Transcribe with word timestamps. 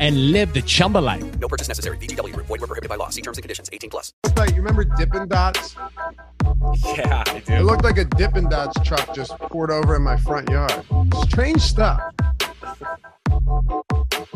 and 0.00 0.32
live 0.32 0.52
the 0.54 0.62
Chumba 0.62 0.98
life. 0.98 1.38
No 1.38 1.48
purchase 1.48 1.68
necessary. 1.68 1.98
VGW. 1.98 2.34
Void 2.36 2.48
were 2.48 2.58
prohibited 2.58 2.88
by 2.88 2.96
law. 2.96 3.10
See 3.10 3.22
terms 3.22 3.38
and 3.38 3.42
conditions. 3.42 3.68
18 3.72 3.90
plus. 3.90 4.12
Like, 4.36 4.50
you 4.50 4.56
remember 4.56 4.84
Dippin' 4.84 5.28
Dots? 5.28 5.76
Yeah, 6.84 7.22
I 7.26 7.42
do. 7.46 7.54
It 7.54 7.64
looked 7.64 7.84
like 7.84 7.98
a 7.98 8.04
Dippin' 8.04 8.48
Dots 8.48 8.76
truck 8.86 9.14
just 9.14 9.32
poured 9.38 9.70
over 9.70 9.96
in 9.96 10.02
my 10.02 10.16
front 10.16 10.48
yard. 10.48 10.84
Strange 11.28 11.60
stuff. 11.60 12.00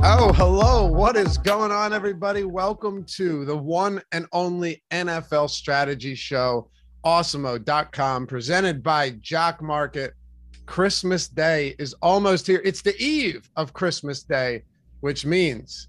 Oh, 0.00 0.32
hello. 0.32 0.86
What 0.86 1.16
is 1.16 1.38
going 1.38 1.72
on, 1.72 1.92
everybody? 1.92 2.44
Welcome 2.44 3.04
to 3.16 3.44
the 3.44 3.56
one 3.56 4.00
and 4.12 4.26
only 4.32 4.82
NFL 4.92 5.50
strategy 5.50 6.14
show, 6.14 6.70
awesemo.com, 7.04 8.26
presented 8.26 8.82
by 8.82 9.10
Jock 9.20 9.60
Market. 9.60 10.14
Christmas 10.66 11.28
Day 11.28 11.74
is 11.78 11.94
almost 12.02 12.46
here. 12.46 12.60
It's 12.64 12.82
the 12.82 12.96
eve 13.02 13.50
of 13.56 13.72
Christmas 13.72 14.22
Day, 14.22 14.62
which 15.00 15.24
means, 15.24 15.88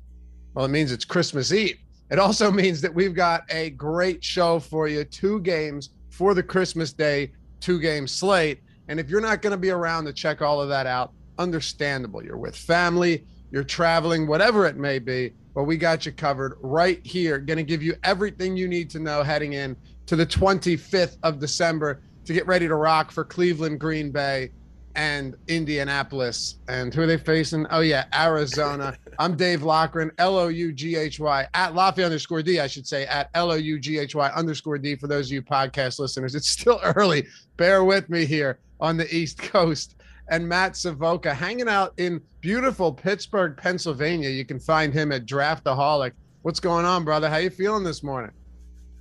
well, 0.54 0.66
it 0.66 0.70
means 0.70 0.92
it's 0.92 1.06
Christmas 1.06 1.52
Eve. 1.52 1.78
It 2.12 2.20
also 2.20 2.52
means 2.62 2.82
that 2.82 2.94
we've 2.94 3.16
got 3.16 3.44
a 3.50 3.72
great 3.72 4.24
show 4.24 4.60
for 4.60 4.88
you. 4.88 5.04
Two 5.04 5.40
games 5.42 5.90
for 6.10 6.34
the 6.34 6.44
Christmas 6.44 6.94
Day 6.94 7.32
two 7.60 7.80
game 7.80 8.08
slate. 8.08 8.62
And 8.88 9.00
if 9.00 9.10
you're 9.10 9.22
not 9.22 9.42
going 9.42 9.52
to 9.52 9.58
be 9.58 9.70
around 9.70 10.06
to 10.06 10.14
check 10.14 10.42
all 10.42 10.62
of 10.62 10.70
that 10.70 10.88
out, 10.88 11.14
understandable. 11.38 12.24
You're 12.24 12.38
with 12.38 12.56
family, 12.56 13.26
you're 13.52 13.64
traveling, 13.64 14.28
whatever 14.28 14.66
it 14.66 14.78
may 14.78 15.00
be. 15.00 15.34
But 15.54 15.64
we 15.64 15.78
got 15.78 16.06
you 16.06 16.12
covered 16.12 16.58
right 16.62 17.06
here. 17.06 17.38
Going 17.40 17.58
to 17.58 17.64
give 17.64 17.84
you 17.84 17.96
everything 18.04 18.56
you 18.56 18.68
need 18.68 18.90
to 18.92 19.00
know 19.00 19.24
heading 19.24 19.54
in 19.54 19.76
to 20.06 20.16
the 20.16 20.26
25th 20.26 21.18
of 21.24 21.40
December 21.40 22.02
to 22.26 22.34
get 22.34 22.48
ready 22.48 22.68
to 22.68 22.76
rock 22.76 23.12
for 23.12 23.24
Cleveland, 23.24 23.80
Green 23.80 24.12
Bay, 24.12 24.52
and 24.96 25.36
Indianapolis. 25.48 26.56
And 26.68 26.94
who 26.94 27.02
are 27.02 27.06
they 27.06 27.18
facing? 27.18 27.66
Oh, 27.70 27.82
yeah, 27.82 28.06
Arizona. 28.14 28.98
I'm 29.20 29.36
Dave 29.36 29.64
Loughran, 29.64 30.12
L 30.18 30.38
O 30.38 30.48
U 30.48 30.72
G 30.72 30.96
H 30.96 31.20
Y, 31.20 31.48
at 31.54 31.76
Lafayette 31.76 32.06
underscore 32.06 32.42
D, 32.42 32.60
I 32.60 32.68
should 32.68 32.88
say, 32.88 33.06
at 33.06 33.30
L 33.34 33.52
O 33.52 33.56
U 33.56 33.80
G 33.80 33.98
H 33.98 34.16
Y 34.16 34.30
underscore 34.30 34.78
D 34.78 34.96
for 34.96 35.08
those 35.08 35.28
of 35.28 35.34
you 35.34 35.42
podcast 35.42 36.00
listeners. 36.00 36.36
It's 36.36 36.50
still 36.50 36.80
early. 36.96 37.28
Bear 37.58 37.84
with 37.84 38.10
me 38.10 38.26
here 38.26 38.60
on 38.80 38.98
the 38.98 39.14
East 39.14 39.38
Coast. 39.38 39.96
And 40.32 40.48
Matt 40.48 40.78
Savoca 40.78 41.34
hanging 41.34 41.68
out 41.68 41.94
in 41.98 42.22
beautiful 42.40 42.94
Pittsburgh, 42.94 43.58
Pennsylvania. 43.58 44.30
You 44.30 44.46
can 44.46 44.60
find 44.60 44.94
him 44.94 45.12
at 45.12 45.26
Draftaholic. 45.26 46.12
What's 46.44 46.60
going 46.60 46.86
on, 46.86 47.04
brother? 47.04 47.30
How 47.30 47.38
you 47.38 47.50
feeling 47.50 47.84
this 47.84 48.04
morning? 48.04 48.32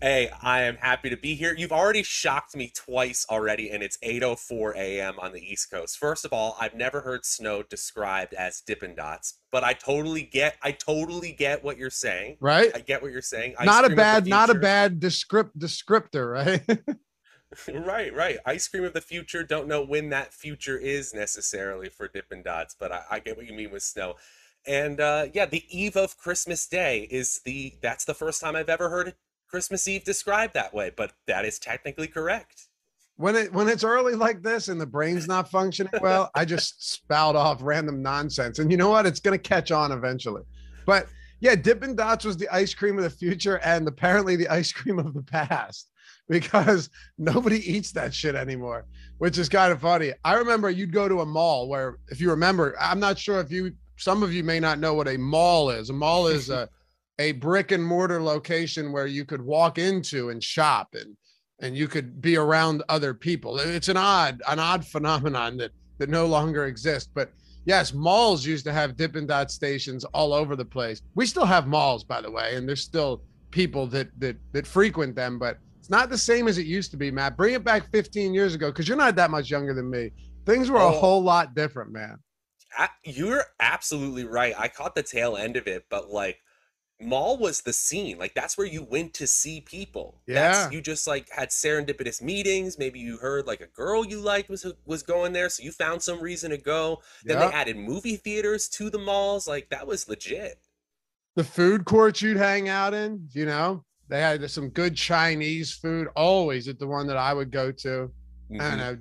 Hey, 0.01 0.31
I 0.43 0.63
am 0.63 0.77
happy 0.77 1.11
to 1.11 1.17
be 1.17 1.35
here. 1.35 1.53
You've 1.59 1.73
already 1.73 2.05
shocked 2.05 2.55
me 2.55 2.71
twice 2.73 3.27
already, 3.29 3.69
and 3.69 3.83
it's 3.83 3.99
8:04 3.99 4.77
a.m. 4.77 5.19
on 5.19 5.33
the 5.33 5.41
East 5.41 5.73
Coast. 5.73 5.99
First 5.99 6.25
of 6.25 6.33
all, 6.33 6.57
I've 6.61 6.75
never 6.75 7.01
heard 7.01 7.25
snow 7.25 7.65
described 7.65 8.33
as 8.33 8.61
Dippin' 8.61 8.95
Dots, 8.95 9.41
but 9.51 9.65
I 9.65 9.73
totally 9.73 10.23
get. 10.23 10.57
I 10.63 10.71
totally 10.71 11.33
get 11.33 11.65
what 11.65 11.79
you're 11.79 11.91
saying. 11.91 12.37
Right? 12.39 12.71
I 12.73 12.79
get 12.79 13.03
what 13.03 13.11
you're 13.11 13.23
saying. 13.23 13.57
Ice 13.59 13.67
not 13.67 13.87
a 13.87 13.89
cream 13.89 13.93
of 13.93 13.97
the 13.97 14.03
bad, 14.03 14.27
not 14.29 14.51
a 14.51 14.55
bad 14.55 15.01
descript 15.01 15.59
descriptor, 15.59 16.33
right? 16.33 16.65
right, 17.85 18.15
right. 18.15 18.39
Ice 18.47 18.69
cream 18.69 18.85
of 18.85 18.93
the 18.93 19.01
future. 19.01 19.43
Don't 19.43 19.67
know 19.67 19.83
when 19.83 20.11
that 20.11 20.33
future 20.33 20.79
is 20.79 21.13
necessarily 21.13 21.89
for 21.89 22.07
Dippin' 22.07 22.45
Dots, 22.45 22.77
but 22.79 22.93
I, 22.93 23.03
I 23.11 23.19
get 23.19 23.37
what 23.37 23.47
you 23.47 23.53
mean 23.53 23.73
with 23.73 23.83
snow. 23.83 24.15
And 24.65 25.01
uh, 25.01 25.27
yeah, 25.35 25.47
the 25.47 25.65
eve 25.69 25.97
of 25.97 26.17
Christmas 26.17 26.69
Day 26.69 27.09
is 27.11 27.41
the. 27.45 27.75
That's 27.83 28.05
the 28.05 28.15
first 28.15 28.41
time 28.41 28.55
I've 28.55 28.69
ever 28.69 28.91
heard 28.91 29.15
Christmas 29.49 29.89
Eve 29.89 30.05
described 30.05 30.55
that 30.55 30.75
way, 30.75 30.91
but 30.95 31.13
that 31.27 31.45
is 31.45 31.59
technically 31.59 32.07
correct. 32.07 32.69
when 33.17 33.35
it 33.35 33.53
when 33.53 33.69
it's 33.69 33.85
early 33.85 34.15
like 34.15 34.43
this 34.43 34.69
and 34.69 34.81
the 34.81 34.87
brain's 34.87 35.27
not 35.27 35.51
functioning 35.51 35.93
well, 36.01 36.31
I 36.35 36.45
just 36.45 36.93
spout 36.93 37.37
off 37.37 37.59
random 37.63 38.03
nonsense. 38.03 38.59
And 38.59 38.71
you 38.71 38.77
know 38.77 38.91
what? 38.91 39.07
It's 39.07 39.21
gonna 39.21 39.39
catch 39.39 39.71
on 39.73 39.93
eventually. 39.93 40.43
But 40.87 41.07
yeah, 41.41 41.55
Dippin' 41.55 41.97
Dots 41.97 42.25
was 42.25 42.37
the 42.37 42.49
ice 42.49 42.75
cream 42.75 42.97
of 42.97 43.05
the 43.05 43.11
future 43.11 43.59
and 43.59 43.87
apparently 43.87 44.37
the 44.37 44.49
ice 44.49 44.73
cream 44.73 44.99
of 44.99 45.15
the 45.15 45.23
past 45.23 45.91
because 46.29 46.91
nobody 47.17 47.59
eats 47.71 47.93
that 47.93 48.13
shit 48.13 48.35
anymore, 48.35 48.87
which 49.19 49.39
is 49.39 49.49
kind 49.49 49.73
of 49.73 49.81
funny. 49.81 50.13
I 50.25 50.35
remember 50.35 50.69
you'd 50.69 50.93
go 50.93 51.09
to 51.09 51.21
a 51.21 51.27
mall 51.27 51.69
where, 51.69 51.99
if 52.09 52.21
you 52.21 52.31
remember, 52.31 52.77
I'm 52.79 53.01
not 53.01 53.19
sure 53.19 53.41
if 53.41 53.51
you, 53.51 53.73
some 53.97 54.23
of 54.23 54.33
you 54.33 54.45
may 54.45 54.61
not 54.61 54.79
know 54.79 54.95
what 54.95 55.09
a 55.09 55.17
mall 55.17 55.71
is. 55.71 55.91
A 55.91 55.93
mall 55.93 56.27
is 56.27 56.51
a, 56.51 56.69
a 57.19 57.33
brick 57.33 57.73
and 57.73 57.85
mortar 57.85 58.23
location 58.23 58.93
where 58.93 59.07
you 59.07 59.25
could 59.25 59.43
walk 59.43 59.79
into 59.79 60.31
and 60.31 60.43
shop 60.43 60.89
and 60.95 61.17
and 61.61 61.77
you 61.77 61.89
could 61.89 62.21
be 62.23 62.37
around 62.37 62.85
other 62.89 63.13
people. 63.13 63.59
It's 63.59 63.89
an 63.89 63.97
odd, 63.97 64.41
an 64.49 64.61
odd 64.61 64.87
phenomenon 64.87 65.57
that 65.57 65.73
that 65.99 66.09
no 66.09 66.27
longer 66.27 66.67
exists. 66.67 67.11
But 67.13 67.33
yes, 67.65 67.93
malls 67.93 68.47
used 68.47 68.65
to 68.67 68.73
have 68.73 68.97
Dippin' 68.97 69.27
Dot 69.27 69.51
stations 69.51 70.05
all 70.15 70.33
over 70.33 70.55
the 70.55 70.65
place. 70.65 71.03
We 71.17 71.27
still 71.27 71.47
have 71.47 71.67
malls, 71.67 72.05
by 72.05 72.21
the 72.21 72.31
way, 72.31 72.55
and 72.55 72.69
there's 72.69 72.83
still 72.83 73.23
people 73.51 73.89
that 73.89 74.09
that 74.21 74.37
that 74.53 74.67
frequent 74.69 75.17
them, 75.17 75.39
but 75.41 75.59
it's 75.81 75.91
not 75.91 76.11
the 76.11 76.19
same 76.19 76.47
as 76.47 76.59
it 76.59 76.67
used 76.67 76.93
to 76.93 76.97
be, 76.97 77.11
Matt. 77.11 77.37
Bring 77.37 77.55
it 77.55 77.65
back 77.65 77.91
15 77.91 78.33
years 78.35 78.55
ago, 78.55 78.71
because 78.71 78.87
you're 78.87 78.97
not 78.97 79.17
that 79.17 79.31
much 79.33 79.51
younger 79.51 79.75
than 79.75 79.91
me. 79.91 80.13
Things 80.47 80.71
were 80.71 80.79
a 80.79 80.87
Oh. 80.87 80.91
whole 81.01 81.23
lot 81.23 81.55
different, 81.57 81.91
man. 81.91 82.19
A- 82.79 82.89
You're 83.05 83.45
absolutely 83.59 84.25
right. 84.27 84.55
I 84.57 84.69
caught 84.69 84.95
the 84.95 85.03
tail 85.03 85.37
end 85.37 85.57
of 85.57 85.67
it, 85.67 85.85
but 85.91 86.09
like 86.11 86.39
mall 87.01 87.39
was 87.39 87.61
the 87.61 87.73
scene. 87.73 88.19
Like 88.19 88.35
that's 88.35 88.59
where 88.59 88.67
you 88.67 88.83
went 88.83 89.15
to 89.15 89.27
see 89.27 89.61
people. 89.61 90.21
That's, 90.27 90.59
Yeah. 90.59 90.71
you 90.71 90.81
just 90.81 91.07
like 91.07 91.29
had 91.31 91.51
serendipitous 91.51 92.21
meetings. 92.21 92.79
Maybe 92.79 92.99
you 92.99 93.19
heard 93.19 93.47
like 93.47 93.61
a 93.61 93.67
girl 93.69 94.05
you 94.05 94.21
liked 94.21 94.49
was 94.49 94.67
was 94.85 95.03
going 95.03 95.33
there, 95.33 95.49
so 95.49 95.63
you 95.63 95.71
found 95.73 96.03
some 96.03 96.21
reason 96.21 96.51
to 96.51 96.59
go. 96.59 97.03
Then 97.25 97.39
Yeah. 97.39 97.49
they 97.49 97.55
added 97.55 97.77
movie 97.77 98.17
theaters 98.17 98.69
to 98.71 98.91
the 98.91 98.99
malls. 98.99 99.47
Like 99.47 99.69
that 99.71 99.87
was 99.87 100.09
legit. 100.09 100.59
the 101.37 101.45
food 101.45 101.85
courts 101.85 102.21
you'd 102.21 102.37
hang 102.37 102.69
out 102.69 102.93
in, 102.93 103.29
you 103.31 103.47
know, 103.47 103.85
they 104.09 104.21
had 104.21 104.51
some 104.51 104.69
good 104.71 104.97
Chinese 104.97 105.73
food 105.73 106.09
always 106.17 106.67
at 106.67 106.81
the 106.81 106.87
one 106.87 107.07
that 107.07 107.17
I 107.17 107.33
would 107.33 107.53
go 107.53 107.71
to. 107.71 108.11
I 108.51 108.55
Mhm. 108.55 108.59
don't 108.59 108.79
know. 108.79 108.99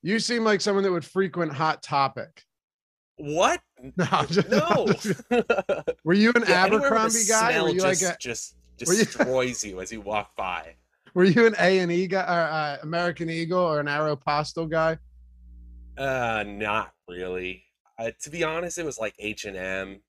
You 0.00 0.18
seem 0.18 0.42
like 0.42 0.62
someone 0.62 0.84
that 0.84 0.90
would 0.92 1.04
frequent 1.04 1.52
Hot 1.52 1.82
Topic. 1.82 2.44
What? 3.16 3.60
No, 3.96 4.06
just- 4.28 4.48
No. 4.48 4.86
Were 6.04 6.14
you 6.14 6.32
an 6.34 6.44
Yeah, 6.48 6.66
Abercrombie 6.66 7.24
guy? 7.28 7.60
Were 7.60 7.68
you 7.70 7.80
like 7.82 7.98
just, 7.98 8.12
a 8.12 8.16
just 8.20 8.54
were 8.86 8.94
you- 8.94 9.04
destroys 9.04 9.64
you 9.64 9.80
as 9.80 9.92
you 9.92 10.00
walk 10.00 10.34
by. 10.36 10.74
Were 11.14 11.24
you 11.24 11.46
an 11.46 11.54
A 11.58 11.78
and 11.78 11.90
E 11.90 12.06
guy, 12.06 12.22
or 12.22 12.40
uh, 12.50 12.76
American 12.82 13.30
Eagle, 13.30 13.60
or 13.60 13.80
an 13.80 13.86
Aeropostale 13.86 14.68
guy? 14.70 14.98
Uh, 15.96 16.44
not 16.46 16.92
really. 17.08 17.64
Uh, 17.98 18.10
to 18.22 18.28
be 18.30 18.44
honest, 18.44 18.76
it 18.76 18.84
was 18.84 18.98
like 18.98 19.14
H 19.18 19.46
and 19.46 19.56
M, 19.56 20.02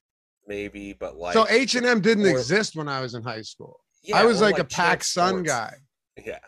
maybe, 0.47 0.91
but 0.93 1.15
like 1.17 1.33
so 1.33 1.47
H 1.49 1.75
and 1.75 1.85
M 1.85 2.01
didn't 2.01 2.25
or- 2.25 2.29
exist 2.31 2.75
when 2.75 2.89
I 2.89 2.99
was 2.99 3.13
in 3.13 3.23
high 3.23 3.41
school. 3.41 3.79
yeah, 4.03 4.17
I 4.17 4.25
was 4.25 4.41
or 4.41 4.45
like, 4.45 4.59
a 4.59 4.65
Pac 4.65 5.03
Sun 5.03 5.43
guy. 5.43 5.73
Yeah. 6.25 6.39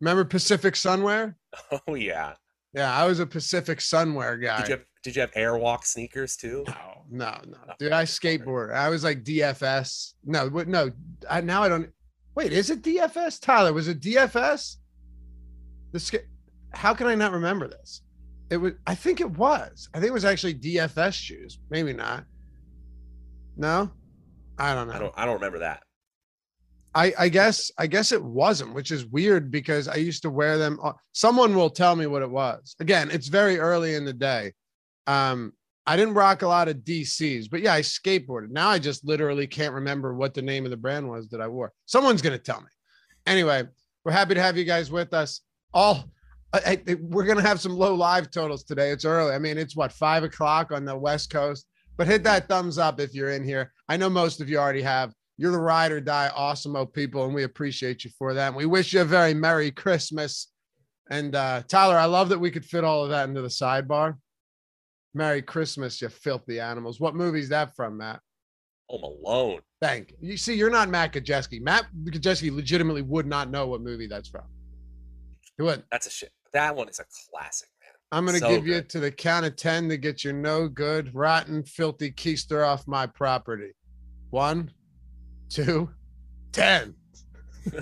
Remember 0.00 0.24
Pacific 0.24 0.74
Sunwear? 0.74 1.34
Oh 1.88 1.94
yeah. 1.94 2.34
Yeah, 2.74 2.94
I 2.94 3.06
was 3.06 3.20
a 3.20 3.26
Pacific 3.26 3.78
Sunwear 3.78 4.42
guy. 4.42 4.58
Did 4.58 4.68
you 4.68 4.74
have 4.76 4.84
Did 5.04 5.14
you 5.16 5.20
have 5.20 5.32
Airwalk 5.32 5.84
sneakers 5.84 6.34
too? 6.34 6.64
No, 7.10 7.38
no, 7.44 7.58
no, 7.66 7.74
dude. 7.78 7.92
I 7.92 8.04
skateboard. 8.04 8.72
I 8.74 8.88
was 8.88 9.04
like 9.04 9.22
DFS. 9.22 10.14
No. 10.24 10.48
No, 10.48 10.90
I 11.30 11.42
now 11.42 11.62
I 11.62 11.68
don't. 11.68 11.90
Wait, 12.34 12.52
is 12.52 12.70
it 12.70 12.82
DFS? 12.82 13.38
Tyler, 13.40 13.74
was 13.74 13.86
it 13.86 14.00
DFS? 14.00 14.76
The 15.92 16.00
ska- 16.00 16.24
How 16.72 16.94
can 16.94 17.06
I 17.06 17.14
not 17.14 17.32
remember 17.32 17.68
this? 17.68 18.00
It 18.48 18.56
was. 18.56 18.72
I 18.86 18.94
think 18.94 19.20
it 19.20 19.30
was. 19.30 19.90
I 19.92 19.98
think 19.98 20.08
it 20.08 20.14
was 20.14 20.24
actually 20.24 20.54
DFS 20.54 21.12
shoes. 21.12 21.58
Maybe 21.68 21.92
not. 21.92 22.24
No. 23.58 23.90
I 24.58 24.74
don't 24.74 24.88
know. 24.88 24.94
I 24.94 24.98
don't. 24.98 25.14
I 25.18 25.24
don't 25.26 25.34
remember 25.34 25.58
that. 25.58 25.82
I, 26.94 27.12
I 27.18 27.28
guess 27.28 27.70
I 27.76 27.86
guess 27.88 28.10
it 28.10 28.22
wasn't, 28.24 28.72
which 28.72 28.90
is 28.90 29.04
weird 29.04 29.50
because 29.50 29.86
I 29.86 29.96
used 29.96 30.22
to 30.22 30.30
wear 30.30 30.56
them. 30.56 30.78
Someone 31.12 31.54
will 31.54 31.70
tell 31.70 31.94
me 31.94 32.06
what 32.06 32.22
it 32.22 32.30
was. 32.30 32.74
Again, 32.80 33.10
it's 33.12 33.28
very 33.28 33.58
early 33.58 33.96
in 33.96 34.06
the 34.06 34.12
day. 34.12 34.52
Um, 35.06 35.52
I 35.86 35.96
didn't 35.96 36.14
rock 36.14 36.42
a 36.42 36.48
lot 36.48 36.68
of 36.68 36.78
DCs, 36.78 37.50
but 37.50 37.60
yeah, 37.60 37.74
I 37.74 37.80
skateboarded. 37.82 38.50
Now 38.50 38.70
I 38.70 38.78
just 38.78 39.04
literally 39.06 39.46
can't 39.46 39.74
remember 39.74 40.14
what 40.14 40.32
the 40.32 40.40
name 40.42 40.64
of 40.64 40.70
the 40.70 40.76
brand 40.78 41.08
was 41.08 41.28
that 41.28 41.40
I 41.42 41.48
wore. 41.48 41.72
Someone's 41.86 42.22
gonna 42.22 42.38
tell 42.38 42.60
me. 42.60 42.68
Anyway, 43.26 43.64
we're 44.04 44.12
happy 44.12 44.34
to 44.34 44.42
have 44.42 44.56
you 44.56 44.64
guys 44.64 44.90
with 44.90 45.12
us. 45.12 45.40
All 45.74 46.04
I, 46.54 46.80
I- 46.88 46.96
we're 47.00 47.26
gonna 47.26 47.42
have 47.42 47.60
some 47.60 47.76
low 47.76 47.94
live 47.94 48.30
totals 48.30 48.64
today. 48.64 48.90
It's 48.90 49.04
early. 49.04 49.34
I 49.34 49.38
mean, 49.38 49.58
it's 49.58 49.76
what 49.76 49.92
five 49.92 50.24
o'clock 50.24 50.72
on 50.72 50.84
the 50.84 50.96
West 50.96 51.30
Coast. 51.30 51.66
But 51.96 52.06
hit 52.06 52.24
that 52.24 52.48
thumbs 52.48 52.78
up 52.78 52.98
if 52.98 53.14
you're 53.14 53.30
in 53.30 53.44
here. 53.44 53.72
I 53.88 53.96
know 53.96 54.10
most 54.10 54.40
of 54.40 54.48
you 54.48 54.58
already 54.58 54.82
have. 54.82 55.12
You're 55.36 55.52
the 55.52 55.58
ride 55.58 55.92
or 55.92 56.00
die 56.00 56.30
awesome 56.34 56.74
people, 56.88 57.24
and 57.24 57.34
we 57.34 57.42
appreciate 57.42 58.04
you 58.04 58.10
for 58.18 58.34
that. 58.34 58.48
And 58.48 58.56
we 58.56 58.66
wish 58.66 58.92
you 58.92 59.00
a 59.00 59.04
very 59.04 59.34
Merry 59.34 59.70
Christmas. 59.70 60.48
And 61.10 61.34
uh, 61.34 61.62
Tyler, 61.68 61.96
I 61.96 62.06
love 62.06 62.30
that 62.30 62.38
we 62.38 62.50
could 62.50 62.64
fit 62.64 62.84
all 62.84 63.04
of 63.04 63.10
that 63.10 63.28
into 63.28 63.42
the 63.42 63.48
sidebar. 63.48 64.16
Merry 65.14 65.42
Christmas, 65.42 66.02
you 66.02 66.08
filthy 66.08 66.60
animals. 66.60 67.00
What 67.00 67.14
movie 67.14 67.40
is 67.40 67.48
that 67.50 67.74
from, 67.74 67.96
Matt? 67.98 68.20
Home 68.88 69.02
Alone. 69.02 69.60
Thank 69.80 70.14
you. 70.20 70.36
See, 70.36 70.54
you're 70.54 70.70
not 70.70 70.88
Matt 70.88 71.12
Kajeski. 71.12 71.60
Matt 71.62 71.86
Kajeski 72.04 72.54
legitimately 72.54 73.02
would 73.02 73.26
not 73.26 73.50
know 73.50 73.66
what 73.66 73.80
movie 73.80 74.06
that's 74.06 74.28
from. 74.28 74.44
He 75.56 75.62
would. 75.62 75.84
That's 75.90 76.06
a 76.06 76.10
shit. 76.10 76.32
That 76.52 76.74
one 76.74 76.88
is 76.88 76.98
a 76.98 77.04
classic, 77.30 77.68
man. 77.80 77.92
I'm 78.12 78.26
going 78.26 78.34
to 78.34 78.40
So 78.40 78.48
give 78.48 78.66
you 78.66 78.82
to 78.82 79.00
the 79.00 79.10
count 79.10 79.46
of 79.46 79.56
10 79.56 79.88
to 79.88 79.96
get 79.96 80.24
your 80.24 80.32
no 80.32 80.68
good, 80.68 81.14
rotten, 81.14 81.64
filthy 81.64 82.10
keister 82.10 82.66
off 82.66 82.86
my 82.86 83.06
property. 83.06 83.72
One, 84.30 84.72
two, 85.48 85.90
ten. 86.52 86.94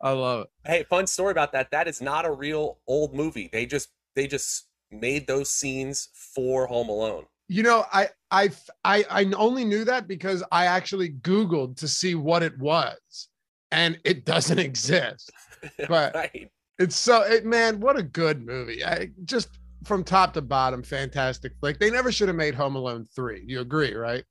I 0.00 0.12
love 0.12 0.42
it. 0.42 0.48
hey, 0.64 0.84
fun 0.84 1.06
story 1.06 1.32
about 1.32 1.52
that. 1.52 1.70
That 1.70 1.88
is 1.88 2.00
not 2.00 2.24
a 2.24 2.30
real 2.30 2.78
old 2.86 3.14
movie. 3.14 3.50
They 3.52 3.66
just 3.66 3.90
they 4.14 4.26
just 4.26 4.67
made 4.90 5.26
those 5.26 5.50
scenes 5.50 6.08
for 6.34 6.66
Home 6.66 6.88
Alone. 6.88 7.24
You 7.48 7.62
know, 7.62 7.84
I 7.92 8.08
I 8.30 8.50
I 8.84 9.04
I 9.10 9.24
only 9.36 9.64
knew 9.64 9.84
that 9.84 10.06
because 10.06 10.42
I 10.52 10.66
actually 10.66 11.10
Googled 11.10 11.76
to 11.78 11.88
see 11.88 12.14
what 12.14 12.42
it 12.42 12.58
was, 12.58 13.28
and 13.70 13.98
it 14.04 14.24
doesn't 14.24 14.58
exist. 14.70 15.30
But- 15.88 16.14
right. 16.14 16.50
It's 16.78 16.94
so 16.94 17.22
it 17.22 17.44
man, 17.44 17.80
what 17.80 17.98
a 17.98 18.02
good 18.04 18.46
movie. 18.46 18.84
I 18.84 19.10
just 19.24 19.48
from 19.84 20.04
top 20.04 20.32
to 20.34 20.42
bottom, 20.42 20.82
fantastic 20.84 21.52
flick. 21.58 21.80
They 21.80 21.90
never 21.90 22.12
should 22.12 22.28
have 22.28 22.36
made 22.36 22.54
Home 22.54 22.76
Alone 22.76 23.04
3. 23.16 23.42
You 23.44 23.60
agree, 23.60 23.94
right? 23.94 24.22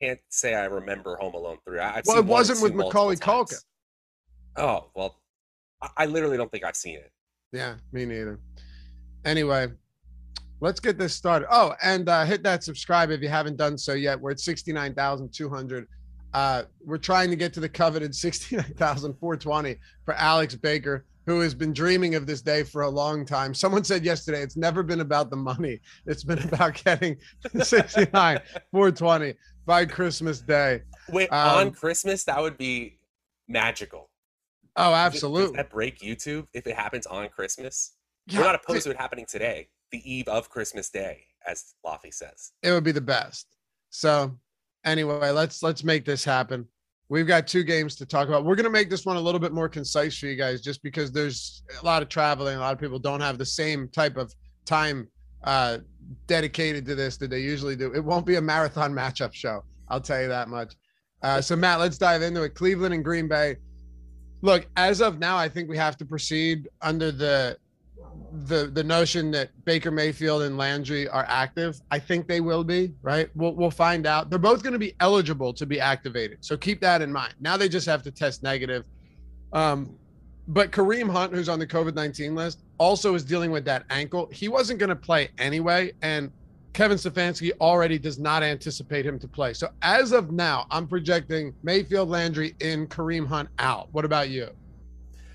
Can't 0.00 0.20
say 0.28 0.54
I 0.54 0.66
remember 0.66 1.16
Home 1.16 1.34
Alone 1.34 1.58
3. 1.64 1.80
I- 1.80 2.02
Well, 2.06 2.18
it 2.18 2.24
wasn't 2.26 2.60
with 2.62 2.74
Macaulay 2.74 3.16
Culkin. 3.16 3.58
Oh, 4.56 4.90
well, 4.94 5.20
I, 5.82 5.88
I 5.96 6.06
literally 6.06 6.36
don't 6.36 6.50
think 6.52 6.62
I've 6.64 6.76
seen 6.76 6.96
it. 6.98 7.10
Yeah, 7.52 7.74
me 7.90 8.04
neither. 8.04 8.38
Anyway, 9.26 9.66
let's 10.60 10.80
get 10.80 10.98
this 10.98 11.12
started. 11.12 11.48
Oh, 11.50 11.74
and 11.82 12.08
uh, 12.08 12.24
hit 12.24 12.42
that 12.44 12.62
subscribe 12.64 13.10
if 13.10 13.20
you 13.20 13.28
haven't 13.28 13.56
done 13.56 13.76
so 13.76 13.92
yet. 13.92 14.18
We're 14.18 14.30
at 14.30 14.40
69,200. 14.40 15.88
Uh, 16.32 16.62
we're 16.84 16.96
trying 16.96 17.28
to 17.30 17.36
get 17.36 17.52
to 17.54 17.60
the 17.60 17.68
coveted 17.68 18.14
69,420 18.14 19.76
for 20.04 20.14
Alex 20.14 20.54
Baker, 20.54 21.04
who 21.26 21.40
has 21.40 21.54
been 21.54 21.72
dreaming 21.72 22.14
of 22.14 22.24
this 22.26 22.40
day 22.40 22.62
for 22.62 22.82
a 22.82 22.88
long 22.88 23.26
time. 23.26 23.52
Someone 23.52 23.82
said 23.82 24.04
yesterday, 24.04 24.42
it's 24.42 24.56
never 24.56 24.84
been 24.84 25.00
about 25.00 25.28
the 25.28 25.36
money. 25.36 25.80
It's 26.06 26.22
been 26.22 26.38
about 26.38 26.82
getting 26.84 27.16
69, 27.60 28.40
420 28.70 29.34
by 29.66 29.84
Christmas 29.86 30.40
Day. 30.40 30.82
Wait, 31.08 31.28
Um, 31.32 31.66
on 31.68 31.70
Christmas, 31.72 32.22
that 32.24 32.40
would 32.40 32.56
be 32.56 33.00
magical. 33.48 34.08
Oh, 34.76 34.90
Does 34.90 34.94
absolutely. 34.98 35.46
Does 35.46 35.56
that 35.56 35.70
break 35.70 35.98
YouTube 35.98 36.46
if 36.52 36.66
it 36.66 36.76
happens 36.76 37.06
on 37.06 37.28
Christmas? 37.30 37.95
Yeah, 38.26 38.40
We're 38.40 38.46
not 38.46 38.54
opposed 38.56 38.84
to 38.84 38.90
it 38.90 38.96
happening 38.96 39.26
today, 39.26 39.68
the 39.92 40.02
eve 40.10 40.26
of 40.28 40.50
Christmas 40.50 40.90
Day, 40.90 41.24
as 41.46 41.74
Loughy 41.84 42.12
says. 42.12 42.52
it 42.62 42.72
would 42.72 42.84
be 42.84 42.92
the 42.92 43.00
best. 43.00 43.46
So 43.90 44.36
anyway, 44.84 45.30
let's 45.30 45.62
let's 45.62 45.84
make 45.84 46.04
this 46.04 46.24
happen. 46.24 46.66
We've 47.08 47.26
got 47.26 47.46
two 47.46 47.62
games 47.62 47.94
to 47.96 48.06
talk 48.06 48.26
about. 48.26 48.44
We're 48.44 48.56
gonna 48.56 48.68
make 48.70 48.90
this 48.90 49.06
one 49.06 49.16
a 49.16 49.20
little 49.20 49.38
bit 49.38 49.52
more 49.52 49.68
concise 49.68 50.18
for 50.18 50.26
you 50.26 50.34
guys, 50.36 50.60
just 50.60 50.82
because 50.82 51.12
there's 51.12 51.62
a 51.80 51.84
lot 51.84 52.02
of 52.02 52.08
traveling. 52.08 52.56
A 52.56 52.60
lot 52.60 52.72
of 52.72 52.80
people 52.80 52.98
don't 52.98 53.20
have 53.20 53.38
the 53.38 53.46
same 53.46 53.88
type 53.88 54.16
of 54.16 54.34
time 54.64 55.08
uh, 55.44 55.78
dedicated 56.26 56.84
to 56.86 56.96
this 56.96 57.16
that 57.18 57.30
they 57.30 57.40
usually 57.40 57.76
do. 57.76 57.92
It 57.94 58.04
won't 58.04 58.26
be 58.26 58.36
a 58.36 58.42
marathon 58.42 58.92
matchup 59.00 59.32
show. 59.32 59.62
I'll 59.88 60.00
tell 60.00 60.20
you 60.20 60.28
that 60.28 60.48
much. 60.48 60.74
Uh, 61.22 61.40
so 61.40 61.54
Matt, 61.54 61.78
let's 61.78 61.96
dive 61.96 62.22
into 62.22 62.42
it. 62.42 62.54
Cleveland 62.54 62.92
and 62.92 63.04
Green 63.04 63.28
Bay. 63.28 63.56
Look, 64.42 64.66
as 64.76 65.00
of 65.00 65.18
now, 65.18 65.36
I 65.36 65.48
think 65.48 65.68
we 65.68 65.76
have 65.76 65.96
to 65.98 66.04
proceed 66.04 66.68
under 66.82 67.10
the 67.10 67.56
the 68.32 68.66
the 68.66 68.84
notion 68.84 69.30
that 69.32 69.50
Baker 69.64 69.90
Mayfield 69.90 70.42
and 70.42 70.56
Landry 70.56 71.08
are 71.08 71.24
active. 71.28 71.80
I 71.90 71.98
think 71.98 72.26
they 72.26 72.40
will 72.40 72.64
be, 72.64 72.94
right? 73.02 73.28
We'll 73.34 73.54
we'll 73.54 73.70
find 73.70 74.06
out. 74.06 74.30
They're 74.30 74.38
both 74.38 74.62
going 74.62 74.72
to 74.72 74.78
be 74.78 74.94
eligible 75.00 75.52
to 75.54 75.66
be 75.66 75.80
activated. 75.80 76.38
So 76.44 76.56
keep 76.56 76.80
that 76.80 77.02
in 77.02 77.12
mind. 77.12 77.34
Now 77.40 77.56
they 77.56 77.68
just 77.68 77.86
have 77.86 78.02
to 78.02 78.10
test 78.10 78.42
negative. 78.42 78.84
Um 79.52 79.96
but 80.48 80.70
Kareem 80.70 81.10
Hunt, 81.10 81.34
who's 81.34 81.48
on 81.48 81.58
the 81.58 81.66
COVID 81.66 81.94
19 81.94 82.34
list, 82.34 82.62
also 82.78 83.14
is 83.14 83.24
dealing 83.24 83.50
with 83.50 83.64
that 83.64 83.84
ankle. 83.90 84.28
He 84.32 84.48
wasn't 84.48 84.78
going 84.78 84.90
to 84.90 84.96
play 84.96 85.28
anyway. 85.38 85.92
And 86.02 86.30
Kevin 86.72 86.98
Stefanski 86.98 87.52
already 87.60 87.98
does 87.98 88.18
not 88.18 88.42
anticipate 88.42 89.04
him 89.04 89.18
to 89.18 89.26
play. 89.26 89.54
So 89.54 89.70
as 89.82 90.12
of 90.12 90.30
now, 90.30 90.66
I'm 90.70 90.86
projecting 90.86 91.54
Mayfield 91.62 92.08
Landry 92.08 92.54
in, 92.60 92.86
Kareem 92.86 93.26
Hunt 93.26 93.48
out. 93.58 93.88
What 93.92 94.04
about 94.04 94.28
you? 94.28 94.50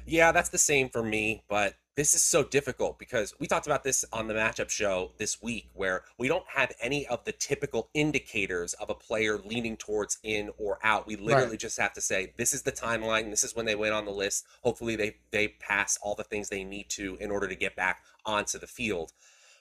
Yeah, 0.06 0.32
that's 0.32 0.50
the 0.50 0.58
same 0.58 0.90
for 0.90 1.04
me, 1.04 1.44
but 1.50 1.74
this 1.96 2.14
is 2.14 2.24
so 2.24 2.44
difficult 2.44 2.98
because 2.98 3.34
we 3.40 3.48
talked 3.48 3.66
about 3.66 3.84
this 3.84 4.06
on 4.14 4.28
the 4.28 4.34
matchup 4.34 4.70
show 4.70 5.12
this 5.18 5.42
week 5.42 5.70
where 5.74 6.04
we 6.18 6.28
don't 6.28 6.46
have 6.48 6.72
any 6.82 7.06
of 7.08 7.24
the 7.26 7.34
typical 7.34 7.90
indicators 7.94 8.74
of 8.76 8.90
a 8.90 8.96
player 8.96 9.38
leaning 9.38 9.76
towards 9.76 10.18
in 10.24 10.52
or 10.58 10.80
out. 10.84 11.06
We 11.06 11.18
literally 11.18 11.58
just 11.58 11.78
have 11.80 11.94
to 11.94 12.02
say 12.02 12.34
this 12.38 12.54
is 12.54 12.62
the 12.62 12.72
timeline, 12.72 13.30
this 13.30 13.44
is 13.44 13.56
when 13.56 13.66
they 13.66 13.76
went 13.76 13.94
on 13.94 14.06
the 14.06 14.12
list. 14.12 14.46
Hopefully 14.62 14.96
they 14.96 15.18
they 15.32 15.50
pass 15.50 16.00
all 16.02 16.16
the 16.16 16.24
things 16.24 16.48
they 16.50 16.64
need 16.64 16.90
to 16.92 17.18
in 17.20 17.30
order 17.30 17.48
to 17.48 17.56
get 17.56 17.76
back 17.76 18.04
onto 18.26 18.58
the 18.58 18.68
field. 18.68 19.12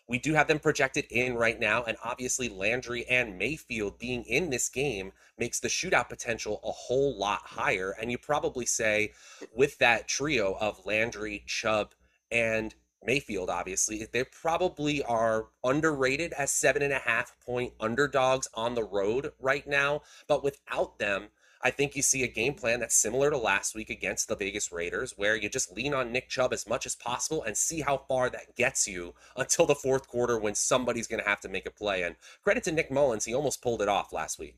We 0.07 0.19
do 0.19 0.35
have 0.35 0.49
them 0.49 0.59
projected 0.59 1.07
in 1.11 1.35
right 1.35 1.59
now, 1.59 1.85
and 1.85 1.97
obviously 2.03 2.49
Landry 2.49 3.07
and 3.09 3.39
Mayfield 3.39 3.97
being 4.01 4.25
in 4.25 4.51
this 4.51 4.69
game 4.69 5.13
makes 5.39 5.61
the 5.61 5.69
shootout 5.69 6.09
potential 6.09 6.61
a 6.65 6.73
whole 6.73 7.17
lot 7.17 7.43
higher. 7.45 7.95
And 8.01 8.11
you 8.11 8.19
probably 8.19 8.67
say, 8.67 9.13
with 9.55 9.79
that 9.79 10.09
trio 10.09 10.57
of 10.61 10.85
Landry, 10.85 11.45
Chubb, 11.47 11.93
and 12.31 12.75
Mayfield, 13.03 13.49
obviously, 13.49 14.07
they 14.13 14.25
probably 14.25 15.03
are 15.03 15.47
underrated 15.65 16.33
as 16.35 16.51
seven 16.51 16.83
and 16.83 16.93
a 16.93 16.99
half 16.99 17.35
point 17.45 17.73
underdogs 17.81 18.47
on 18.55 18.75
the 18.75 18.85
road 18.85 19.33
right 19.39 19.67
now. 19.67 20.03
But 20.29 20.45
without 20.45 20.99
them, 20.99 21.29
I 21.63 21.71
think 21.71 21.95
you 21.95 22.03
see 22.03 22.23
a 22.23 22.29
game 22.29 22.55
plan 22.55 22.81
that's 22.81 22.95
similar 23.01 23.31
to 23.31 23.37
last 23.37 23.75
week 23.75 23.91
against 23.91 24.29
the 24.29 24.37
Vegas 24.37 24.73
Raiders, 24.73 25.15
where 25.17 25.37
you 25.37 25.49
just 25.49 25.73
lean 25.73 25.93
on 25.93 26.13
Nick 26.13 26.29
Chubb 26.29 26.53
as 26.53 26.67
much 26.67 26.87
as 26.87 26.95
possible 26.95 27.43
and 27.43 27.57
see 27.57 27.81
how 27.81 28.05
far 28.09 28.31
that 28.31 28.57
gets 28.57 28.87
you 28.87 29.15
until 29.37 29.67
the 29.67 29.75
fourth 29.75 30.07
quarter 30.07 30.39
when 30.39 30.55
somebody's 30.55 31.07
going 31.07 31.23
to 31.23 31.29
have 31.29 31.41
to 31.41 31.49
make 31.49 31.67
a 31.67 31.71
play. 31.71 32.03
And 32.03 32.17
credit 32.43 32.65
to 32.65 32.73
Nick 32.73 32.91
Mullens, 32.91 33.25
he 33.25 33.35
almost 33.35 33.63
pulled 33.63 33.83
it 33.83 33.89
off 33.89 34.13
last 34.13 34.39
week. 34.39 34.57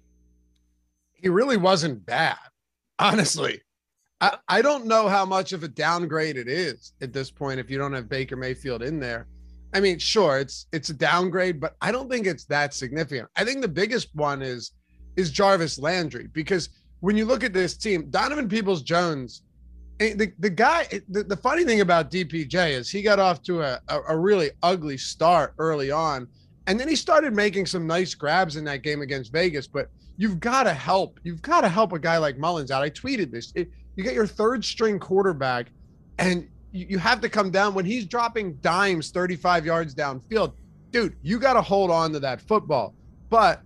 he 1.13 1.29
really 1.29 1.57
wasn't 1.57 2.05
bad, 2.05 2.39
honestly. 2.99 3.63
I, 4.23 4.39
I 4.49 4.63
don't 4.63 4.87
know 4.87 5.09
how 5.09 5.27
much 5.27 5.53
of 5.53 5.65
a 5.65 5.69
downgrade 5.69 6.37
it 6.37 6.49
is 6.49 6.93
at 7.03 7.13
this 7.13 7.31
point 7.31 7.59
if 7.59 7.69
you 7.69 7.77
don't 7.77 7.93
have 7.93 8.09
Baker 8.09 8.37
Mayfield 8.37 8.83
in 8.83 9.01
there. 9.01 9.27
I 9.75 9.81
mean, 9.81 9.99
sure, 9.99 10.39
it's 10.39 10.67
it's 10.73 10.91
a 10.91 10.95
downgrade, 10.95 11.61
but 11.61 11.77
I 11.81 11.91
don't 11.91 12.09
think 12.09 12.27
it's 12.27 12.45
that 12.45 12.73
significant. 12.73 13.29
I 13.37 13.45
think 13.45 13.63
the 13.63 13.69
biggest 13.69 14.15
one 14.15 14.41
is 14.41 14.73
is 15.17 15.31
Jarvis 15.31 15.79
Landry 15.79 16.29
because 16.33 16.69
when 17.01 17.17
you 17.17 17.25
look 17.25 17.43
at 17.43 17.53
this 17.53 17.77
team, 17.77 18.09
Donovan 18.11 18.49
Peoples 18.49 18.83
Jones, 18.83 19.43
eh, 19.99 20.15
the, 20.15 20.33
the 20.39 20.51
guy, 20.51 20.87
eh, 20.93 21.01
the, 21.09 21.25
the 21.25 21.37
funny 21.37 21.65
thing 21.65 21.81
about 21.81 22.13
DPJ 22.13 22.71
is 22.71 22.89
he 22.89 23.03
got 23.03 23.19
off 23.19 23.43
to 23.43 23.61
a, 23.63 23.81
a, 23.89 24.01
a 24.11 24.17
really 24.17 24.53
ugly 24.63 24.97
start 24.97 25.55
early 25.59 25.91
on. 25.91 26.29
And 26.69 26.79
then 26.79 26.87
he 26.87 26.95
started 26.95 27.35
making 27.35 27.67
some 27.67 27.89
nice 27.89 28.15
grabs 28.15 28.55
in 28.55 28.65
that 28.67 28.83
game 28.83 29.03
against 29.03 29.33
Vegas. 29.33 29.67
But 29.67 29.91
you've 30.17 30.39
got 30.39 30.63
to 30.63 30.73
help. 30.73 31.19
You've 31.25 31.43
got 31.43 31.63
to 31.63 31.69
help 31.69 31.93
a 31.93 31.99
guy 31.99 32.19
like 32.19 32.39
Mullens 32.39 32.71
out. 32.71 32.83
I 32.83 32.91
tweeted 32.91 33.33
this. 33.33 33.53
It, 33.57 33.69
you 33.97 34.05
get 34.05 34.15
your 34.15 34.27
third 34.27 34.65
string 34.65 34.99
quarterback, 34.99 35.69
and 36.19 36.49
you, 36.73 36.87
you 36.91 36.99
have 36.99 37.21
to 37.21 37.29
come 37.29 37.51
down 37.51 37.75
when 37.75 37.85
he's 37.85 38.07
dropping 38.07 38.55
dimes 38.57 39.11
35 39.11 39.67
yards 39.67 39.95
downfield. 39.95 40.53
Dude, 40.91 41.17
you 41.23 41.39
got 41.39 41.55
to 41.55 41.63
hold 41.63 41.91
on 41.91 42.13
to 42.13 42.21
that 42.21 42.41
football. 42.41 42.95
But 43.31 43.63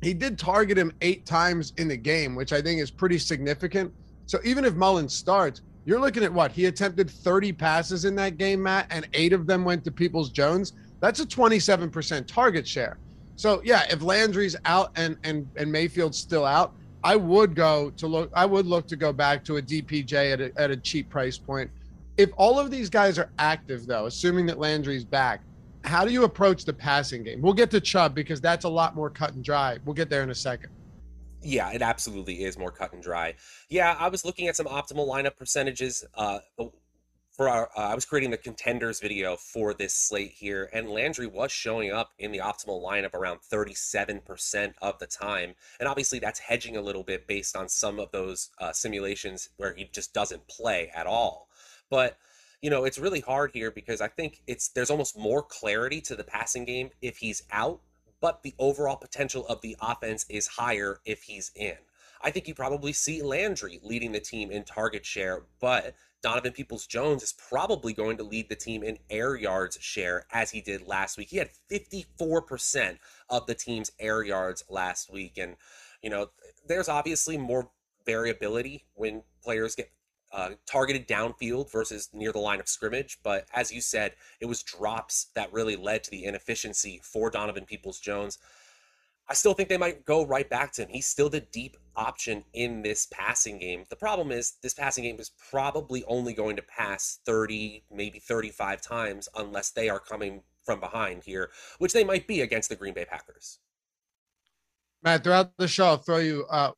he 0.00 0.14
did 0.14 0.38
target 0.38 0.78
him 0.78 0.92
eight 1.00 1.26
times 1.26 1.72
in 1.76 1.88
the 1.88 1.96
game, 1.96 2.34
which 2.34 2.52
I 2.52 2.60
think 2.60 2.80
is 2.80 2.90
pretty 2.90 3.18
significant. 3.18 3.92
So 4.26 4.38
even 4.44 4.64
if 4.64 4.74
Mullens 4.74 5.14
starts, 5.14 5.62
you're 5.84 6.00
looking 6.00 6.22
at 6.22 6.32
what? 6.32 6.52
He 6.52 6.66
attempted 6.66 7.10
30 7.10 7.52
passes 7.52 8.04
in 8.04 8.14
that 8.16 8.38
game, 8.38 8.62
Matt, 8.62 8.86
and 8.90 9.08
eight 9.14 9.32
of 9.32 9.46
them 9.46 9.64
went 9.64 9.84
to 9.84 9.90
Peoples 9.90 10.30
Jones. 10.30 10.72
That's 11.00 11.18
a 11.20 11.26
27% 11.26 12.26
target 12.26 12.66
share. 12.66 12.98
So 13.36 13.60
yeah, 13.64 13.86
if 13.90 14.02
Landry's 14.02 14.54
out 14.64 14.92
and 14.94 15.16
and 15.24 15.48
and 15.56 15.70
Mayfield's 15.72 16.18
still 16.18 16.44
out, 16.44 16.74
I 17.04 17.16
would 17.16 17.54
go 17.54 17.90
to 17.90 18.06
look. 18.06 18.30
I 18.34 18.46
would 18.46 18.66
look 18.66 18.86
to 18.88 18.96
go 18.96 19.12
back 19.12 19.44
to 19.44 19.56
a 19.56 19.62
DPJ 19.62 20.32
at 20.32 20.40
a, 20.40 20.52
at 20.56 20.70
a 20.70 20.76
cheap 20.76 21.08
price 21.10 21.38
point. 21.38 21.70
If 22.16 22.30
all 22.36 22.58
of 22.58 22.70
these 22.70 22.90
guys 22.90 23.18
are 23.18 23.30
active, 23.38 23.86
though, 23.86 24.06
assuming 24.06 24.46
that 24.46 24.58
Landry's 24.58 25.04
back, 25.04 25.40
how 25.84 26.04
do 26.04 26.12
you 26.12 26.24
approach 26.24 26.64
the 26.64 26.72
passing 26.72 27.24
game? 27.24 27.40
We'll 27.40 27.54
get 27.54 27.70
to 27.72 27.80
Chubb 27.80 28.14
because 28.14 28.40
that's 28.40 28.64
a 28.64 28.68
lot 28.68 28.94
more 28.94 29.10
cut 29.10 29.34
and 29.34 29.42
dry. 29.42 29.78
We'll 29.84 29.94
get 29.94 30.10
there 30.10 30.22
in 30.22 30.30
a 30.30 30.34
second. 30.34 30.70
Yeah, 31.42 31.72
it 31.72 31.82
absolutely 31.82 32.44
is 32.44 32.56
more 32.56 32.70
cut 32.70 32.92
and 32.92 33.02
dry. 33.02 33.34
Yeah, 33.68 33.96
I 33.98 34.08
was 34.08 34.24
looking 34.24 34.46
at 34.46 34.54
some 34.54 34.66
optimal 34.66 35.08
lineup 35.08 35.36
percentages. 35.36 36.04
Uh, 36.14 36.38
for 37.42 37.48
our, 37.48 37.70
uh, 37.76 37.88
I 37.88 37.96
was 37.96 38.04
creating 38.04 38.30
the 38.30 38.36
contenders 38.36 39.00
video 39.00 39.36
for 39.36 39.74
this 39.74 39.94
slate 39.94 40.30
here, 40.30 40.70
and 40.72 40.88
Landry 40.88 41.26
was 41.26 41.50
showing 41.50 41.90
up 41.90 42.12
in 42.20 42.30
the 42.30 42.38
optimal 42.38 42.80
lineup 42.80 43.14
around 43.14 43.40
37% 43.40 44.74
of 44.80 44.96
the 45.00 45.08
time. 45.08 45.54
And 45.80 45.88
obviously, 45.88 46.20
that's 46.20 46.38
hedging 46.38 46.76
a 46.76 46.80
little 46.80 47.02
bit 47.02 47.26
based 47.26 47.56
on 47.56 47.68
some 47.68 47.98
of 47.98 48.12
those 48.12 48.50
uh, 48.60 48.70
simulations 48.70 49.48
where 49.56 49.74
he 49.74 49.90
just 49.92 50.14
doesn't 50.14 50.46
play 50.46 50.92
at 50.94 51.08
all. 51.08 51.48
But 51.90 52.16
you 52.60 52.70
know, 52.70 52.84
it's 52.84 53.00
really 53.00 53.18
hard 53.18 53.50
here 53.52 53.72
because 53.72 54.00
I 54.00 54.06
think 54.06 54.40
it's 54.46 54.68
there's 54.68 54.90
almost 54.90 55.18
more 55.18 55.42
clarity 55.42 56.00
to 56.02 56.14
the 56.14 56.22
passing 56.22 56.64
game 56.64 56.90
if 57.00 57.16
he's 57.16 57.42
out, 57.50 57.80
but 58.20 58.44
the 58.44 58.54
overall 58.60 58.94
potential 58.94 59.44
of 59.48 59.62
the 59.62 59.76
offense 59.80 60.24
is 60.28 60.46
higher 60.46 61.00
if 61.04 61.24
he's 61.24 61.50
in. 61.56 61.74
I 62.22 62.30
think 62.30 62.46
you 62.46 62.54
probably 62.54 62.92
see 62.92 63.20
Landry 63.20 63.80
leading 63.82 64.12
the 64.12 64.20
team 64.20 64.52
in 64.52 64.62
target 64.62 65.04
share, 65.04 65.42
but 65.60 65.96
Donovan 66.22 66.52
Peoples 66.52 66.86
Jones 66.86 67.22
is 67.22 67.32
probably 67.32 67.92
going 67.92 68.16
to 68.16 68.22
lead 68.22 68.48
the 68.48 68.54
team 68.54 68.82
in 68.82 68.98
air 69.10 69.36
yards 69.36 69.76
share 69.80 70.26
as 70.32 70.50
he 70.50 70.60
did 70.60 70.86
last 70.86 71.18
week. 71.18 71.28
He 71.28 71.38
had 71.38 71.50
54% 71.70 72.98
of 73.28 73.46
the 73.46 73.54
team's 73.54 73.90
air 73.98 74.22
yards 74.22 74.64
last 74.68 75.12
week. 75.12 75.36
And, 75.36 75.56
you 76.02 76.10
know, 76.10 76.30
there's 76.66 76.88
obviously 76.88 77.36
more 77.36 77.70
variability 78.06 78.84
when 78.94 79.22
players 79.42 79.74
get 79.74 79.90
uh, 80.32 80.50
targeted 80.64 81.06
downfield 81.06 81.70
versus 81.70 82.08
near 82.12 82.32
the 82.32 82.38
line 82.38 82.60
of 82.60 82.68
scrimmage. 82.68 83.18
But 83.22 83.46
as 83.52 83.72
you 83.72 83.80
said, 83.80 84.14
it 84.40 84.46
was 84.46 84.62
drops 84.62 85.26
that 85.34 85.52
really 85.52 85.76
led 85.76 86.04
to 86.04 86.10
the 86.10 86.24
inefficiency 86.24 87.00
for 87.02 87.30
Donovan 87.30 87.64
Peoples 87.66 88.00
Jones. 88.00 88.38
I 89.28 89.34
still 89.34 89.54
think 89.54 89.68
they 89.68 89.78
might 89.78 90.04
go 90.04 90.26
right 90.26 90.48
back 90.48 90.72
to 90.72 90.82
him. 90.82 90.88
He's 90.90 91.06
still 91.06 91.30
the 91.30 91.40
deep 91.40 91.76
option 91.96 92.44
in 92.52 92.82
this 92.82 93.06
passing 93.10 93.58
game. 93.58 93.84
The 93.88 93.96
problem 93.96 94.32
is 94.32 94.54
this 94.62 94.74
passing 94.74 95.04
game 95.04 95.18
is 95.20 95.30
probably 95.50 96.04
only 96.04 96.32
going 96.32 96.56
to 96.56 96.62
pass 96.62 97.20
30, 97.24 97.84
maybe 97.90 98.18
35 98.18 98.80
times 98.80 99.28
unless 99.36 99.70
they 99.70 99.88
are 99.88 100.00
coming 100.00 100.42
from 100.64 100.80
behind 100.80 101.24
here, 101.24 101.50
which 101.78 101.92
they 101.92 102.04
might 102.04 102.26
be 102.26 102.40
against 102.40 102.68
the 102.68 102.76
Green 102.76 102.94
Bay 102.94 103.04
Packers. 103.04 103.58
Matt, 105.02 105.24
throughout 105.24 105.52
the 105.56 105.68
show, 105.68 105.86
I'll 105.86 105.96
throw 105.96 106.18
you 106.18 106.46
uh, 106.50 106.72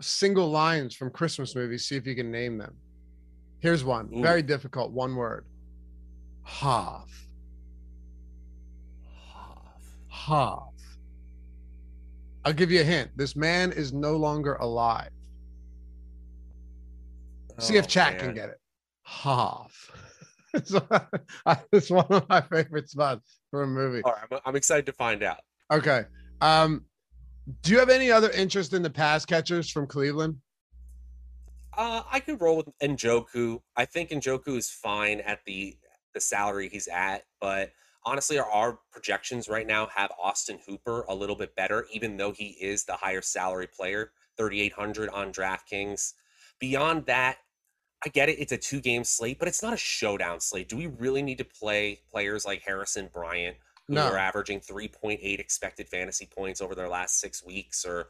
single 0.00 0.50
lines 0.50 0.94
from 0.94 1.10
Christmas 1.10 1.54
movies. 1.54 1.84
See 1.84 1.96
if 1.96 2.06
you 2.06 2.14
can 2.14 2.30
name 2.30 2.58
them. 2.58 2.74
Here's 3.60 3.84
one. 3.84 4.10
Ooh. 4.14 4.22
Very 4.22 4.42
difficult. 4.42 4.90
One 4.90 5.14
word. 5.14 5.46
Half. 6.42 7.08
Half. 9.32 9.84
Half. 10.08 10.71
I'll 12.44 12.52
give 12.52 12.70
you 12.70 12.80
a 12.80 12.84
hint. 12.84 13.10
This 13.16 13.36
man 13.36 13.72
is 13.72 13.92
no 13.92 14.16
longer 14.16 14.54
alive. 14.54 15.10
See 17.58 17.76
if 17.76 17.84
oh, 17.84 17.88
chat 17.88 18.12
man. 18.12 18.20
can 18.20 18.34
get 18.34 18.48
it. 18.48 18.60
Half. 19.04 19.90
it's 20.54 21.90
one 21.90 22.06
of 22.10 22.28
my 22.28 22.40
favorite 22.40 22.88
spots 22.88 23.38
for 23.50 23.62
a 23.62 23.66
movie. 23.66 24.02
All 24.02 24.14
right, 24.30 24.40
I'm 24.44 24.56
excited 24.56 24.86
to 24.86 24.92
find 24.92 25.22
out. 25.22 25.38
Okay. 25.72 26.04
Um, 26.40 26.84
do 27.62 27.72
you 27.72 27.78
have 27.78 27.88
any 27.88 28.10
other 28.10 28.30
interest 28.30 28.72
in 28.72 28.82
the 28.82 28.90
pass 28.90 29.24
catchers 29.24 29.70
from 29.70 29.86
Cleveland? 29.86 30.36
Uh, 31.76 32.02
I 32.10 32.20
could 32.20 32.40
roll 32.40 32.58
with 32.58 32.68
Njoku. 32.82 33.60
I 33.76 33.84
think 33.84 34.10
Njoku 34.10 34.56
is 34.58 34.70
fine 34.70 35.20
at 35.20 35.40
the 35.46 35.76
the 36.14 36.20
salary 36.20 36.68
he's 36.68 36.88
at, 36.88 37.22
but 37.40 37.70
honestly, 38.04 38.38
our, 38.38 38.50
our 38.50 38.78
projections 38.90 39.48
right 39.48 39.66
now 39.66 39.86
have 39.94 40.10
Austin 40.22 40.58
Hooper 40.66 41.04
a 41.08 41.14
little 41.14 41.36
bit 41.36 41.54
better, 41.54 41.86
even 41.92 42.16
though 42.16 42.32
he 42.32 42.56
is 42.60 42.84
the 42.84 42.94
higher 42.94 43.22
salary 43.22 43.66
player, 43.66 44.12
3,800 44.36 45.08
on 45.10 45.32
DraftKings. 45.32 46.12
Beyond 46.58 47.06
that, 47.06 47.38
I 48.04 48.08
get 48.08 48.28
it. 48.28 48.38
It's 48.38 48.52
a 48.52 48.58
two 48.58 48.80
game 48.80 49.04
slate, 49.04 49.38
but 49.38 49.48
it's 49.48 49.62
not 49.62 49.72
a 49.72 49.76
showdown 49.76 50.40
slate. 50.40 50.68
Do 50.68 50.76
we 50.76 50.86
really 50.86 51.22
need 51.22 51.38
to 51.38 51.44
play 51.44 52.00
players 52.10 52.44
like 52.44 52.62
Harrison 52.62 53.08
Bryant, 53.12 53.56
who 53.86 53.94
no. 53.94 54.08
are 54.08 54.18
averaging 54.18 54.60
3.8 54.60 55.20
expected 55.38 55.88
fantasy 55.88 56.26
points 56.26 56.60
over 56.60 56.74
their 56.74 56.88
last 56.88 57.20
six 57.20 57.44
weeks, 57.44 57.84
or 57.84 58.08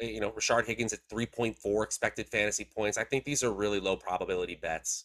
eh, 0.00 0.06
you 0.06 0.20
know, 0.20 0.30
Rashard 0.30 0.66
Higgins 0.66 0.92
at 0.92 1.00
3.4 1.12 1.84
expected 1.84 2.28
fantasy 2.28 2.64
points? 2.64 2.98
I 2.98 3.04
think 3.04 3.24
these 3.24 3.44
are 3.44 3.52
really 3.52 3.78
low 3.78 3.96
probability 3.96 4.56
bets. 4.56 5.04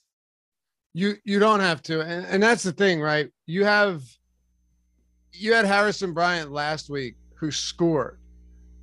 You 0.93 1.15
you 1.23 1.39
don't 1.39 1.59
have 1.59 1.81
to, 1.83 2.01
and, 2.01 2.25
and 2.25 2.43
that's 2.43 2.63
the 2.63 2.71
thing, 2.71 3.01
right? 3.01 3.29
You 3.45 3.65
have 3.65 4.01
you 5.33 5.53
had 5.53 5.65
Harrison 5.65 6.13
Bryant 6.13 6.51
last 6.51 6.89
week 6.89 7.15
who 7.35 7.51
scored, 7.51 8.19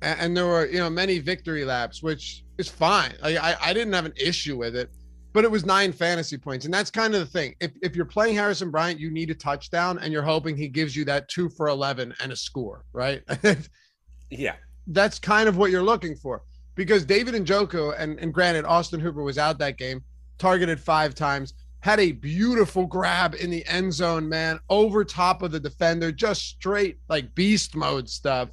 and, 0.01 0.19
and 0.19 0.37
there 0.37 0.45
were 0.45 0.65
you 0.67 0.79
know 0.79 0.89
many 0.89 1.19
victory 1.19 1.65
laps, 1.65 2.01
which 2.01 2.43
is 2.57 2.69
fine. 2.69 3.13
Like, 3.21 3.37
I 3.37 3.55
I 3.61 3.73
didn't 3.73 3.93
have 3.93 4.05
an 4.05 4.13
issue 4.17 4.57
with 4.57 4.75
it, 4.75 4.89
but 5.33 5.43
it 5.43 5.51
was 5.51 5.65
nine 5.65 5.91
fantasy 5.91 6.37
points, 6.37 6.65
and 6.65 6.73
that's 6.73 6.89
kind 6.89 7.13
of 7.13 7.19
the 7.19 7.25
thing. 7.25 7.55
If 7.59 7.71
if 7.81 7.95
you're 7.95 8.05
playing 8.05 8.35
Harrison 8.35 8.71
Bryant, 8.71 8.99
you 8.99 9.11
need 9.11 9.29
a 9.29 9.35
touchdown, 9.35 9.99
and 9.99 10.13
you're 10.13 10.23
hoping 10.23 10.55
he 10.55 10.69
gives 10.69 10.95
you 10.95 11.03
that 11.05 11.27
two 11.27 11.49
for 11.49 11.67
eleven 11.67 12.13
and 12.21 12.31
a 12.31 12.35
score, 12.35 12.85
right? 12.93 13.21
yeah, 14.29 14.55
that's 14.87 15.19
kind 15.19 15.49
of 15.49 15.57
what 15.57 15.71
you're 15.71 15.83
looking 15.83 16.15
for 16.15 16.43
because 16.75 17.05
David 17.05 17.33
Njoku, 17.33 17.93
and 17.97 18.19
and 18.19 18.33
granted, 18.33 18.65
Austin 18.65 18.99
Hooper 18.99 19.23
was 19.23 19.37
out 19.37 19.57
that 19.59 19.77
game, 19.77 20.03
targeted 20.37 20.79
five 20.79 21.15
times 21.15 21.53
had 21.85 21.99
a 21.99 22.13
beautiful 22.13 22.87
grab 22.87 23.35
in 23.35 23.51
the 23.51 23.63
end 23.67 23.93
zone, 23.93 24.27
man, 24.27 24.59
over 24.71 25.05
top 25.05 25.43
of 25.43 25.51
the 25.51 25.59
defender, 25.59 26.11
just 26.11 26.41
straight 26.41 26.97
like 27.09 27.35
beast 27.35 27.75
mode 27.75 28.09
stuff, 28.09 28.49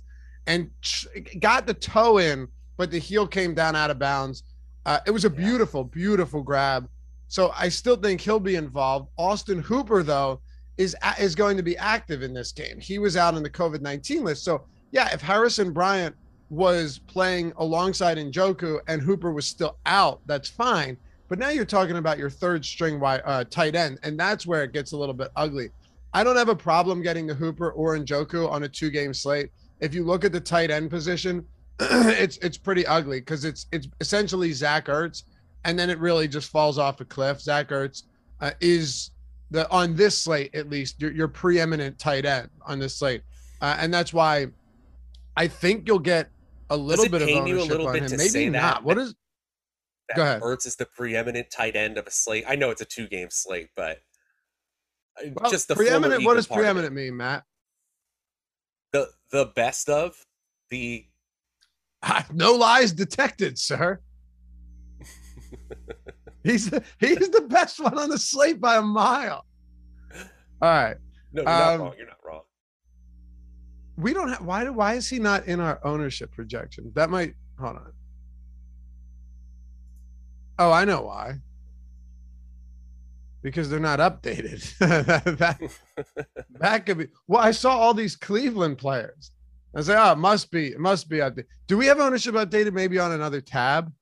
and 0.47 0.71
got 1.41 1.67
the 1.67 1.73
toe 1.73 2.19
in, 2.19 2.47
but 2.77 2.91
the 2.91 2.99
heel 2.99 3.27
came 3.27 3.55
down 3.55 3.75
out 3.75 3.91
of 3.91 3.99
bounds. 3.99 4.43
Uh, 4.85 4.99
it 5.07 5.11
was 5.11 5.25
a 5.25 5.31
beautiful, 5.31 5.83
beautiful 5.83 6.43
grab. 6.43 6.87
So 7.29 7.53
I 7.57 7.71
still 7.71 7.97
think 7.97 8.21
he'll 8.21 8.39
be 8.39 8.57
involved. 8.57 9.09
Austin 9.17 9.62
Hooper, 9.62 10.03
though, 10.03 10.43
is 10.77 10.95
is 11.19 11.35
going 11.35 11.57
to 11.57 11.62
be 11.62 11.79
active 11.79 12.23
in 12.23 12.35
this 12.35 12.53
game. 12.53 12.79
He 12.81 12.99
was 12.99 13.17
out 13.17 13.35
on 13.35 13.43
the 13.43 13.49
COVID 13.49 13.81
nineteen 13.81 14.25
list. 14.25 14.45
So 14.45 14.67
yeah, 14.91 15.09
if 15.11 15.23
Harrison 15.23 15.73
Bryant 15.73 16.15
was 16.51 16.99
playing 16.99 17.55
alongside 17.57 18.19
Njoku 18.19 18.79
and 18.89 19.01
Hooper 19.01 19.33
was 19.33 19.47
still 19.47 19.79
out, 19.87 20.21
that's 20.27 20.51
fine. 20.51 20.99
But 21.33 21.39
now 21.39 21.49
you're 21.49 21.65
talking 21.65 21.97
about 21.97 22.19
your 22.19 22.29
third 22.29 22.62
string 22.62 23.03
uh, 23.03 23.45
tight 23.45 23.75
end, 23.75 23.99
and 24.03 24.21
that's 24.21 24.47
where 24.47 24.65
it 24.65 24.75
gets 24.75 24.93
a 24.93 24.99
little 24.99 25.15
bit 25.15 25.31
ugly. 25.35 25.71
I 26.12 26.25
don't 26.25 26.37
have 26.37 26.51
a 26.51 26.55
problem 26.55 27.01
getting 27.01 27.27
the 27.27 27.33
Hooper 27.33 27.71
or 27.71 27.97
Njoku 27.97 28.51
on 28.51 28.65
a 28.65 28.69
two 28.69 28.91
game 28.91 29.15
slate. 29.15 29.49
If 29.81 29.95
you 29.95 30.05
look 30.05 30.27
at 30.27 30.33
the 30.33 30.41
tight 30.41 30.71
end 30.71 30.91
position, 30.91 31.47
it's 31.81 32.37
it's 32.43 32.59
pretty 32.59 32.87
ugly 32.87 33.21
because 33.21 33.47
it's 33.47 33.65
it's 33.73 33.89
essentially 34.03 34.53
Zach 34.53 34.89
Ertz, 34.89 35.23
and 35.65 35.79
then 35.79 35.89
it 35.89 35.99
really 36.01 36.29
just 36.29 36.51
falls 36.51 36.77
off 36.77 37.01
a 37.01 37.05
cliff. 37.07 37.41
Zach 37.41 37.71
Ertz 37.71 38.03
uh, 38.43 38.51
is 38.61 39.12
the 39.51 39.67
on 39.71 39.97
this 39.97 40.19
slate 40.19 40.55
at 40.55 40.69
least 40.69 41.01
your, 41.01 41.12
your 41.12 41.29
preeminent 41.29 41.99
tight 41.99 42.27
end 42.27 42.51
on 42.67 42.79
this 42.79 42.95
slate, 42.95 43.23
uh, 43.62 43.75
and 43.79 43.95
that's 43.95 44.12
why 44.12 44.49
I 45.39 45.49
think 45.49 45.89
you'll 45.89 45.99
get 45.99 46.29
a 46.69 46.77
little 46.77 47.09
bit 47.09 47.23
of 47.23 47.31
ownership 47.31 47.81
on 47.81 47.97
him. 47.97 48.17
Maybe 48.19 48.51
not. 48.51 48.85
What 48.85 48.99
is 48.99 49.15
that 50.09 50.16
Go 50.16 50.23
ahead. 50.23 50.42
Ertz 50.42 50.66
is 50.66 50.76
the 50.76 50.87
preeminent 50.87 51.50
tight 51.50 51.76
end 51.76 51.99
of 51.99 52.06
a 52.06 52.11
slate. 52.11 52.44
I 52.49 52.56
know 52.56 52.71
it's 52.71 52.80
a 52.80 52.87
two 52.87 53.09
game 53.09 53.28
slate, 53.30 53.68
but 53.76 53.99
uh, 55.18 55.30
well, 55.35 55.50
just 55.50 55.68
the 55.68 55.75
preeminent. 55.75 56.25
What 56.25 56.35
does 56.35 56.47
preeminent 56.47 56.94
mean, 56.94 57.16
Matt? 57.16 57.44
The 58.92 59.09
the 59.30 59.52
best 59.54 59.88
of 59.88 60.16
the. 60.71 61.06
no 62.32 62.52
lies 62.52 62.92
detected, 62.92 63.59
sir. 63.59 64.00
he's 66.44 66.71
the, 66.71 66.82
he's 66.99 67.28
the 67.30 67.42
best 67.42 67.80
one 67.80 67.99
on 67.99 68.09
the 68.11 68.18
slate 68.18 68.61
by 68.61 68.76
a 68.76 68.82
mile. 68.82 69.44
All 70.61 70.68
right. 70.68 70.97
No, 71.32 71.42
you're 71.42 71.50
um, 71.50 71.59
not 71.59 71.80
wrong. 71.80 71.94
You're 71.97 72.06
not 72.06 72.16
wrong. 72.25 72.42
We 73.97 74.14
don't 74.14 74.28
have 74.28 74.44
why 74.44 74.68
why 74.68 74.94
is 74.94 75.09
he 75.09 75.18
not 75.18 75.47
in 75.47 75.61
our 75.61 75.80
ownership 75.85 76.32
projection? 76.32 76.92
That 76.94 77.11
might 77.11 77.35
hold 77.59 77.76
on. 77.76 77.92
Oh, 80.59 80.71
I 80.71 80.85
know 80.85 81.02
why. 81.02 81.35
Because 83.42 83.68
they're 83.68 83.80
not 83.80 83.99
updated. 83.99 84.78
that, 85.38 85.71
that 86.61 86.87
could 86.87 86.99
be. 86.99 87.09
Well, 87.26 87.42
I 87.42 87.50
saw 87.50 87.76
all 87.76 87.94
these 87.94 88.14
Cleveland 88.14 88.78
players. 88.78 89.32
I 89.75 89.80
say, 89.80 89.97
oh, 89.97 90.12
it 90.12 90.18
must 90.18 90.50
be, 90.50 90.68
it 90.68 90.78
must 90.78 91.09
be 91.09 91.18
updated. 91.18 91.47
Do 91.66 91.76
we 91.76 91.87
have 91.87 91.99
ownership 91.99 92.35
updated 92.35 92.73
maybe 92.73 92.99
on 92.99 93.12
another 93.12 93.40
tab? 93.40 93.92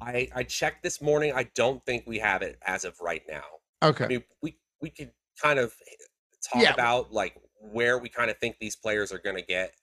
I 0.00 0.28
I 0.34 0.42
checked 0.44 0.82
this 0.82 1.02
morning. 1.02 1.32
I 1.34 1.44
don't 1.54 1.84
think 1.84 2.04
we 2.06 2.18
have 2.18 2.42
it 2.42 2.58
as 2.66 2.84
of 2.84 2.94
right 3.00 3.22
now. 3.28 3.42
Okay. 3.82 4.04
I 4.04 4.08
mean, 4.08 4.24
we 4.42 4.56
we 4.80 4.90
could 4.90 5.12
kind 5.40 5.58
of 5.58 5.74
eh, 5.86 5.94
talk 6.42 6.62
yeah. 6.62 6.72
about 6.72 7.12
like 7.12 7.36
where 7.60 7.98
we 7.98 8.08
kind 8.08 8.30
of 8.30 8.38
think 8.38 8.56
these 8.58 8.76
players 8.76 9.12
are 9.12 9.18
going 9.18 9.36
to 9.36 9.42
get 9.42 9.74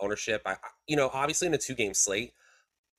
ownership. 0.00 0.42
I, 0.46 0.56
you 0.86 0.96
know, 0.96 1.10
obviously 1.12 1.46
in 1.46 1.54
a 1.54 1.58
two 1.58 1.74
game 1.74 1.94
slate, 1.94 2.32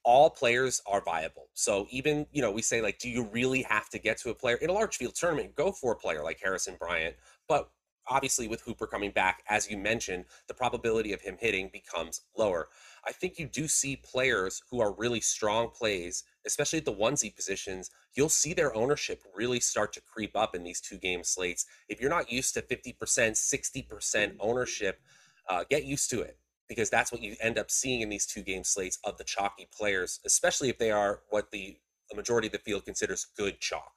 all 0.08 0.30
players 0.30 0.82
are 0.88 1.02
viable. 1.02 1.50
So 1.54 1.86
even, 1.92 2.28
you 2.32 2.42
know, 2.42 2.50
we 2.50 2.62
say 2.62 2.82
like, 2.82 2.98
do 2.98 3.10
you 3.10 3.24
really 3.24 3.62
have 3.64 3.90
to 3.90 4.00
get 4.00 4.18
to 4.20 4.30
a 4.30 4.34
player 4.34 4.56
in 4.56 4.70
a 4.70 4.74
large 4.74 4.96
field 4.96 5.16
tournament? 5.16 5.54
Go 5.54 5.74
for 5.74 5.92
a 5.92 5.98
player 5.98 6.24
like 6.24 6.40
Harrison 6.42 6.78
Bryant. 6.80 7.18
But 7.50 7.70
obviously 8.08 8.48
with 8.48 8.62
Hooper 8.62 8.88
coming 8.88 9.12
back, 9.12 9.44
as 9.50 9.70
you 9.70 9.78
mentioned, 9.78 10.24
the 10.48 10.54
probability 10.54 11.12
of 11.12 11.20
him 11.20 11.36
hitting 11.38 11.70
becomes 11.74 12.22
lower. 12.38 12.70
I 13.06 13.12
think 13.12 13.38
you 13.38 13.48
do 13.48 13.68
see 13.68 13.98
players 13.98 14.62
who 14.72 14.80
are 14.80 14.94
really 14.94 15.20
strong 15.20 15.72
plays, 15.72 16.24
especially 16.46 16.80
at 16.80 16.86
the 16.86 16.94
onesie 16.94 17.36
positions. 17.36 17.92
You'll 18.16 18.30
see 18.30 18.54
their 18.54 18.74
ownership 18.74 19.22
really 19.36 19.60
start 19.60 19.92
to 19.92 20.02
creep 20.02 20.38
up 20.38 20.56
in 20.56 20.64
these 20.64 20.80
two 20.80 20.98
game 20.98 21.26
slates. 21.26 21.66
If 21.90 22.00
you're 22.00 22.10
not 22.10 22.32
used 22.32 22.54
to 22.54 22.62
50%, 22.62 22.96
60% 22.96 24.36
ownership, 24.40 25.02
uh, 25.50 25.66
get 25.70 25.84
used 25.84 26.10
to 26.12 26.22
it 26.22 26.38
because 26.68 26.90
that's 26.90 27.12
what 27.12 27.22
you 27.22 27.36
end 27.42 27.58
up 27.58 27.72
seeing 27.72 28.02
in 28.02 28.10
these 28.10 28.26
two 28.26 28.42
game 28.42 28.64
slates 28.64 29.00
of 29.04 29.18
the 29.18 29.24
chalky 29.24 29.68
players, 29.76 30.20
especially 30.26 30.70
if 30.70 30.78
they 30.78 30.92
are 30.92 31.22
what 31.30 31.52
the, 31.52 31.78
majority 32.16 32.48
of 32.48 32.54
the 32.54 32.60
field 32.60 32.86
considers 32.86 33.28
good 33.38 33.60
chalk. 33.60 33.92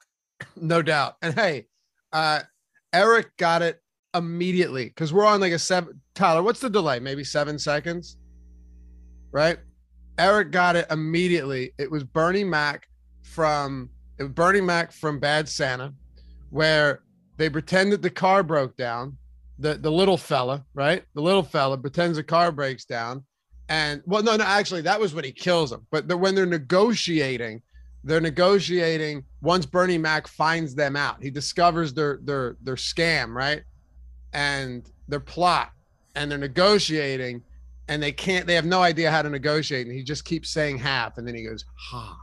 No 0.57 0.81
doubt. 0.81 1.15
And 1.21 1.33
hey, 1.33 1.67
uh, 2.11 2.41
Eric 2.91 3.37
got 3.37 3.61
it 3.61 3.81
immediately 4.13 4.85
because 4.85 5.13
we're 5.13 5.25
on 5.25 5.39
like 5.39 5.53
a 5.53 5.59
seven. 5.59 6.01
Tyler, 6.13 6.43
what's 6.43 6.59
the 6.59 6.69
delay? 6.69 6.99
Maybe 6.99 7.23
seven 7.23 7.57
seconds, 7.57 8.17
right? 9.31 9.59
Eric 10.17 10.51
got 10.51 10.75
it 10.75 10.87
immediately. 10.91 11.73
It 11.77 11.89
was 11.89 12.03
Bernie 12.03 12.43
Mac 12.43 12.87
from 13.23 13.89
Bernie 14.17 14.61
Mac 14.61 14.91
from 14.91 15.19
Bad 15.19 15.47
Santa, 15.47 15.93
where 16.49 17.03
they 17.37 17.49
pretend 17.49 17.91
that 17.93 18.01
the 18.01 18.09
car 18.09 18.43
broke 18.43 18.75
down 18.75 19.17
the 19.61 19.75
the 19.75 19.91
little 19.91 20.17
fella, 20.17 20.65
right? 20.73 21.03
The 21.13 21.21
little 21.21 21.43
fella 21.43 21.77
pretends 21.77 22.17
a 22.17 22.23
car 22.23 22.51
breaks 22.51 22.83
down, 22.83 23.23
and 23.69 24.01
well, 24.05 24.23
no, 24.23 24.35
no, 24.35 24.43
actually, 24.43 24.81
that 24.81 24.99
was 24.99 25.13
when 25.13 25.23
he 25.23 25.31
kills 25.31 25.71
him. 25.71 25.85
But 25.91 26.07
the, 26.07 26.17
when 26.17 26.35
they're 26.35 26.45
negotiating, 26.45 27.61
they're 28.03 28.19
negotiating. 28.19 29.23
Once 29.41 29.65
Bernie 29.65 29.97
Mac 29.97 30.27
finds 30.27 30.73
them 30.75 30.95
out, 30.95 31.21
he 31.21 31.29
discovers 31.29 31.93
their 31.93 32.19
their 32.23 32.57
their 32.61 32.75
scam, 32.75 33.33
right? 33.33 33.61
And 34.33 34.89
their 35.07 35.19
plot, 35.19 35.71
and 36.15 36.29
they're 36.29 36.39
negotiating, 36.39 37.43
and 37.87 38.01
they 38.01 38.11
can't. 38.11 38.47
They 38.47 38.55
have 38.55 38.65
no 38.65 38.81
idea 38.81 39.11
how 39.11 39.21
to 39.21 39.29
negotiate, 39.29 39.85
and 39.85 39.95
he 39.95 40.03
just 40.03 40.25
keeps 40.25 40.49
saying 40.49 40.79
half, 40.79 41.17
and 41.17 41.27
then 41.27 41.35
he 41.35 41.43
goes 41.43 41.65
half, 41.91 42.17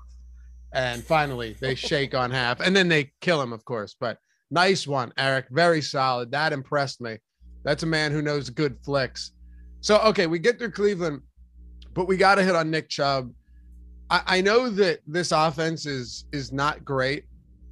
and 0.73 1.05
finally 1.05 1.57
they 1.61 1.75
shake 1.77 2.15
on 2.15 2.33
half, 2.33 2.59
and 2.61 2.75
then 2.75 2.89
they 2.89 3.13
kill 3.21 3.41
him, 3.41 3.53
of 3.53 3.65
course. 3.65 3.95
But 3.99 4.19
nice 4.51 4.89
one, 4.89 5.13
Eric. 5.17 5.47
Very 5.51 5.83
solid. 5.83 6.33
That 6.33 6.53
impressed 6.53 7.01
me. 7.01 7.19
That's 7.65 7.83
a 7.83 7.87
man 7.87 8.13
who 8.13 8.23
knows 8.23 8.51
good 8.51 8.77
flicks. 8.85 9.33
So 9.81 9.99
okay, 9.99 10.27
we 10.27 10.39
get 10.39 10.59
through 10.59 10.73
Cleveland, 10.73 11.23
but 11.95 12.07
we 12.09 12.17
got 12.17 12.37
to 12.37 12.43
hit 12.43 12.55
on 12.55 12.71
Nick 12.71 12.89
Chubb. 12.89 13.33
I, 14.11 14.23
I 14.27 14.41
know 14.41 14.71
that 14.71 15.01
this 15.07 15.33
offense 15.33 15.87
is 15.87 16.25
is 16.33 16.53
not 16.53 16.85
great, 16.85 17.25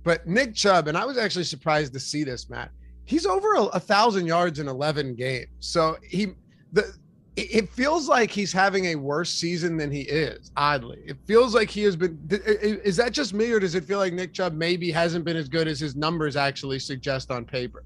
but 0.05 0.27
Nick 0.27 0.55
Chubb, 0.55 0.89
and 0.89 0.97
I 0.97 1.05
was 1.05 1.19
actually 1.19 1.45
surprised 1.45 1.93
to 1.95 2.01
see 2.01 2.25
this, 2.25 2.49
Matt. 2.49 2.71
He's 3.05 3.27
over 3.27 3.55
a, 3.55 3.63
a 3.65 3.81
thousand 3.81 4.27
yards 4.27 4.59
in 4.59 4.69
eleven 4.69 5.15
games. 5.15 5.49
So 5.61 5.97
he 6.03 6.35
the 6.73 6.95
it 7.37 7.69
feels 7.69 8.09
like 8.09 8.31
he's 8.31 8.51
having 8.53 8.87
a 8.87 8.95
worse 8.95 9.31
season 9.31 9.77
than 9.77 9.91
he 9.91 10.01
is. 10.01 10.51
Oddly, 10.57 11.03
it 11.07 11.19
feels 11.27 11.55
like 11.55 11.69
he 11.69 11.83
has 11.83 11.95
been. 11.95 12.19
Is 12.31 12.97
that 12.97 13.13
just 13.13 13.35
me, 13.35 13.51
or 13.53 13.61
does 13.61 13.75
it 13.75 13.85
feel 13.85 13.99
like 13.99 14.15
Nick 14.15 14.33
Chubb 14.33 14.55
maybe 14.55 14.91
hasn't 14.91 15.25
been 15.25 15.37
as 15.37 15.49
good 15.49 15.69
as 15.69 15.79
his 15.79 15.97
numbers 15.97 16.35
actually 16.35 16.79
suggest 16.79 17.31
on 17.31 17.45
paper? 17.45 17.85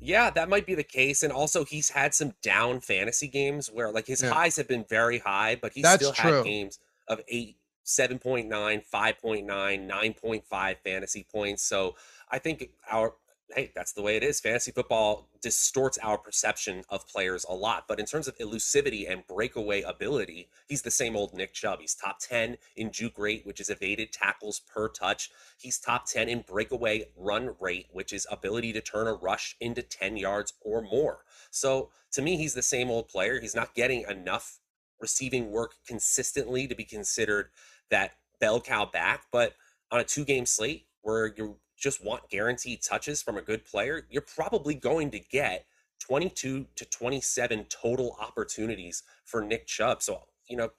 Yeah, 0.00 0.30
that 0.30 0.48
might 0.48 0.66
be 0.66 0.74
the 0.74 0.82
case. 0.82 1.22
And 1.22 1.32
also, 1.32 1.64
he's 1.64 1.90
had 1.90 2.14
some 2.14 2.34
down 2.42 2.80
fantasy 2.80 3.28
games 3.28 3.68
where, 3.68 3.90
like, 3.90 4.06
his 4.06 4.22
yeah. 4.22 4.30
highs 4.30 4.56
have 4.56 4.66
been 4.66 4.84
very 4.88 5.18
high, 5.18 5.56
but 5.60 5.72
he's 5.72 5.82
That's 5.82 6.02
still 6.02 6.12
true. 6.12 6.36
had 6.36 6.44
games 6.44 6.78
of 7.06 7.20
eight, 7.28 7.56
7.9, 7.84 8.48
5.9, 8.48 9.44
9.5 9.44 10.76
fantasy 10.84 11.26
points. 11.30 11.62
So 11.62 11.96
I 12.30 12.38
think 12.38 12.70
our 12.90 13.14
hey, 13.54 13.72
that's 13.74 13.92
the 13.92 14.02
way 14.02 14.16
it 14.16 14.22
is. 14.22 14.40
Fantasy 14.40 14.70
football 14.70 15.28
distorts 15.40 15.98
our 16.02 16.18
perception 16.18 16.82
of 16.88 17.06
players 17.08 17.44
a 17.48 17.54
lot. 17.54 17.84
But 17.88 17.98
in 17.98 18.06
terms 18.06 18.28
of 18.28 18.36
elusivity 18.38 19.10
and 19.10 19.26
breakaway 19.26 19.82
ability, 19.82 20.48
he's 20.68 20.82
the 20.82 20.90
same 20.90 21.16
old 21.16 21.34
Nick 21.34 21.52
Chubb. 21.52 21.80
He's 21.80 21.94
top 21.94 22.18
10 22.20 22.56
in 22.76 22.92
juke 22.92 23.18
rate, 23.18 23.44
which 23.44 23.60
is 23.60 23.70
evaded 23.70 24.12
tackles 24.12 24.60
per 24.60 24.88
touch. 24.88 25.30
He's 25.58 25.78
top 25.78 26.06
10 26.06 26.28
in 26.28 26.42
breakaway 26.42 27.06
run 27.16 27.54
rate, 27.60 27.86
which 27.92 28.12
is 28.12 28.26
ability 28.30 28.72
to 28.74 28.80
turn 28.80 29.06
a 29.06 29.14
rush 29.14 29.56
into 29.60 29.82
10 29.82 30.16
yards 30.16 30.54
or 30.60 30.82
more. 30.82 31.24
So 31.50 31.90
to 32.12 32.22
me, 32.22 32.36
he's 32.36 32.54
the 32.54 32.62
same 32.62 32.90
old 32.90 33.08
player. 33.08 33.40
He's 33.40 33.54
not 33.54 33.74
getting 33.74 34.04
enough 34.08 34.58
receiving 35.00 35.50
work 35.50 35.74
consistently 35.86 36.66
to 36.66 36.74
be 36.74 36.84
considered 36.84 37.48
that 37.90 38.12
bell 38.40 38.60
cow 38.60 38.84
back. 38.84 39.24
But 39.32 39.54
on 39.90 40.00
a 40.00 40.04
two 40.04 40.24
game 40.24 40.46
slate 40.46 40.86
where 41.02 41.32
you're 41.36 41.56
just 41.80 42.04
want 42.04 42.28
guaranteed 42.28 42.82
touches 42.82 43.22
from 43.22 43.36
a 43.36 43.42
good 43.42 43.64
player, 43.64 44.06
you're 44.10 44.22
probably 44.22 44.74
going 44.74 45.10
to 45.10 45.18
get 45.18 45.66
22 46.00 46.66
to 46.76 46.84
27 46.84 47.66
total 47.68 48.16
opportunities 48.20 49.02
for 49.24 49.42
Nick 49.42 49.66
Chubb. 49.66 50.02
So, 50.02 50.22
you 50.48 50.56
know, 50.56 50.70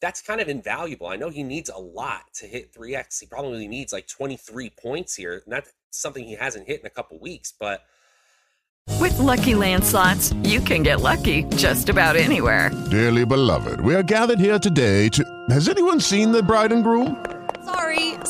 that's 0.00 0.20
kind 0.20 0.40
of 0.40 0.48
invaluable. 0.48 1.06
I 1.06 1.16
know 1.16 1.30
he 1.30 1.42
needs 1.42 1.70
a 1.70 1.78
lot 1.78 2.22
to 2.34 2.46
hit 2.46 2.72
3x. 2.74 3.20
He 3.20 3.26
probably 3.26 3.66
needs 3.66 3.92
like 3.92 4.06
23 4.06 4.70
points 4.70 5.14
here. 5.16 5.42
And 5.44 5.52
that's 5.52 5.72
something 5.90 6.24
he 6.24 6.34
hasn't 6.34 6.66
hit 6.66 6.80
in 6.80 6.86
a 6.86 6.90
couple 6.90 7.18
weeks, 7.18 7.52
but 7.58 7.84
with 9.00 9.18
lucky 9.18 9.52
landslots, 9.52 10.34
you 10.46 10.60
can 10.60 10.82
get 10.82 11.00
lucky 11.00 11.44
just 11.56 11.88
about 11.88 12.16
anywhere. 12.16 12.70
Dearly 12.90 13.24
beloved, 13.24 13.80
we 13.80 13.94
are 13.94 14.02
gathered 14.02 14.38
here 14.38 14.58
today 14.58 15.08
to 15.10 15.24
has 15.50 15.68
anyone 15.68 16.00
seen 16.00 16.32
the 16.32 16.42
bride 16.42 16.72
and 16.72 16.84
groom? 16.84 17.24
Sorry, 17.64 18.13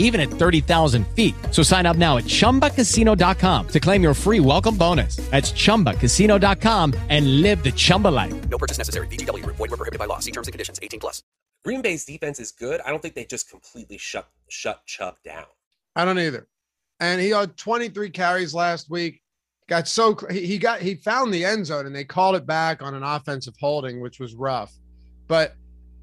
even 0.00 0.20
at 0.20 0.28
30,000 0.28 1.06
feet. 1.14 1.34
So 1.52 1.62
sign 1.62 1.86
up 1.86 1.96
now 1.96 2.16
at 2.16 2.24
ChumbaCasino.com 2.24 3.68
to 3.68 3.80
claim 3.80 4.02
your 4.02 4.14
free 4.14 4.40
welcome 4.40 4.76
bonus. 4.76 5.16
That's 5.30 5.52
ChumbaCasino.com 5.52 6.94
and 7.08 7.40
live 7.40 7.62
the 7.62 7.70
Chumba 7.70 8.08
life. 8.08 8.34
No 8.48 8.58
purchase 8.58 8.78
necessary. 8.78 9.06
VGW. 9.06 9.46
Void 9.46 9.58
were 9.58 9.68
prohibited 9.68 10.00
by 10.00 10.06
law. 10.06 10.18
See 10.18 10.32
terms 10.32 10.48
and 10.48 10.52
conditions. 10.52 10.80
18 10.82 10.98
plus. 10.98 11.22
Green 11.64 11.82
Bay's 11.82 12.04
defense 12.04 12.40
is 12.40 12.52
good. 12.52 12.80
I 12.80 12.90
don't 12.90 13.02
think 13.02 13.14
they 13.14 13.24
just 13.24 13.50
completely 13.50 13.98
shut 13.98 14.28
shut 14.48 14.84
Chubb 14.86 15.16
down. 15.24 15.44
I 15.94 16.04
don't 16.04 16.18
either. 16.18 16.48
And 17.00 17.20
he 17.20 17.30
had 17.30 17.56
23 17.56 18.10
carries 18.10 18.54
last 18.54 18.90
week. 18.90 19.20
Got 19.68 19.86
so 19.86 20.16
he 20.30 20.58
got 20.58 20.80
he 20.80 20.96
found 20.96 21.32
the 21.32 21.44
end 21.44 21.66
zone 21.66 21.86
and 21.86 21.94
they 21.94 22.04
called 22.04 22.34
it 22.34 22.46
back 22.46 22.82
on 22.82 22.94
an 22.94 23.02
offensive 23.02 23.54
holding, 23.60 24.00
which 24.00 24.18
was 24.18 24.34
rough. 24.34 24.74
But 25.28 25.54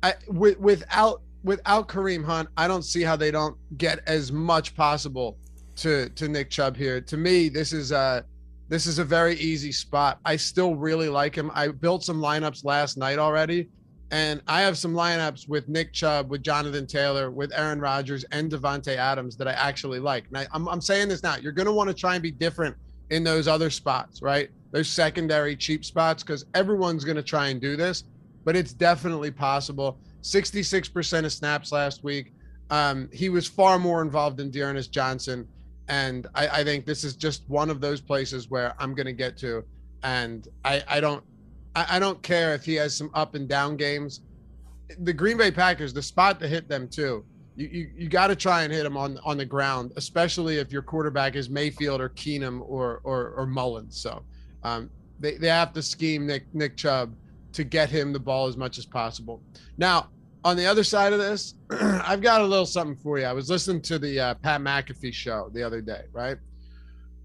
I, 0.03 0.13
with, 0.29 0.59
without 0.59 1.21
without 1.43 1.87
Kareem 1.87 2.23
Hunt, 2.23 2.49
I 2.57 2.67
don't 2.67 2.83
see 2.83 3.01
how 3.01 3.15
they 3.15 3.31
don't 3.31 3.57
get 3.77 3.99
as 4.07 4.31
much 4.31 4.75
possible 4.75 5.37
to 5.77 6.09
to 6.09 6.27
Nick 6.27 6.49
Chubb 6.49 6.75
here. 6.75 6.99
To 7.01 7.17
me, 7.17 7.49
this 7.49 7.73
is 7.73 7.91
a 7.91 8.25
this 8.69 8.85
is 8.85 8.99
a 8.99 9.05
very 9.05 9.35
easy 9.35 9.71
spot. 9.71 10.19
I 10.25 10.35
still 10.35 10.75
really 10.75 11.09
like 11.09 11.35
him. 11.35 11.51
I 11.53 11.69
built 11.69 12.03
some 12.03 12.19
lineups 12.19 12.65
last 12.65 12.97
night 12.97 13.17
already, 13.17 13.69
and 14.11 14.41
I 14.47 14.61
have 14.61 14.77
some 14.77 14.93
lineups 14.93 15.47
with 15.47 15.69
Nick 15.69 15.93
Chubb, 15.93 16.29
with 16.29 16.43
Jonathan 16.43 16.85
Taylor, 16.85 17.31
with 17.31 17.51
Aaron 17.53 17.79
Rodgers, 17.79 18.25
and 18.31 18.51
Davante 18.51 18.95
Adams 18.95 19.37
that 19.37 19.47
I 19.47 19.53
actually 19.53 19.99
like. 19.99 20.25
I'm 20.51 20.67
I'm 20.67 20.81
saying 20.81 21.09
this 21.09 21.23
now. 21.23 21.37
You're 21.37 21.53
going 21.53 21.67
to 21.67 21.71
want 21.71 21.89
to 21.89 21.93
try 21.93 22.15
and 22.15 22.23
be 22.23 22.31
different 22.31 22.75
in 23.09 23.23
those 23.23 23.47
other 23.47 23.69
spots, 23.69 24.21
right? 24.21 24.49
Those 24.71 24.89
secondary 24.89 25.55
cheap 25.55 25.85
spots, 25.85 26.23
because 26.23 26.45
everyone's 26.53 27.05
going 27.05 27.15
to 27.15 27.23
try 27.23 27.47
and 27.47 27.61
do 27.61 27.77
this, 27.77 28.03
but 28.43 28.55
it's 28.55 28.73
definitely 28.73 29.31
possible. 29.31 29.97
66% 30.21 31.25
of 31.25 31.31
snaps 31.31 31.71
last 31.71 32.03
week. 32.03 32.33
Um, 32.69 33.09
he 33.13 33.29
was 33.29 33.47
far 33.47 33.79
more 33.79 34.01
involved 34.01 34.39
in 34.39 34.51
D'Ernest 34.51 34.91
Johnson. 34.91 35.47
And 35.87 36.27
I, 36.35 36.47
I, 36.47 36.63
think 36.65 36.85
this 36.85 37.05
is 37.05 37.15
just 37.15 37.47
one 37.47 37.69
of 37.69 37.79
those 37.79 38.01
places 38.01 38.49
where 38.49 38.75
I'm 38.77 38.93
going 38.93 39.05
to 39.05 39.13
get 39.13 39.37
to. 39.37 39.63
And 40.03 40.45
I, 40.65 40.83
I 40.87 40.99
don't, 40.99 41.23
I, 41.75 41.85
I 41.91 41.99
don't 41.99 42.21
care 42.21 42.53
if 42.53 42.65
he 42.65 42.75
has 42.75 42.95
some 42.95 43.09
up 43.13 43.35
and 43.35 43.47
down 43.47 43.77
games. 43.77 44.21
The 44.99 45.13
Green 45.13 45.37
Bay 45.37 45.51
Packers, 45.51 45.93
the 45.93 46.01
spot 46.01 46.39
to 46.41 46.47
hit 46.47 46.67
them 46.67 46.89
too 46.89 47.25
You 47.55 47.67
you, 47.67 47.91
you 47.95 48.09
got 48.09 48.27
to 48.27 48.35
try 48.35 48.63
and 48.63 48.73
hit 48.73 48.83
them 48.83 48.97
on 48.97 49.17
on 49.23 49.37
the 49.37 49.45
ground, 49.45 49.93
especially 49.95 50.57
if 50.57 50.71
your 50.71 50.81
quarterback 50.81 51.35
is 51.35 51.49
Mayfield 51.49 52.01
or 52.01 52.09
Keenum 52.09 52.61
or 52.67 53.01
or, 53.03 53.29
or 53.37 53.45
Mullens. 53.45 53.97
So 54.01 54.23
um, 54.63 54.89
they 55.19 55.37
they 55.37 55.47
have 55.47 55.73
to 55.73 55.81
scheme 55.81 56.27
Nick 56.27 56.43
Nick 56.53 56.77
Chubb 56.77 57.15
to 57.57 57.63
get 57.63 57.89
him 57.89 58.13
the 58.13 58.19
ball 58.19 58.47
as 58.47 58.55
much 58.55 58.77
as 58.77 58.85
possible. 58.85 59.41
Now 59.77 60.09
on 60.43 60.55
the 60.55 60.65
other 60.65 60.83
side 60.83 61.11
of 61.11 61.19
this, 61.19 61.55
I've 61.71 62.21
got 62.21 62.41
a 62.41 62.45
little 62.45 62.67
something 62.67 62.95
for 62.95 63.17
you. 63.17 63.25
I 63.25 63.33
was 63.33 63.49
listening 63.49 63.81
to 63.81 63.99
the 63.99 64.19
uh, 64.19 64.33
Pat 64.35 64.61
McAfee 64.61 65.13
show 65.13 65.49
the 65.53 65.63
other 65.63 65.81
day, 65.81 66.03
right? 66.13 66.37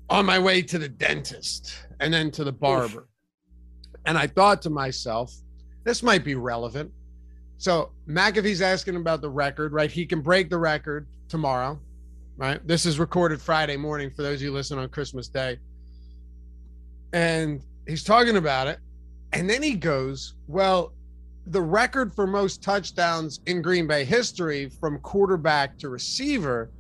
On 0.09 0.25
my 0.25 0.39
way 0.39 0.63
to 0.63 0.79
the 0.79 0.89
dentist 0.89 1.75
and 2.01 2.13
then 2.13 2.31
to 2.33 2.45
the 2.45 2.53
barber. 2.53 3.01
Oof. 3.01 3.07
And 4.07 4.17
I 4.17 4.27
thought 4.27 4.63
to 4.63 4.71
myself, 4.71 5.33
this 5.85 6.03
might 6.03 6.25
be 6.25 6.35
relevant. 6.35 6.91
So 7.59 7.93
McAfee's 8.09 8.63
asking 8.63 8.97
about 8.97 9.21
the 9.21 9.31
record, 9.31 9.73
right? 9.73 9.91
He 9.91 10.07
can 10.07 10.23
break 10.23 10.49
the 10.49 10.59
record 10.59 11.07
tomorrow, 11.29 11.79
right? 12.39 12.67
This 12.67 12.87
is 12.87 12.99
recorded 12.99 13.41
Friday 13.41 13.77
morning 13.77 14.11
for 14.11 14.23
those 14.23 14.37
of 14.37 14.43
you 14.43 14.53
listening 14.53 14.81
on 14.81 14.89
Christmas 14.89 15.29
Day. 15.29 15.59
And 17.13 17.63
he's 17.87 18.03
talking 18.03 18.37
about 18.37 18.67
it. 18.67 18.79
And 19.33 19.49
then 19.49 19.63
he 19.63 19.75
goes, 19.75 20.35
Well, 20.47 20.93
the 21.47 21.63
record 21.63 22.15
for 22.15 22.27
most 22.27 22.63
touchdowns 22.63 23.41
in 23.47 23.63
Green 23.63 23.87
Bay 23.87 24.05
history 24.05 24.69
from 24.69 24.99
quarterback 25.01 25.79
to 25.79 25.89
receiver 25.89 26.71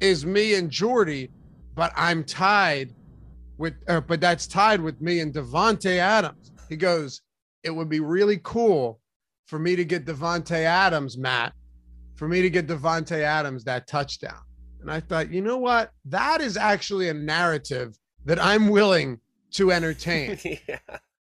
is 0.00 0.24
me 0.24 0.54
and 0.54 0.70
Jordy, 0.70 1.30
but 1.74 1.92
I'm 1.96 2.24
tied 2.24 2.94
with, 3.58 3.74
uh, 3.88 4.00
but 4.00 4.20
that's 4.20 4.46
tied 4.46 4.80
with 4.80 5.00
me 5.00 5.20
and 5.20 5.32
Davante 5.32 5.98
Adams. 5.98 6.52
He 6.68 6.76
goes, 6.76 7.22
it 7.62 7.70
would 7.70 7.88
be 7.88 8.00
really 8.00 8.38
cool 8.42 9.00
for 9.46 9.58
me 9.58 9.76
to 9.76 9.84
get 9.84 10.04
Davante 10.04 10.62
Adams, 10.62 11.16
Matt, 11.16 11.52
for 12.14 12.28
me 12.28 12.42
to 12.42 12.50
get 12.50 12.66
Davante 12.66 13.20
Adams 13.20 13.64
that 13.64 13.86
touchdown. 13.86 14.40
And 14.80 14.90
I 14.90 15.00
thought, 15.00 15.32
you 15.32 15.40
know 15.40 15.56
what? 15.56 15.92
That 16.04 16.40
is 16.40 16.56
actually 16.56 17.08
a 17.08 17.14
narrative 17.14 17.98
that 18.26 18.38
I'm 18.38 18.68
willing 18.68 19.18
to 19.52 19.72
entertain. 19.72 20.38
yeah. 20.44 20.78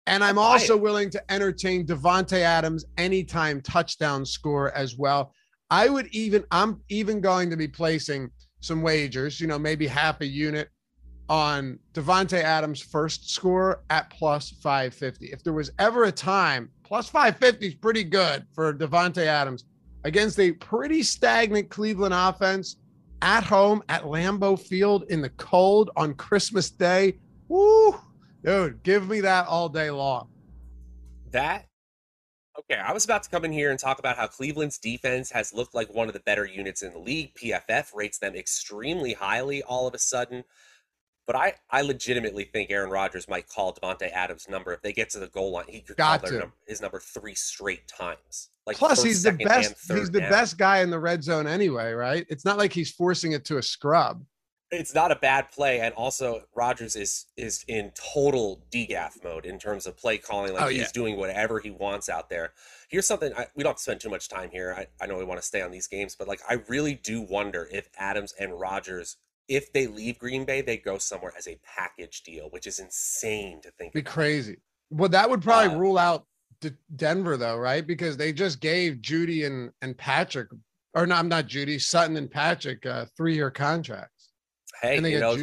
And 0.06 0.22
I'm 0.22 0.38
also 0.38 0.76
willing 0.76 1.08
to 1.10 1.32
entertain 1.32 1.86
Davante 1.86 2.40
Adams 2.40 2.84
anytime 2.98 3.62
touchdown 3.62 4.26
score 4.26 4.70
as 4.72 4.98
well. 4.98 5.32
I 5.70 5.88
would 5.88 6.08
even 6.08 6.44
I'm 6.50 6.82
even 6.88 7.20
going 7.20 7.48
to 7.50 7.56
be 7.56 7.68
placing 7.68 8.30
some 8.60 8.82
wagers, 8.82 9.40
you 9.40 9.46
know, 9.46 9.58
maybe 9.58 9.86
half 9.86 10.20
a 10.20 10.26
unit 10.26 10.68
on 11.28 11.78
Davante 11.94 12.42
Adams' 12.42 12.80
first 12.80 13.30
score 13.30 13.82
at 13.90 14.10
plus 14.10 14.50
550. 14.50 15.26
If 15.26 15.42
there 15.42 15.52
was 15.52 15.70
ever 15.78 16.04
a 16.04 16.12
time, 16.12 16.70
plus 16.82 17.08
550 17.08 17.66
is 17.66 17.74
pretty 17.74 18.04
good 18.04 18.46
for 18.52 18.74
Davante 18.74 19.24
Adams 19.24 19.64
against 20.04 20.38
a 20.38 20.52
pretty 20.52 21.02
stagnant 21.02 21.70
Cleveland 21.70 22.14
offense 22.14 22.76
at 23.22 23.42
home 23.42 23.82
at 23.88 24.02
Lambeau 24.02 24.58
Field 24.58 25.04
in 25.08 25.22
the 25.22 25.30
cold 25.30 25.90
on 25.96 26.12
Christmas 26.14 26.70
Day. 26.70 27.18
Woo! 27.48 27.94
Dude, 28.44 28.82
give 28.82 29.08
me 29.08 29.20
that 29.20 29.46
all 29.46 29.68
day 29.68 29.90
long. 29.90 30.28
That 31.30 31.66
Okay, 32.56 32.78
I 32.78 32.92
was 32.92 33.04
about 33.04 33.24
to 33.24 33.30
come 33.30 33.44
in 33.44 33.52
here 33.52 33.70
and 33.70 33.78
talk 33.78 33.98
about 33.98 34.16
how 34.16 34.28
Cleveland's 34.28 34.78
defense 34.78 35.30
has 35.32 35.52
looked 35.52 35.74
like 35.74 35.92
one 35.92 36.06
of 36.06 36.14
the 36.14 36.20
better 36.20 36.46
units 36.46 36.82
in 36.82 36.92
the 36.92 37.00
league. 37.00 37.34
PFF 37.34 37.92
rates 37.94 38.18
them 38.18 38.36
extremely 38.36 39.12
highly 39.12 39.62
all 39.64 39.88
of 39.88 39.94
a 39.94 39.98
sudden. 39.98 40.44
But 41.26 41.34
I, 41.34 41.54
I 41.70 41.80
legitimately 41.82 42.44
think 42.44 42.70
Aaron 42.70 42.90
Rodgers 42.90 43.28
might 43.28 43.48
call 43.48 43.74
Davante 43.74 44.12
Adams' 44.12 44.46
number 44.48 44.72
if 44.72 44.82
they 44.82 44.92
get 44.92 45.10
to 45.10 45.18
the 45.18 45.26
goal 45.28 45.52
line. 45.52 45.64
He 45.68 45.80
could 45.80 45.96
Got 45.96 46.22
call 46.22 46.30
number, 46.30 46.54
his 46.68 46.80
number 46.80 47.00
three 47.00 47.34
straight 47.34 47.88
times. 47.88 48.50
Like 48.66 48.76
plus, 48.76 48.98
first, 48.98 49.06
he's 49.06 49.22
the 49.22 49.32
best. 49.32 49.74
He's 49.90 50.10
the 50.10 50.20
down. 50.20 50.30
best 50.30 50.58
guy 50.58 50.80
in 50.80 50.90
the 50.90 50.98
red 50.98 51.24
zone 51.24 51.46
anyway, 51.46 51.92
right? 51.92 52.24
It's 52.28 52.44
not 52.44 52.58
like 52.58 52.72
he's 52.72 52.90
forcing 52.92 53.32
it 53.32 53.44
to 53.46 53.56
a 53.56 53.62
scrub 53.62 54.22
it's 54.74 54.94
not 54.94 55.10
a 55.10 55.16
bad 55.16 55.50
play, 55.50 55.80
and 55.80 55.94
also 55.94 56.42
Rodgers 56.54 56.96
is 56.96 57.26
is 57.36 57.64
in 57.68 57.92
total 57.92 58.64
DGAF 58.70 59.22
mode 59.22 59.46
in 59.46 59.58
terms 59.58 59.86
of 59.86 59.96
play 59.96 60.18
calling. 60.18 60.52
Like 60.52 60.62
oh, 60.62 60.68
he's 60.68 60.80
yeah. 60.80 60.88
doing 60.92 61.16
whatever 61.16 61.60
he 61.60 61.70
wants 61.70 62.08
out 62.08 62.28
there. 62.28 62.52
Here's 62.88 63.06
something 63.06 63.32
I, 63.34 63.46
we 63.54 63.62
don't 63.62 63.70
have 63.70 63.76
to 63.76 63.82
spend 63.82 64.00
too 64.00 64.10
much 64.10 64.28
time 64.28 64.50
here. 64.50 64.74
I, 64.76 64.86
I 65.02 65.06
know 65.06 65.16
we 65.16 65.24
want 65.24 65.40
to 65.40 65.46
stay 65.46 65.62
on 65.62 65.70
these 65.70 65.86
games, 65.86 66.16
but 66.16 66.28
like 66.28 66.40
I 66.48 66.60
really 66.68 66.94
do 66.94 67.22
wonder 67.22 67.68
if 67.72 67.88
Adams 67.98 68.34
and 68.38 68.58
Rodgers, 68.58 69.16
if 69.48 69.72
they 69.72 69.86
leave 69.86 70.18
Green 70.18 70.44
Bay, 70.44 70.60
they 70.60 70.76
go 70.76 70.98
somewhere 70.98 71.32
as 71.36 71.46
a 71.46 71.58
package 71.64 72.22
deal, 72.22 72.48
which 72.50 72.66
is 72.66 72.78
insane 72.78 73.60
to 73.62 73.70
think. 73.72 73.92
Be 73.92 74.00
about. 74.00 74.12
crazy. 74.12 74.58
Well, 74.90 75.08
that 75.08 75.28
would 75.28 75.42
probably 75.42 75.74
uh, 75.74 75.78
rule 75.78 75.98
out 75.98 76.26
D- 76.60 76.72
Denver 76.96 77.36
though, 77.36 77.56
right? 77.56 77.86
Because 77.86 78.16
they 78.16 78.32
just 78.32 78.60
gave 78.60 78.96
Jeudy 78.96 79.46
and 79.46 79.70
and 79.82 79.96
Patrick, 79.96 80.48
or 80.94 81.06
no, 81.06 81.14
I'm 81.14 81.28
not 81.28 81.46
Jeudy 81.46 81.80
Sutton 81.80 82.16
and 82.16 82.30
Patrick, 82.30 82.84
uh, 82.86 83.06
three 83.16 83.34
year 83.34 83.50
contract 83.50 84.10
hey, 84.80 84.96
you 84.96 85.20
know, 85.20 85.36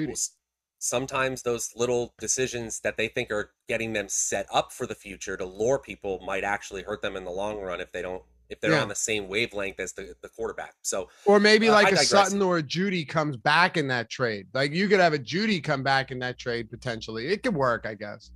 sometimes 0.80 1.44
those 1.44 1.72
little 1.76 2.14
decisions 2.20 2.80
that 2.82 2.98
they 2.98 3.08
think 3.08 3.32
are 3.32 3.52
getting 3.68 3.94
them 3.94 4.08
set 4.10 4.48
up 4.52 4.72
for 4.72 4.88
the 4.88 4.96
future 4.96 5.38
to 5.38 5.46
lure 5.46 5.80
people 5.80 6.20
might 6.26 6.44
actually 6.44 6.82
hurt 6.82 7.02
them 7.02 7.16
in 7.16 7.24
the 7.24 7.32
long 7.32 7.60
run 7.60 7.80
if 7.80 7.92
they 7.92 8.02
don't 8.02 8.24
if 8.50 8.60
they're 8.60 8.72
yeah. 8.72 8.82
on 8.82 8.90
the 8.90 8.96
same 8.96 9.30
wavelength 9.30 9.80
as 9.80 9.94
the, 9.94 10.14
the 10.22 10.28
quarterback. 10.28 10.74
So 10.82 11.08
or 11.26 11.40
maybe 11.40 11.70
uh, 11.70 11.74
like 11.74 11.94
a 11.94 11.98
Sutton 11.98 12.42
or 12.42 12.58
a 12.58 12.64
Jeudy 12.64 13.08
comes 13.08 13.38
back 13.38 13.78
in 13.78 13.88
that 13.88 14.10
trade. 14.10 14.48
Like 14.54 14.74
you 14.74 14.90
could 14.90 15.00
have 15.00 15.14
a 15.14 15.20
Jeudy 15.20 15.64
come 15.64 15.84
back 15.84 16.12
in 16.12 16.20
that 16.20 16.38
trade 16.38 16.70
potentially. 16.70 17.28
It 17.28 17.44
could 17.44 17.56
work, 17.56 17.86
I 17.88 17.94
guess. 17.94 18.32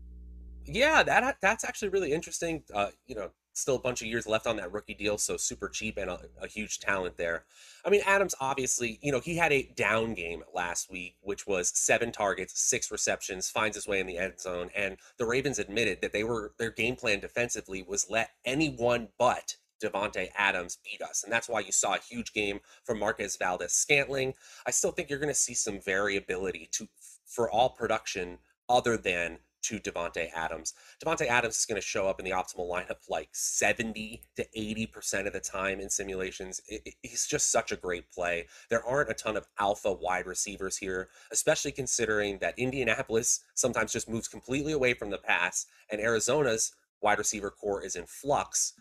Yeah, 0.65 1.03
that 1.03 1.37
that's 1.41 1.65
actually 1.65 1.89
really 1.89 2.13
interesting. 2.13 2.63
Uh, 2.73 2.91
you 3.07 3.15
know, 3.15 3.29
still 3.55 3.77
a 3.77 3.81
bunch 3.81 4.01
of 4.01 4.07
years 4.07 4.27
left 4.27 4.47
on 4.47 4.57
that 4.57 4.71
rookie 4.71 4.93
deal, 4.93 5.17
so 5.17 5.37
super 5.37 5.69
cheap 5.69 5.97
and 5.97 6.09
a, 6.09 6.19
a, 6.41 6.47
huge 6.47 6.79
talent 6.79 7.17
there. 7.17 7.45
I 7.85 7.89
mean, 7.89 8.01
Adams 8.05 8.35
obviously, 8.39 8.99
you 9.01 9.11
know, 9.11 9.19
he 9.19 9.37
had 9.37 9.51
a 9.51 9.71
down 9.75 10.13
game 10.13 10.43
last 10.53 10.91
week, 10.91 11.15
which 11.21 11.47
was 11.47 11.71
seven 11.73 12.11
targets, 12.11 12.59
six 12.61 12.91
receptions, 12.91 13.49
finds 13.49 13.75
his 13.75 13.87
way 13.87 13.99
in 13.99 14.07
the 14.07 14.17
end 14.17 14.39
zone, 14.39 14.69
and 14.75 14.97
the 15.17 15.25
Ravens 15.25 15.57
admitted 15.57 16.01
that 16.01 16.11
they 16.11 16.23
were 16.23 16.53
their 16.59 16.71
game 16.71 16.95
plan 16.95 17.19
defensively 17.19 17.81
was 17.81 18.09
let 18.09 18.31
anyone 18.43 19.07
but 19.17 19.55
Davante 19.81 20.29
Adams 20.37 20.77
beat 20.83 21.01
us. 21.01 21.23
And 21.23 21.31
that's 21.31 21.49
why 21.49 21.59
you 21.59 21.71
saw 21.71 21.95
a 21.95 21.99
huge 21.99 22.33
game 22.33 22.59
from 22.83 22.99
Marquez 22.99 23.37
Valdes-Scantling. 23.37 24.33
I 24.65 24.71
still 24.71 24.91
think 24.91 25.09
you're 25.09 25.19
going 25.19 25.33
to 25.33 25.39
see 25.39 25.53
some 25.53 25.81
variability 25.81 26.69
to 26.73 26.87
for 27.25 27.49
all 27.49 27.69
production 27.69 28.39
other 28.69 28.97
than 28.97 29.39
to 29.65 29.79
Davante 29.79 30.29
Adams. 30.33 30.73
Davante 31.03 31.27
Adams 31.27 31.57
is 31.57 31.65
going 31.65 31.81
to 31.81 31.85
show 31.85 32.07
up 32.07 32.19
in 32.19 32.25
the 32.25 32.31
optimal 32.31 32.69
lineup 32.69 32.97
like 33.09 33.29
70 33.31 34.21
to 34.35 34.45
80% 34.55 35.25
of 35.25 35.33
the 35.33 35.39
time 35.39 35.79
in 35.79 35.89
simulations. 35.89 36.61
It, 36.67 36.81
it, 36.85 36.93
he's 37.01 37.25
just 37.25 37.51
such 37.51 37.71
a 37.71 37.75
great 37.75 38.11
play. 38.11 38.45
There 38.69 38.85
aren't 38.85 39.09
a 39.09 39.15
ton 39.15 39.35
of 39.35 39.47
alpha 39.59 39.91
wide 39.91 40.27
receivers 40.27 40.77
here, 40.77 41.09
especially 41.31 41.71
considering 41.71 42.37
that 42.39 42.59
Indianapolis 42.59 43.41
sometimes 43.55 43.91
just 43.91 44.09
moves 44.09 44.27
completely 44.27 44.73
away 44.73 44.93
from 44.93 45.09
the 45.09 45.17
pass 45.17 45.65
and 45.89 45.99
Arizona's 45.99 46.73
wide 47.01 47.17
receiver 47.17 47.49
core 47.49 47.83
is 47.83 47.95
in 47.95 48.05
flux. 48.05 48.73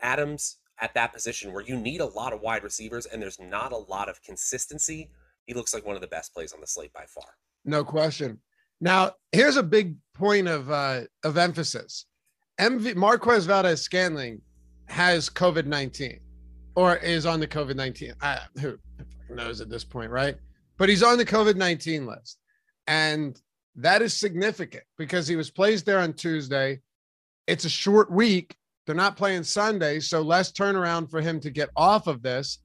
Adams 0.00 0.56
at 0.80 0.94
that 0.94 1.12
position 1.12 1.52
where 1.52 1.62
you 1.62 1.76
need 1.76 2.00
a 2.00 2.06
lot 2.06 2.32
of 2.32 2.40
wide 2.40 2.64
receivers 2.64 3.06
and 3.06 3.22
there's 3.22 3.38
not 3.38 3.70
a 3.70 3.76
lot 3.76 4.08
of 4.08 4.20
consistency, 4.22 5.10
he 5.46 5.54
looks 5.54 5.72
like 5.72 5.86
one 5.86 5.94
of 5.94 6.02
the 6.02 6.08
best 6.08 6.34
plays 6.34 6.52
on 6.52 6.60
the 6.60 6.66
slate 6.66 6.92
by 6.92 7.04
far. 7.06 7.36
No 7.64 7.84
question. 7.84 8.40
Now, 8.82 9.12
here's 9.30 9.56
a 9.56 9.62
big 9.62 9.94
point 10.12 10.48
of 10.48 10.68
uh, 10.70 11.02
of 11.22 11.38
emphasis. 11.38 12.06
MV 12.60 12.96
Marquez 12.96 13.46
Valdes-Scantling 13.46 14.42
has 14.86 15.30
COVID 15.30 15.66
nineteen, 15.66 16.18
or 16.74 16.96
is 16.96 17.24
on 17.24 17.38
the 17.38 17.46
COVID 17.46 17.76
nineteen. 17.76 18.12
Who 18.60 18.76
knows 19.30 19.60
at 19.60 19.70
this 19.70 19.84
point, 19.84 20.10
right? 20.10 20.36
But 20.78 20.88
he's 20.88 21.04
on 21.04 21.16
the 21.16 21.24
COVID 21.24 21.54
nineteen 21.54 22.06
list, 22.06 22.38
and 22.88 23.40
that 23.76 24.02
is 24.02 24.14
significant 24.14 24.82
because 24.98 25.28
he 25.28 25.36
was 25.36 25.48
placed 25.48 25.86
there 25.86 26.00
on 26.00 26.12
Tuesday. 26.12 26.80
It's 27.46 27.64
a 27.64 27.70
short 27.70 28.10
week. 28.10 28.56
They're 28.84 28.96
not 28.96 29.16
playing 29.16 29.44
Sunday, 29.44 30.00
so 30.00 30.22
less 30.22 30.50
turnaround 30.50 31.08
for 31.08 31.20
him 31.20 31.38
to 31.38 31.50
get 31.50 31.70
off 31.76 32.08
of 32.08 32.20
this. 32.20 32.58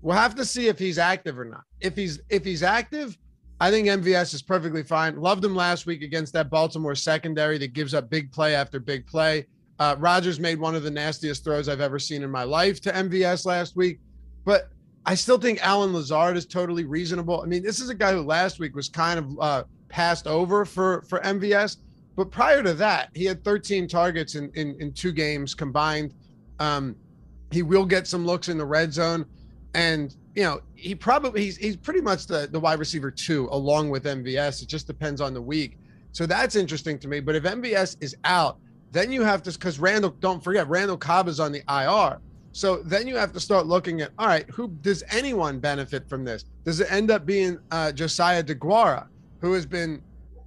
We'll 0.00 0.16
have 0.16 0.36
to 0.36 0.44
see 0.44 0.68
if 0.68 0.78
he's 0.78 0.98
active 0.98 1.36
or 1.36 1.44
not. 1.44 1.64
If 1.80 1.96
he's 1.96 2.20
if 2.30 2.44
he's 2.44 2.62
active, 2.62 3.18
I 3.60 3.70
think 3.70 3.88
MVS 3.88 4.34
is 4.34 4.42
perfectly 4.42 4.82
fine. 4.82 5.16
Loved 5.16 5.44
him 5.44 5.54
last 5.54 5.86
week 5.86 6.02
against 6.02 6.32
that 6.34 6.50
Baltimore 6.50 6.94
secondary 6.94 7.56
that 7.58 7.72
gives 7.72 7.94
up 7.94 8.10
big 8.10 8.30
play 8.30 8.54
after 8.54 8.78
big 8.78 9.06
play. 9.06 9.46
Uh, 9.78 9.96
Rodgers 9.98 10.38
made 10.38 10.58
one 10.58 10.74
of 10.74 10.82
the 10.82 10.90
nastiest 10.90 11.44
throws 11.44 11.68
I've 11.68 11.80
ever 11.80 11.98
seen 11.98 12.22
in 12.22 12.30
my 12.30 12.44
life 12.44 12.80
to 12.82 12.92
MVS 12.92 13.46
last 13.46 13.76
week, 13.76 14.00
but 14.44 14.70
I 15.04 15.14
still 15.14 15.38
think 15.38 15.64
Allen 15.64 15.92
Lazard 15.92 16.36
is 16.36 16.46
totally 16.46 16.84
reasonable. 16.84 17.40
I 17.42 17.46
mean, 17.46 17.62
this 17.62 17.80
is 17.80 17.90
a 17.90 17.94
guy 17.94 18.12
who 18.12 18.22
last 18.22 18.58
week 18.58 18.74
was 18.74 18.88
kind 18.88 19.18
of 19.18 19.40
uh, 19.40 19.64
passed 19.88 20.26
over 20.26 20.64
for 20.64 21.02
for 21.02 21.20
MVS, 21.20 21.76
but 22.16 22.30
prior 22.30 22.62
to 22.62 22.74
that, 22.74 23.10
he 23.14 23.24
had 23.24 23.44
13 23.44 23.86
targets 23.86 24.34
in 24.34 24.50
in, 24.54 24.76
in 24.80 24.92
two 24.92 25.12
games 25.12 25.54
combined. 25.54 26.14
Um, 26.58 26.96
he 27.52 27.62
will 27.62 27.84
get 27.84 28.06
some 28.06 28.26
looks 28.26 28.48
in 28.48 28.58
the 28.58 28.64
red 28.64 28.92
zone, 28.92 29.26
and 29.74 30.16
you 30.36 30.42
know, 30.42 30.60
he 30.74 30.94
probably 30.94 31.42
he's 31.42 31.56
he's 31.56 31.76
pretty 31.76 32.02
much 32.02 32.26
the 32.26 32.46
the 32.52 32.60
wide 32.60 32.78
receiver 32.78 33.10
two 33.10 33.48
along 33.50 33.88
with 33.88 34.04
MVS. 34.04 34.62
It 34.62 34.68
just 34.68 34.86
depends 34.86 35.20
on 35.20 35.32
the 35.32 35.40
week. 35.40 35.78
So 36.12 36.26
that's 36.26 36.56
interesting 36.56 36.98
to 37.00 37.08
me. 37.08 37.20
But 37.20 37.34
if 37.34 37.42
MVS 37.44 37.96
is 38.00 38.14
out, 38.24 38.58
then 38.92 39.10
you 39.10 39.22
have 39.22 39.42
to 39.44 39.52
because 39.52 39.78
Randall, 39.78 40.10
don't 40.20 40.44
forget, 40.44 40.68
Randall 40.68 40.98
Cobb 40.98 41.26
is 41.26 41.40
on 41.40 41.52
the 41.52 41.62
IR. 41.68 42.20
So 42.52 42.76
then 42.82 43.06
you 43.06 43.16
have 43.16 43.32
to 43.32 43.40
start 43.40 43.66
looking 43.66 44.02
at 44.02 44.10
all 44.18 44.26
right, 44.26 44.48
who 44.50 44.68
does 44.68 45.02
anyone 45.10 45.58
benefit 45.58 46.08
from 46.08 46.22
this? 46.24 46.44
Does 46.64 46.80
it 46.80 46.92
end 46.92 47.10
up 47.10 47.24
being 47.24 47.58
uh, 47.70 47.92
Josiah 47.92 48.42
Deguara, 48.42 49.08
who 49.40 49.54
has 49.54 49.64
been, 49.64 50.02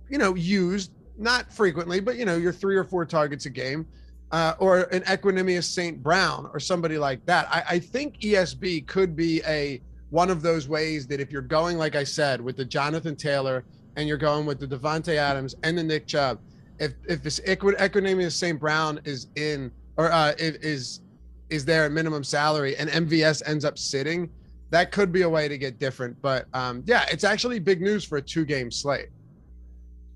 you 0.10 0.20
know, 0.20 0.36
used 0.36 0.92
not 1.18 1.52
frequently, 1.52 2.00
but 2.00 2.16
you 2.16 2.26
know, 2.26 2.38
your 2.38 2.54
three 2.54 2.76
or 2.76 2.84
four 2.84 3.06
targets 3.06 3.48
a 3.48 3.50
game, 3.50 3.88
uh, 4.32 4.54
or 4.60 4.82
an 4.92 5.02
Equanimous 5.04 5.64
St. 5.64 6.02
Brown 6.02 6.50
or 6.54 6.60
somebody 6.60 6.98
like 6.98 7.26
that. 7.26 7.48
I, 7.50 7.64
I 7.76 7.80
think 7.80 8.20
ESB 8.20 8.88
could 8.88 9.16
be 9.16 9.42
a 9.48 9.82
one 10.10 10.30
of 10.30 10.42
those 10.42 10.68
ways 10.68 11.08
that 11.08 11.20
if 11.20 11.32
you're 11.32 11.42
going, 11.42 11.78
like 11.78 11.96
I 11.96 12.04
said, 12.04 12.42
with 12.42 12.58
the 12.58 12.66
Jonathan 12.66 13.16
Taylor 13.16 13.64
and 13.96 14.08
you're 14.08 14.18
going 14.18 14.46
with 14.46 14.60
the 14.60 14.68
Davante 14.68 15.16
Adams 15.16 15.56
and 15.64 15.78
the 15.78 15.84
Nick 15.84 16.08
Chubb, 16.08 16.40
if 16.80 16.94
if 17.08 17.22
this 17.22 17.40
Equanimous 17.42 18.32
St. 18.32 18.60
Brown 18.60 19.00
is 19.04 19.28
in 19.36 19.72
or 19.98 20.12
uh, 20.12 20.34
is 20.38 21.02
is 21.50 21.66
there 21.66 21.86
at 21.86 21.92
minimum 21.92 22.24
salary 22.24 22.76
and 22.78 22.90
MVS 22.90 23.42
ends 23.48 23.66
up 23.66 23.78
sitting, 23.78 24.30
that 24.70 24.92
could 24.92 25.12
be 25.12 25.24
a 25.24 25.30
way 25.30 25.48
to 25.48 25.58
get 25.58 25.80
different. 25.80 26.20
But 26.22 26.48
um, 26.54 26.84
yeah, 26.86 27.06
it's 27.12 27.24
actually 27.24 27.60
big 27.60 27.82
news 27.82 28.04
for 28.04 28.18
a 28.18 28.22
two 28.22 28.46
game 28.46 28.72
slate. 28.72 29.10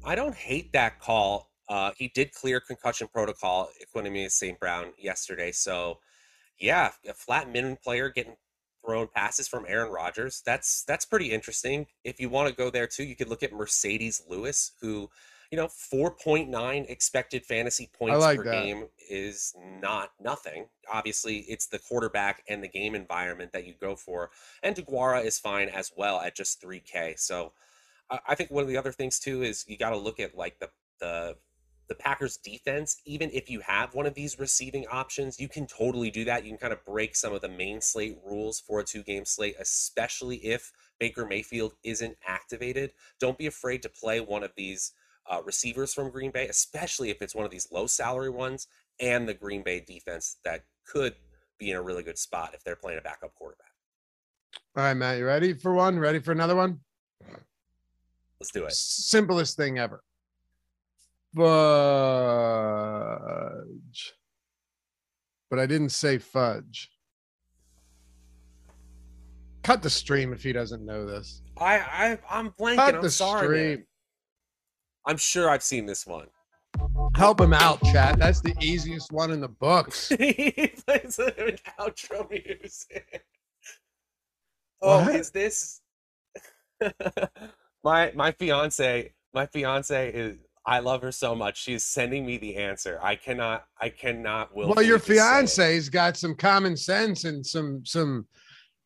I 0.05 0.15
don't 0.15 0.35
hate 0.35 0.71
that 0.73 0.99
call. 0.99 1.49
Uh, 1.69 1.91
he 1.97 2.09
did 2.09 2.33
clear 2.33 2.59
concussion 2.59 3.07
protocol, 3.07 3.69
Equanimous 3.81 4.31
St. 4.31 4.59
Brown 4.59 4.93
yesterday. 4.97 5.51
So, 5.51 5.99
yeah, 6.59 6.91
a 7.07 7.13
flat 7.13 7.49
minimum 7.49 7.77
player 7.77 8.09
getting 8.09 8.35
thrown 8.85 9.07
passes 9.07 9.47
from 9.47 9.65
Aaron 9.67 9.91
Rodgers. 9.91 10.41
That's 10.45 10.83
that's 10.83 11.05
pretty 11.05 11.31
interesting. 11.31 11.87
If 12.03 12.19
you 12.19 12.29
want 12.29 12.49
to 12.49 12.55
go 12.55 12.69
there 12.69 12.87
too, 12.87 13.03
you 13.03 13.15
could 13.15 13.29
look 13.29 13.43
at 13.43 13.53
Marcedes 13.53 14.21
Lewis, 14.29 14.73
who 14.81 15.09
you 15.53 15.57
know, 15.57 15.67
4.9 15.67 16.89
expected 16.89 17.45
fantasy 17.45 17.87
points 17.93 18.21
like 18.21 18.37
per 18.39 18.43
that. 18.45 18.63
game 18.63 18.87
is 19.07 19.53
not 19.79 20.09
nothing. 20.19 20.65
Obviously, 20.91 21.41
it's 21.41 21.67
the 21.67 21.77
quarterback 21.77 22.41
and 22.49 22.63
the 22.63 22.67
game 22.67 22.95
environment 22.95 23.51
that 23.51 23.67
you 23.67 23.75
go 23.79 23.95
for. 23.95 24.31
And 24.63 24.75
Deguara 24.75 25.23
is 25.23 25.37
fine 25.37 25.69
as 25.69 25.91
well 25.95 26.19
at 26.21 26.35
just 26.35 26.59
3K. 26.59 27.19
So 27.19 27.53
I 28.09 28.19
I 28.29 28.33
think 28.33 28.49
one 28.49 28.63
of 28.63 28.67
the 28.67 28.77
other 28.77 28.91
things 28.91 29.19
too 29.19 29.43
is 29.43 29.63
you 29.67 29.77
got 29.77 29.91
to 29.91 29.97
look 29.97 30.19
at 30.19 30.35
like 30.35 30.57
the 30.57 30.71
the 30.99 31.35
the 31.87 31.95
Packers 31.95 32.37
defense, 32.37 33.01
even 33.05 33.29
if 33.33 33.49
you 33.49 33.59
have 33.59 33.93
one 33.93 34.05
of 34.05 34.13
these 34.13 34.39
receiving 34.39 34.85
options, 34.91 35.39
you 35.39 35.49
can 35.49 35.67
totally 35.67 36.09
do 36.09 36.23
that. 36.25 36.43
You 36.43 36.51
can 36.51 36.57
kind 36.57 36.73
of 36.73 36.83
break 36.85 37.15
some 37.15 37.33
of 37.33 37.41
the 37.41 37.49
main 37.49 37.81
slate 37.81 38.17
rules 38.25 38.59
for 38.59 38.79
a 38.79 38.83
two 38.83 39.03
game 39.03 39.25
slate, 39.25 39.55
especially 39.59 40.37
if 40.37 40.71
Baker 40.99 41.25
Mayfield 41.25 41.73
isn't 41.83 42.17
activated. 42.25 42.91
Don't 43.19 43.37
be 43.37 43.47
afraid 43.47 43.81
to 43.83 43.89
play 43.89 44.19
one 44.21 44.43
of 44.43 44.51
these 44.55 44.93
uh, 45.29 45.41
receivers 45.45 45.93
from 45.93 46.09
Green 46.09 46.31
Bay, 46.31 46.47
especially 46.47 47.09
if 47.09 47.21
it's 47.21 47.35
one 47.35 47.45
of 47.45 47.51
these 47.51 47.67
low 47.71 47.87
salary 47.87 48.29
ones 48.29 48.67
and 48.99 49.27
the 49.27 49.33
Green 49.33 49.63
Bay 49.63 49.79
defense 49.85 50.37
that 50.45 50.63
could 50.85 51.15
be 51.57 51.71
in 51.71 51.77
a 51.77 51.81
really 51.81 52.03
good 52.03 52.17
spot 52.17 52.51
if 52.53 52.63
they're 52.63 52.75
playing 52.75 52.99
a 52.99 53.01
backup 53.01 53.33
quarterback. 53.35 53.67
All 54.75 54.83
right, 54.83 54.93
Matt, 54.93 55.17
you 55.17 55.25
ready 55.25 55.53
for 55.53 55.73
one? 55.73 55.99
Ready 55.99 56.19
for 56.19 56.31
another 56.31 56.55
one? 56.55 56.79
Let's 58.39 58.51
do 58.51 58.65
it. 58.65 58.73
Simplest 58.73 59.55
thing 59.55 59.79
ever. 59.79 60.03
Fudge. 62.83 64.13
But 65.49 65.59
I 65.59 65.65
didn't 65.65 65.89
say 65.89 66.17
fudge. 66.17 66.89
Cut 69.63 69.81
the 69.81 69.89
stream 69.89 70.33
if 70.33 70.43
he 70.43 70.51
doesn't 70.51 70.85
know 70.85 71.05
this. 71.05 71.41
I, 71.57 71.77
I 71.79 72.17
I'm 72.29 72.51
blanking. 72.51 72.75
Cut 72.75 72.95
I'm 72.95 73.01
the 73.01 73.09
sorry. 73.09 73.47
man. 73.47 73.73
stream. 73.75 73.85
I'm 75.05 75.17
sure 75.17 75.49
I've 75.49 75.63
seen 75.63 75.85
this 75.85 76.05
one. 76.05 76.27
Help 77.15 77.39
him 77.39 77.53
out, 77.53 77.81
chat. 77.83 78.17
That's 78.17 78.41
the 78.41 78.53
easiest 78.59 79.11
one 79.11 79.31
in 79.31 79.39
the 79.39 79.47
books. 79.47 80.09
he 80.19 80.73
plays 80.85 81.19
an 81.19 81.57
outro 81.79 82.29
music. 82.29 83.23
Oh, 84.81 84.99
What? 85.05 85.15
is 85.15 85.29
this 85.29 85.81
my 87.83 88.11
my 88.15 88.31
fiance? 88.33 89.13
My 89.33 89.45
fiance 89.45 90.09
is. 90.11 90.37
I 90.65 90.79
love 90.79 91.01
her 91.01 91.11
so 91.11 91.35
much. 91.35 91.61
She's 91.61 91.83
sending 91.83 92.25
me 92.25 92.37
the 92.37 92.55
answer. 92.55 92.99
I 93.01 93.15
cannot. 93.15 93.65
I 93.79 93.89
cannot. 93.89 94.55
Well, 94.55 94.81
your 94.81 94.99
fiance's 94.99 95.89
got 95.89 96.15
some 96.15 96.35
common 96.35 96.77
sense 96.77 97.25
and 97.25 97.45
some 97.45 97.85
some. 97.85 98.27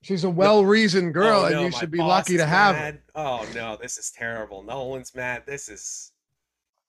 She's 0.04 0.24
a 0.24 0.30
well-reasoned 0.30 1.14
girl, 1.14 1.42
Oh, 1.42 1.46
and 1.46 1.62
you 1.62 1.72
should 1.72 1.92
be 1.92 1.98
lucky 1.98 2.38
to 2.38 2.46
have 2.46 2.76
her. 2.76 3.00
Oh 3.16 3.46
no, 3.54 3.78
this 3.82 3.98
is 3.98 4.12
terrible. 4.12 4.64
Nolan's 4.64 5.14
mad. 5.16 5.44
This 5.46 5.70
is. 5.70 6.12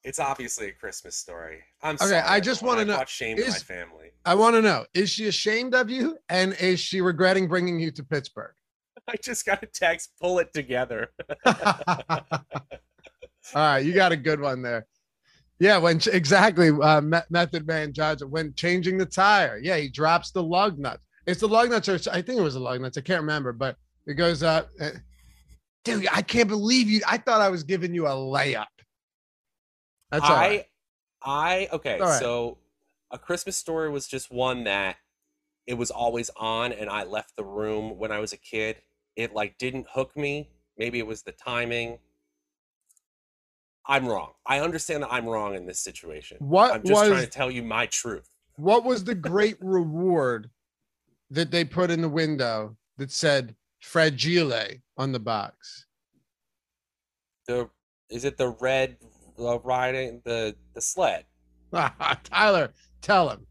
It's 0.05 0.21
obviously 0.21 0.69
a 0.69 0.73
Christmas 0.73 1.17
story. 1.17 1.59
I'm 1.83 1.97
Okay, 1.97 2.07
sorry. 2.07 2.23
I 2.23 2.41
just 2.41 2.63
wanna 2.63 2.85
know, 2.85 3.03
shame 3.07 3.37
to 3.37 3.47
my 3.47 3.55
family. 3.55 4.13
I 4.25 4.35
want 4.37 4.55
to 4.57 4.63
know: 4.63 4.87
Is 4.95 5.11
she 5.11 5.27
ashamed 5.27 5.75
of 5.75 5.91
you, 5.91 6.17
and 6.29 6.55
is 6.61 6.81
she 6.81 7.01
regretting 7.01 7.49
bringing 7.49 7.79
you 7.81 7.91
to 7.91 8.05
Pittsburgh? 8.05 8.55
I 9.09 9.17
just 9.17 9.45
got 9.45 9.63
a 9.63 9.67
text. 9.67 10.13
Pull 10.21 10.39
it 10.39 10.53
together. 10.55 11.11
All 13.55 13.63
right, 13.63 13.85
you 13.85 13.95
got 13.95 14.13
a 14.13 14.17
good 14.17 14.41
one 14.41 14.63
there. 14.63 14.87
Yeah, 15.61 15.79
when 15.79 16.01
exactly 16.13 16.71
uh, 16.71 17.01
Method 17.01 17.67
Man 17.67 17.93
Judge 17.93 18.23
when 18.23 18.55
changing 18.55 18.97
the 18.97 19.07
tire. 19.07 19.59
Yeah, 19.61 19.77
he 19.77 19.89
drops 19.89 20.31
the 20.31 20.43
lug 20.43 20.79
nuts. 20.79 21.03
It's 21.27 21.41
the 21.41 21.49
lug 21.49 21.71
nuts, 21.71 21.89
or 21.89 21.99
I 22.13 22.23
think 22.23 22.39
it 22.39 22.43
was 22.43 22.55
the 22.55 22.61
lug 22.61 22.81
nuts. 22.81 22.97
I 22.97 23.01
can't 23.01 23.21
remember, 23.21 23.53
but 23.53 23.77
it 24.07 24.15
goes 24.15 24.43
up. 24.43 24.71
uh, 24.81 24.91
Dude, 25.85 26.07
I 26.13 26.23
can't 26.23 26.49
believe 26.49 26.89
you. 26.89 27.01
I 27.07 27.19
thought 27.19 27.41
I 27.41 27.49
was 27.49 27.65
giving 27.65 27.95
you 27.95 28.07
a 28.07 28.11
layup. 28.11 28.67
That's 30.11 30.25
all 30.25 30.37
I, 30.37 30.49
right. 30.49 30.65
I 31.23 31.69
okay. 31.73 31.99
Right. 32.01 32.21
So, 32.21 32.59
a 33.11 33.19
Christmas 33.19 33.57
story 33.57 33.91
was 33.91 34.07
just 34.07 34.31
one 34.31 34.65
that 34.65 34.97
it 35.67 35.75
was 35.75 35.91
always 35.91 36.31
on, 36.37 36.73
and 36.73 36.89
I 36.89 37.05
left 37.05 37.37
the 37.37 37.45
room 37.45 37.99
when 37.99 38.13
I 38.13 38.21
was 38.21 38.33
a 38.33 38.37
kid. 38.37 38.77
It 39.17 39.35
like 39.35 39.59
didn't 39.59 39.87
hook 39.91 40.17
me. 40.17 40.51
Maybe 40.77 40.99
it 40.99 41.07
was 41.07 41.23
the 41.23 41.33
timing. 41.33 41.99
I'm 43.89 44.07
wrong. 44.07 44.33
I 44.45 44.61
understand 44.61 45.03
that 45.03 45.13
I'm 45.13 45.27
wrong 45.27 45.55
in 45.55 45.65
this 45.65 45.81
situation. 45.81 46.37
What 46.41 46.73
I'm 46.73 46.83
just 46.85 47.07
trying 47.07 47.25
to 47.25 47.27
tell 47.27 47.51
you 47.51 47.63
my 47.63 47.87
truth. 47.87 48.29
What 48.57 48.85
was 48.85 49.03
the 49.03 49.15
great 49.15 49.57
reward 49.61 50.51
that 51.31 51.51
they 51.51 51.65
put 51.65 51.91
in 51.91 52.03
the 52.03 52.09
window 52.09 52.77
that 52.99 53.11
said 53.11 53.57
fragile 53.81 54.53
on 54.99 55.13
the 55.13 55.19
box? 55.19 55.87
The 57.47 57.71
is 58.11 58.25
it 58.25 58.37
the 58.37 58.51
red 58.61 58.99
uh, 59.39 59.59
riding 59.61 60.21
the 60.25 60.55
the 60.75 60.83
sled, 60.83 61.25
Tyler, 62.25 62.73
tell 63.01 63.31
him. 63.31 63.47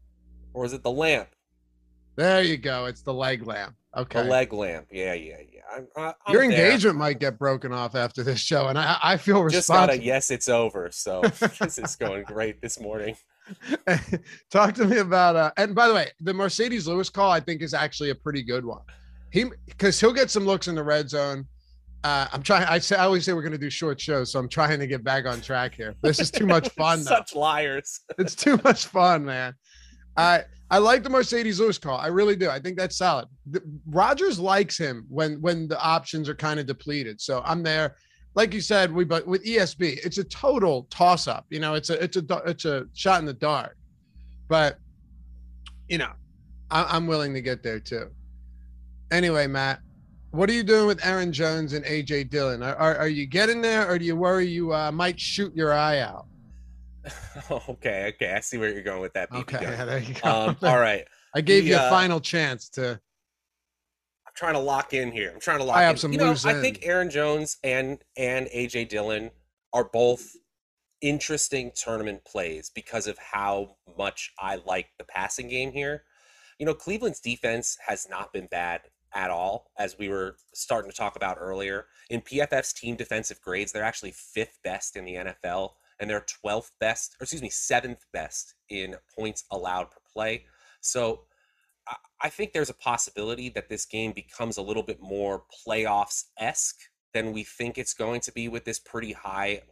or 0.54 0.64
is 0.64 0.72
it 0.72 0.84
the 0.84 0.90
lamp? 0.90 1.28
There 2.14 2.42
you 2.42 2.56
go. 2.56 2.86
It's 2.86 3.02
the 3.02 3.14
leg 3.14 3.46
lamp. 3.46 3.74
Okay. 3.96 4.22
The 4.22 4.28
leg 4.28 4.52
lamp. 4.52 4.86
Yeah, 4.90 5.14
yeah, 5.14 5.38
yeah. 5.52 5.57
I'm, 5.74 5.86
I'm 5.96 6.14
Your 6.32 6.48
there. 6.48 6.50
engagement 6.50 6.96
might 6.96 7.18
get 7.18 7.38
broken 7.38 7.72
off 7.72 7.94
after 7.94 8.22
this 8.22 8.40
show, 8.40 8.68
and 8.68 8.78
I, 8.78 8.98
I 9.02 9.16
feel 9.16 9.42
responsible. 9.42 9.58
just 9.58 9.68
got 9.68 9.90
a 9.90 10.02
yes, 10.02 10.30
it's 10.30 10.48
over. 10.48 10.88
So 10.92 11.20
this 11.60 11.78
is 11.78 11.96
going 11.96 12.24
great 12.24 12.60
this 12.62 12.80
morning. 12.80 13.16
Talk 14.50 14.74
to 14.74 14.84
me 14.84 14.98
about. 14.98 15.36
Uh, 15.36 15.50
and 15.56 15.74
by 15.74 15.88
the 15.88 15.94
way, 15.94 16.08
the 16.20 16.32
Marcedes 16.32 16.86
Lewis 16.86 17.08
call 17.10 17.30
I 17.30 17.40
think 17.40 17.62
is 17.62 17.74
actually 17.74 18.10
a 18.10 18.14
pretty 18.14 18.42
good 18.42 18.64
one. 18.64 18.82
He 19.30 19.46
because 19.66 20.00
he'll 20.00 20.12
get 20.12 20.30
some 20.30 20.44
looks 20.44 20.68
in 20.68 20.74
the 20.74 20.82
red 20.82 21.08
zone. 21.10 21.46
Uh, 22.04 22.26
I'm 22.32 22.42
trying. 22.42 22.64
I 22.64 22.78
say 22.78 22.96
I 22.96 23.04
always 23.04 23.24
say 23.24 23.32
we're 23.32 23.42
going 23.42 23.52
to 23.52 23.58
do 23.58 23.70
short 23.70 24.00
shows, 24.00 24.32
so 24.32 24.38
I'm 24.38 24.48
trying 24.48 24.78
to 24.78 24.86
get 24.86 25.02
back 25.02 25.26
on 25.26 25.40
track 25.40 25.74
here. 25.74 25.94
This 26.02 26.20
is 26.20 26.30
too 26.30 26.46
much 26.46 26.68
fun. 26.76 27.00
though. 27.00 27.10
Such 27.10 27.34
liars. 27.34 28.00
It's 28.18 28.34
too 28.34 28.58
much 28.64 28.86
fun, 28.86 29.24
man. 29.24 29.54
I 30.16 30.44
I 30.70 30.78
like 30.78 31.02
the 31.02 31.08
Marcedes 31.08 31.60
Lewis 31.60 31.78
call. 31.78 31.98
I 31.98 32.08
really 32.08 32.36
do. 32.36 32.50
I 32.50 32.58
think 32.58 32.76
that's 32.76 32.96
solid. 32.96 33.26
The, 33.50 33.62
Rodgers 33.86 34.38
likes 34.38 34.76
him 34.76 35.06
when 35.08 35.40
when 35.40 35.66
the 35.66 35.80
options 35.80 36.28
are 36.28 36.34
kind 36.34 36.60
of 36.60 36.66
depleted. 36.66 37.20
So 37.20 37.42
I'm 37.44 37.62
there. 37.62 37.96
Like 38.34 38.52
you 38.52 38.60
said, 38.60 38.92
we 38.92 39.04
but 39.04 39.26
with 39.26 39.44
ESB, 39.44 40.04
it's 40.04 40.18
a 40.18 40.24
total 40.24 40.86
toss 40.90 41.26
up. 41.26 41.46
You 41.48 41.60
know, 41.60 41.74
it's 41.74 41.88
a 41.90 42.02
it's 42.02 42.16
a 42.16 42.42
it's 42.46 42.64
a 42.66 42.86
shot 42.92 43.20
in 43.20 43.26
the 43.26 43.32
dark. 43.32 43.76
But 44.48 44.78
you 45.88 45.98
know, 45.98 46.12
I, 46.70 46.84
I'm 46.84 47.06
willing 47.06 47.32
to 47.34 47.40
get 47.40 47.62
there 47.62 47.80
too. 47.80 48.10
Anyway, 49.10 49.46
Matt, 49.46 49.80
what 50.32 50.50
are 50.50 50.52
you 50.52 50.62
doing 50.62 50.86
with 50.86 51.04
Aaron 51.04 51.32
Jones 51.32 51.72
and 51.72 51.84
AJ 51.86 52.28
Dillon? 52.28 52.62
Are, 52.62 52.76
are, 52.76 52.96
are 52.98 53.08
you 53.08 53.24
getting 53.24 53.62
there, 53.62 53.90
or 53.90 53.98
do 53.98 54.04
you 54.04 54.14
worry 54.14 54.46
you 54.46 54.74
uh, 54.74 54.92
might 54.92 55.18
shoot 55.18 55.56
your 55.56 55.72
eye 55.72 56.00
out? 56.00 56.26
okay, 57.50 58.12
okay. 58.14 58.32
I 58.32 58.40
see 58.40 58.58
where 58.58 58.72
you're 58.72 58.82
going 58.82 59.00
with 59.00 59.14
that. 59.14 59.30
BB 59.30 59.40
Okay, 59.40 59.58
gun. 59.60 59.86
there 59.86 59.98
you 59.98 60.14
go. 60.14 60.30
Um, 60.30 60.56
all 60.62 60.78
right. 60.80 61.04
I 61.34 61.40
gave 61.40 61.64
The, 61.64 61.70
you 61.70 61.76
a 61.76 61.80
uh, 61.80 61.90
final 61.90 62.20
chance 62.20 62.68
to. 62.70 63.00
I'm 64.26 64.32
trying 64.34 64.54
to 64.54 64.60
lock 64.60 64.94
in 64.94 65.12
here. 65.12 65.30
I'm 65.32 65.40
trying 65.40 65.58
to 65.58 65.64
lock 65.64 65.76
I 65.76 65.82
have 65.82 65.92
in. 65.92 65.98
some 65.98 66.12
you 66.12 66.18
know, 66.18 66.34
I 66.44 66.54
think. 66.54 66.80
Aaron 66.82 67.10
Jones 67.10 67.58
and 67.62 67.98
and 68.16 68.46
AJ 68.48 68.88
Dillon 68.88 69.30
are 69.72 69.84
both 69.84 70.32
interesting 71.00 71.70
tournament 71.76 72.24
plays 72.24 72.70
because 72.74 73.06
of 73.06 73.16
how 73.18 73.76
much 73.96 74.32
I 74.38 74.56
like 74.66 74.88
the 74.98 75.04
passing 75.04 75.48
game 75.48 75.72
here. 75.72 76.04
You 76.58 76.66
know, 76.66 76.74
Cleveland's 76.74 77.20
defense 77.20 77.76
has 77.86 78.08
not 78.10 78.32
been 78.32 78.46
bad 78.46 78.80
at 79.14 79.30
all, 79.30 79.70
as 79.78 79.96
we 79.98 80.08
were 80.08 80.36
starting 80.54 80.90
to 80.90 80.96
talk 80.96 81.16
about 81.16 81.36
earlier. 81.40 81.86
In 82.10 82.20
PFF's 82.20 82.72
team 82.72 82.96
defensive 82.96 83.40
grades, 83.40 83.72
they're 83.72 83.84
actually 83.84 84.12
fifth 84.12 84.58
best 84.64 84.96
in 84.96 85.04
the 85.04 85.14
NFL, 85.14 85.70
and 86.00 86.08
they're 86.08 86.24
12th 86.44 86.70
best, 86.80 87.16
or 87.20 87.24
excuse 87.24 87.42
me, 87.42 87.50
seventh 87.50 88.04
best 88.12 88.54
in 88.68 88.96
points 89.16 89.44
allowed 89.50 89.90
per 89.90 90.00
play. 90.12 90.46
So 90.80 91.24
I- 92.20 92.28
think 92.30 92.52
there's 92.52 92.70
a 92.70 92.74
possibility 92.74 93.48
that 93.50 93.68
this 93.68 93.86
game 93.86 94.12
becomes 94.12 94.56
a 94.56 94.62
little 94.62 94.82
bit 94.82 95.00
more 95.00 95.44
playoffs 95.66 96.24
esque 96.38 96.80
than 97.12 97.32
we 97.32 97.44
think 97.44 97.78
it's 97.78 97.94
going 97.94 98.20
to 98.22 98.32
be 98.32 98.48
with 98.48 98.64
this 98.64 98.78
pretty 98.78 99.12
high. 99.12 99.62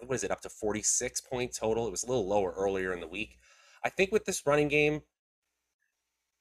What 0.00 0.14
is 0.14 0.24
it 0.24 0.30
up 0.30 0.40
to 0.42 0.48
46 0.48 1.20
point 1.20 1.54
total? 1.54 1.86
It 1.86 1.90
was 1.90 2.04
a 2.04 2.06
little 2.06 2.26
lower 2.26 2.52
earlier 2.52 2.92
in 2.92 3.00
the 3.00 3.06
week. 3.06 3.38
I 3.84 3.90
think 3.90 4.12
with 4.12 4.24
this 4.24 4.46
running 4.46 4.68
game, 4.68 5.02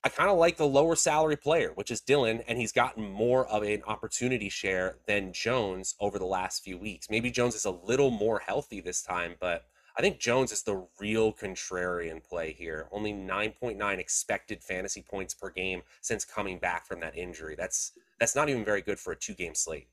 I 0.05 0.09
kind 0.09 0.29
of 0.29 0.37
like 0.37 0.55
the 0.55 0.67
lower 0.67 0.95
salary 0.95 1.35
player, 1.35 1.71
which 1.73 1.89
is 1.89 1.99
Dillon, 1.99 2.41
and 2.47 2.59
he's 2.59 2.71
gotten 2.71 3.11
more 3.11 3.47
of 3.47 3.63
an 3.63 3.81
opportunity 3.87 4.49
share 4.49 4.97
than 5.07 5.33
Jones 5.33 5.95
over 5.99 6.19
the 6.19 6.25
last 6.25 6.63
few 6.63 6.77
weeks. 6.77 7.09
Maybe 7.09 7.31
Jones 7.31 7.55
is 7.55 7.65
a 7.65 7.71
little 7.71 8.11
more 8.11 8.37
healthy 8.37 8.81
this 8.81 9.01
time, 9.01 9.33
but 9.39 9.65
I 9.97 10.01
think 10.01 10.19
Jones 10.19 10.51
is 10.51 10.61
the 10.61 10.85
real 10.99 11.33
contrarian 11.33 12.23
play 12.23 12.53
here. 12.53 12.87
Only 12.91 13.13
9.9 13.13 13.97
expected 13.97 14.61
fantasy 14.61 15.01
points 15.01 15.33
per 15.33 15.49
game 15.49 15.81
since 16.01 16.23
coming 16.23 16.59
back 16.59 16.85
from 16.85 16.99
that 16.99 17.17
injury. 17.17 17.55
That's 17.57 17.93
that's 18.19 18.35
not 18.35 18.47
even 18.47 18.63
very 18.63 18.83
good 18.83 18.99
for 18.99 19.11
a 19.11 19.15
two-game 19.15 19.55
slate. 19.55 19.87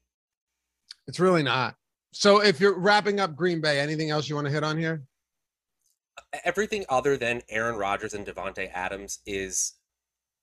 It's 1.07 1.20
really 1.20 1.42
not. 1.42 1.77
So 2.12 2.42
if 2.42 2.61
you're 2.61 2.79
wrapping 2.79 3.18
up 3.18 3.35
Green 3.35 3.62
Bay, 3.62 3.81
anything 3.81 4.11
else 4.11 4.29
you 4.29 4.35
want 4.35 4.46
to 4.46 4.53
hit 4.53 4.62
on 4.62 4.77
here? 4.77 5.05
Everything 6.44 6.85
other 6.90 7.16
than 7.16 7.40
Aaron 7.48 7.77
Rodgers 7.77 8.12
and 8.12 8.27
Davante 8.27 8.70
Adams 8.75 9.20
is 9.25 9.72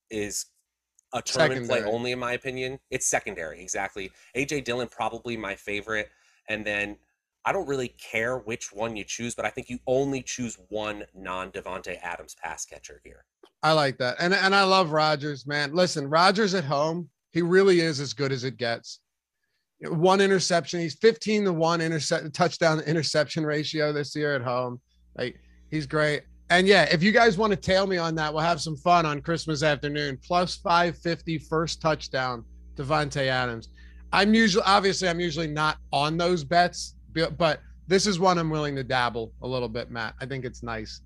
is 0.09 0.45
a 1.13 1.21
tournament 1.21 1.67
play 1.67 1.83
only 1.83 2.11
in 2.11 2.19
my 2.19 2.33
opinion. 2.33 2.79
It's 2.91 3.07
secondary, 3.07 3.61
exactly. 3.61 4.11
AJ 4.35 4.63
Dillon 4.63 4.87
probably 4.87 5.37
my 5.37 5.55
favorite, 5.55 6.09
and 6.47 6.65
then 6.65 6.97
I 7.45 7.51
don't 7.51 7.67
really 7.67 7.89
care 7.89 8.37
which 8.37 8.71
one 8.71 8.95
you 8.95 9.03
choose, 9.03 9.33
but 9.33 9.45
I 9.45 9.49
think 9.49 9.69
you 9.69 9.79
only 9.87 10.21
choose 10.21 10.57
one 10.69 11.03
non 11.15 11.51
Davante 11.51 11.97
Adams 12.01 12.35
pass 12.41 12.65
catcher 12.65 13.01
here. 13.03 13.25
I 13.63 13.73
like 13.73 13.97
that. 13.97 14.17
And 14.19 14.33
and 14.33 14.53
I 14.53 14.63
love 14.63 14.91
Rodgers, 14.91 15.47
man. 15.47 15.73
Listen, 15.73 16.09
Rodgers 16.09 16.53
at 16.53 16.63
home, 16.63 17.09
he 17.31 17.41
really 17.41 17.79
is 17.79 17.99
as 17.99 18.13
good 18.13 18.31
as 18.31 18.43
it 18.43 18.57
gets. 18.57 18.99
One 19.81 20.19
interception, 20.19 20.81
he's 20.81 20.95
15 20.95 21.45
to 21.45 21.53
1 21.53 21.81
intercept 21.81 22.33
touchdown 22.33 22.81
interception 22.81 23.45
ratio 23.45 23.93
this 23.93 24.13
year 24.15 24.35
at 24.35 24.41
home. 24.41 24.81
Like 25.17 25.39
he's 25.71 25.85
great. 25.85 26.23
And 26.49 26.67
yeah, 26.67 26.83
if 26.91 27.03
you 27.03 27.11
guys 27.11 27.37
want 27.37 27.51
to 27.51 27.57
tail 27.57 27.85
me 27.85 27.97
on 27.97 28.15
that, 28.15 28.33
we'll 28.33 28.41
have 28.41 28.59
some 28.59 28.75
fun 28.75 29.05
on 29.05 29.21
Christmas 29.21 29.61
afternoon. 29.61 30.17
Plus 30.25 30.55
550 30.55 31.37
first 31.37 31.81
touchdown, 31.81 32.43
Davante 32.75 33.27
Adams. 33.27 33.69
I'm 34.11 34.33
usually 34.33 34.63
obviously 34.65 35.07
I'm 35.07 35.19
usually 35.19 35.47
not 35.47 35.77
on 35.93 36.17
those 36.17 36.43
bets, 36.43 36.95
but 37.37 37.61
this 37.87 38.07
is 38.07 38.19
one 38.19 38.39
I'm 38.39 38.49
willing 38.49 38.75
to 38.75 38.83
dabble 38.83 39.31
a 39.43 39.47
little 39.47 39.69
bit, 39.69 39.91
Matt. 39.91 40.15
I 40.19 40.25
think 40.25 40.45
it's 40.45 40.63
nice. 40.63 41.01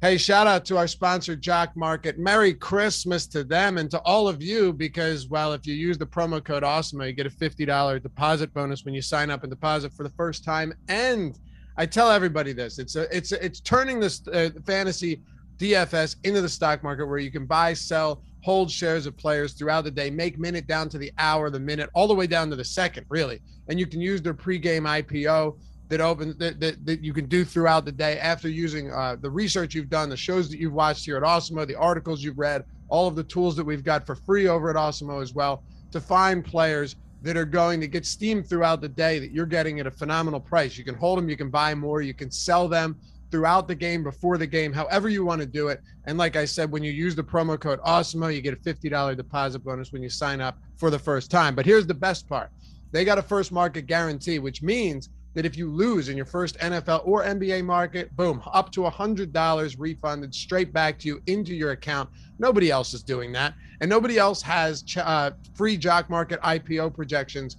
Hey, 0.00 0.16
shout 0.16 0.46
out 0.46 0.64
to 0.66 0.76
our 0.76 0.86
sponsor, 0.86 1.34
Jock 1.34 1.76
Market. 1.76 2.20
Merry 2.20 2.54
Christmas 2.54 3.26
to 3.28 3.42
them 3.42 3.78
and 3.78 3.90
to 3.90 3.98
all 4.02 4.28
of 4.28 4.40
you 4.40 4.72
because, 4.72 5.26
well, 5.26 5.52
if 5.52 5.66
you 5.66 5.74
use 5.74 5.98
the 5.98 6.06
promo 6.06 6.42
code 6.42 6.62
AWESEMO, 6.62 7.08
you 7.08 7.12
get 7.12 7.26
a 7.26 7.30
$50 7.30 8.00
deposit 8.00 8.54
bonus 8.54 8.84
when 8.84 8.94
you 8.94 9.02
sign 9.02 9.28
up 9.28 9.42
and 9.42 9.50
deposit 9.50 9.92
for 9.92 10.04
the 10.04 10.10
first 10.10 10.44
time. 10.44 10.72
And 10.86 11.36
I 11.78 11.86
tell 11.86 12.10
everybody 12.10 12.52
this 12.52 12.80
it's 12.80 12.96
a, 12.96 13.16
it's 13.16 13.30
a, 13.30 13.42
it's 13.42 13.60
turning 13.60 14.00
this 14.00 14.26
uh, 14.28 14.50
fantasy 14.66 15.22
DFS 15.58 16.16
into 16.24 16.40
the 16.40 16.48
stock 16.48 16.82
market 16.82 17.06
where 17.06 17.18
you 17.18 17.30
can 17.30 17.46
buy, 17.46 17.72
sell, 17.72 18.22
hold 18.42 18.70
shares 18.70 19.06
of 19.06 19.16
players 19.16 19.52
throughout 19.52 19.84
the 19.84 19.90
day, 19.90 20.10
make 20.10 20.38
minute 20.38 20.66
down 20.66 20.88
to 20.88 20.98
the 20.98 21.12
hour, 21.18 21.50
the 21.50 21.60
minute, 21.60 21.88
all 21.94 22.08
the 22.08 22.14
way 22.14 22.26
down 22.26 22.50
to 22.50 22.56
the 22.56 22.64
second, 22.64 23.06
really. 23.08 23.40
And 23.68 23.78
you 23.78 23.86
can 23.86 24.00
use 24.00 24.20
their 24.20 24.34
pregame 24.34 24.82
IPO 24.82 25.56
that 25.88 26.00
opens 26.00 26.36
that, 26.36 26.60
that, 26.60 26.84
that 26.84 27.02
you 27.02 27.12
can 27.12 27.26
do 27.26 27.44
throughout 27.44 27.84
the 27.84 27.92
day 27.92 28.18
after 28.18 28.48
using 28.48 28.92
uh, 28.92 29.16
the 29.20 29.30
research 29.30 29.74
you've 29.74 29.88
done, 29.88 30.08
the 30.08 30.16
shows 30.16 30.50
that 30.50 30.58
you've 30.58 30.74
watched 30.74 31.04
here 31.04 31.16
at 31.16 31.22
Awesemo, 31.22 31.66
the 31.66 31.76
articles 31.76 32.22
you've 32.22 32.38
read, 32.38 32.64
all 32.88 33.06
of 33.06 33.16
the 33.16 33.24
tools 33.24 33.56
that 33.56 33.64
we've 33.64 33.84
got 33.84 34.04
for 34.04 34.16
free 34.16 34.48
over 34.48 34.68
at 34.70 34.76
Awesemo 34.76 35.22
as 35.22 35.32
well 35.32 35.62
to 35.92 36.00
find 36.00 36.44
players 36.44 36.96
that 37.22 37.36
are 37.36 37.44
going 37.44 37.80
to 37.80 37.88
get 37.88 38.06
steamed 38.06 38.48
throughout 38.48 38.80
the 38.80 38.88
day 38.88 39.18
that 39.18 39.32
you're 39.32 39.46
getting 39.46 39.80
at 39.80 39.86
a 39.86 39.90
phenomenal 39.90 40.40
price. 40.40 40.78
You 40.78 40.84
can 40.84 40.94
hold 40.94 41.18
them, 41.18 41.28
you 41.28 41.36
can 41.36 41.50
buy 41.50 41.74
more, 41.74 42.00
you 42.00 42.14
can 42.14 42.30
sell 42.30 42.68
them 42.68 42.96
throughout 43.30 43.68
the 43.68 43.74
game, 43.74 44.02
before 44.02 44.38
the 44.38 44.46
game, 44.46 44.72
however 44.72 45.08
you 45.08 45.24
want 45.24 45.40
to 45.40 45.46
do 45.46 45.68
it. 45.68 45.82
And 46.06 46.16
like 46.16 46.36
I 46.36 46.44
said, 46.44 46.70
when 46.70 46.82
you 46.82 46.92
use 46.92 47.14
the 47.14 47.22
promo 47.22 47.60
code 47.60 47.80
Awesemo, 47.80 48.34
you 48.34 48.40
get 48.40 48.54
a 48.54 48.56
$50 48.56 49.16
deposit 49.16 49.58
bonus 49.60 49.92
when 49.92 50.02
you 50.02 50.08
sign 50.08 50.40
up 50.40 50.58
for 50.76 50.90
the 50.90 50.98
first 50.98 51.30
time. 51.30 51.54
But 51.54 51.66
here's 51.66 51.86
the 51.86 51.94
best 51.94 52.28
part. 52.28 52.50
They 52.90 53.04
got 53.04 53.18
a 53.18 53.22
first 53.22 53.52
market 53.52 53.82
guarantee, 53.86 54.38
which 54.38 54.62
means 54.62 55.10
that 55.38 55.46
if 55.46 55.56
you 55.56 55.70
lose 55.70 56.08
in 56.08 56.16
your 56.16 56.26
first 56.26 56.58
NFL 56.58 57.06
or 57.06 57.22
NBA 57.22 57.64
market, 57.64 58.10
boom, 58.16 58.42
up 58.52 58.72
to 58.72 58.80
$100 58.80 59.76
refunded 59.78 60.34
straight 60.34 60.72
back 60.72 60.98
to 60.98 61.06
you 61.06 61.22
into 61.28 61.54
your 61.54 61.70
account. 61.70 62.10
Nobody 62.40 62.72
else 62.72 62.92
is 62.92 63.04
doing 63.04 63.30
that. 63.34 63.54
And 63.80 63.88
nobody 63.88 64.18
else 64.18 64.42
has 64.42 64.82
ch- 64.82 64.96
uh, 64.96 65.30
free 65.54 65.76
jock 65.76 66.10
market 66.10 66.40
IPO 66.40 66.92
projections 66.92 67.56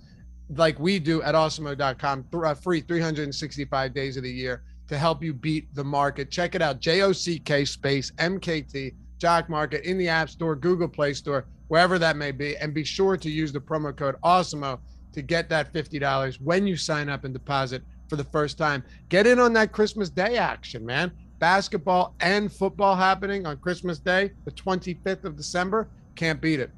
like 0.58 0.78
we 0.78 1.00
do 1.00 1.22
at 1.22 1.36
awesemo.com, 1.36 2.26
th- 2.30 2.44
uh, 2.44 2.54
free 2.54 2.82
365 2.82 3.94
days 3.94 4.18
of 4.18 4.24
the 4.24 4.30
year 4.30 4.62
to 4.90 4.98
help 4.98 5.24
you 5.24 5.34
beat 5.34 5.74
the 5.74 5.84
market. 5.86 6.30
Check 6.30 6.56
it 6.56 6.62
out, 6.62 6.82
J 6.82 7.04
O 7.04 7.14
C 7.14 7.40
K 7.40 7.64
space 7.64 8.12
MKT, 8.18 8.94
Jock 9.20 9.48
Market 9.48 9.86
in 9.86 9.98
the 9.98 10.10
App 10.10 10.30
Store, 10.30 10.54
Google 10.54 10.90
Play 10.90 11.14
Store, 11.14 11.46
wherever 11.70 11.98
that 11.98 12.18
may 12.18 12.34
be. 12.34 12.58
And 12.58 12.74
be 12.74 12.84
sure 12.84 13.16
to 13.16 13.32
use 13.32 13.54
the 13.54 13.62
promo 13.62 13.96
code 13.96 14.18
AWESEMO 14.26 14.80
to 15.20 15.26
get 15.26 15.50
that 15.50 15.74
$50 15.74 16.40
when 16.42 16.66
you 16.66 16.78
sign 16.78 17.10
up 17.10 17.26
and 17.26 17.34
deposit 17.34 17.84
for 18.08 18.16
the 18.16 18.24
first 18.24 18.58
time. 18.58 18.84
Get 19.10 19.28
in 19.28 19.38
on 19.38 19.52
that 19.54 19.74
Christmas 19.74 20.10
Day 20.10 20.38
action, 20.38 20.86
man. 20.86 21.12
Basketball 21.40 22.16
and 22.22 22.52
football 22.52 22.96
happening 22.96 23.46
on 23.46 23.58
Christmas 23.58 24.00
Day, 24.00 24.32
the 24.46 24.52
25th 24.52 25.26
of 25.26 25.36
December. 25.36 25.90
Can't 26.16 26.42
beat 26.42 26.62
it. 26.62 26.72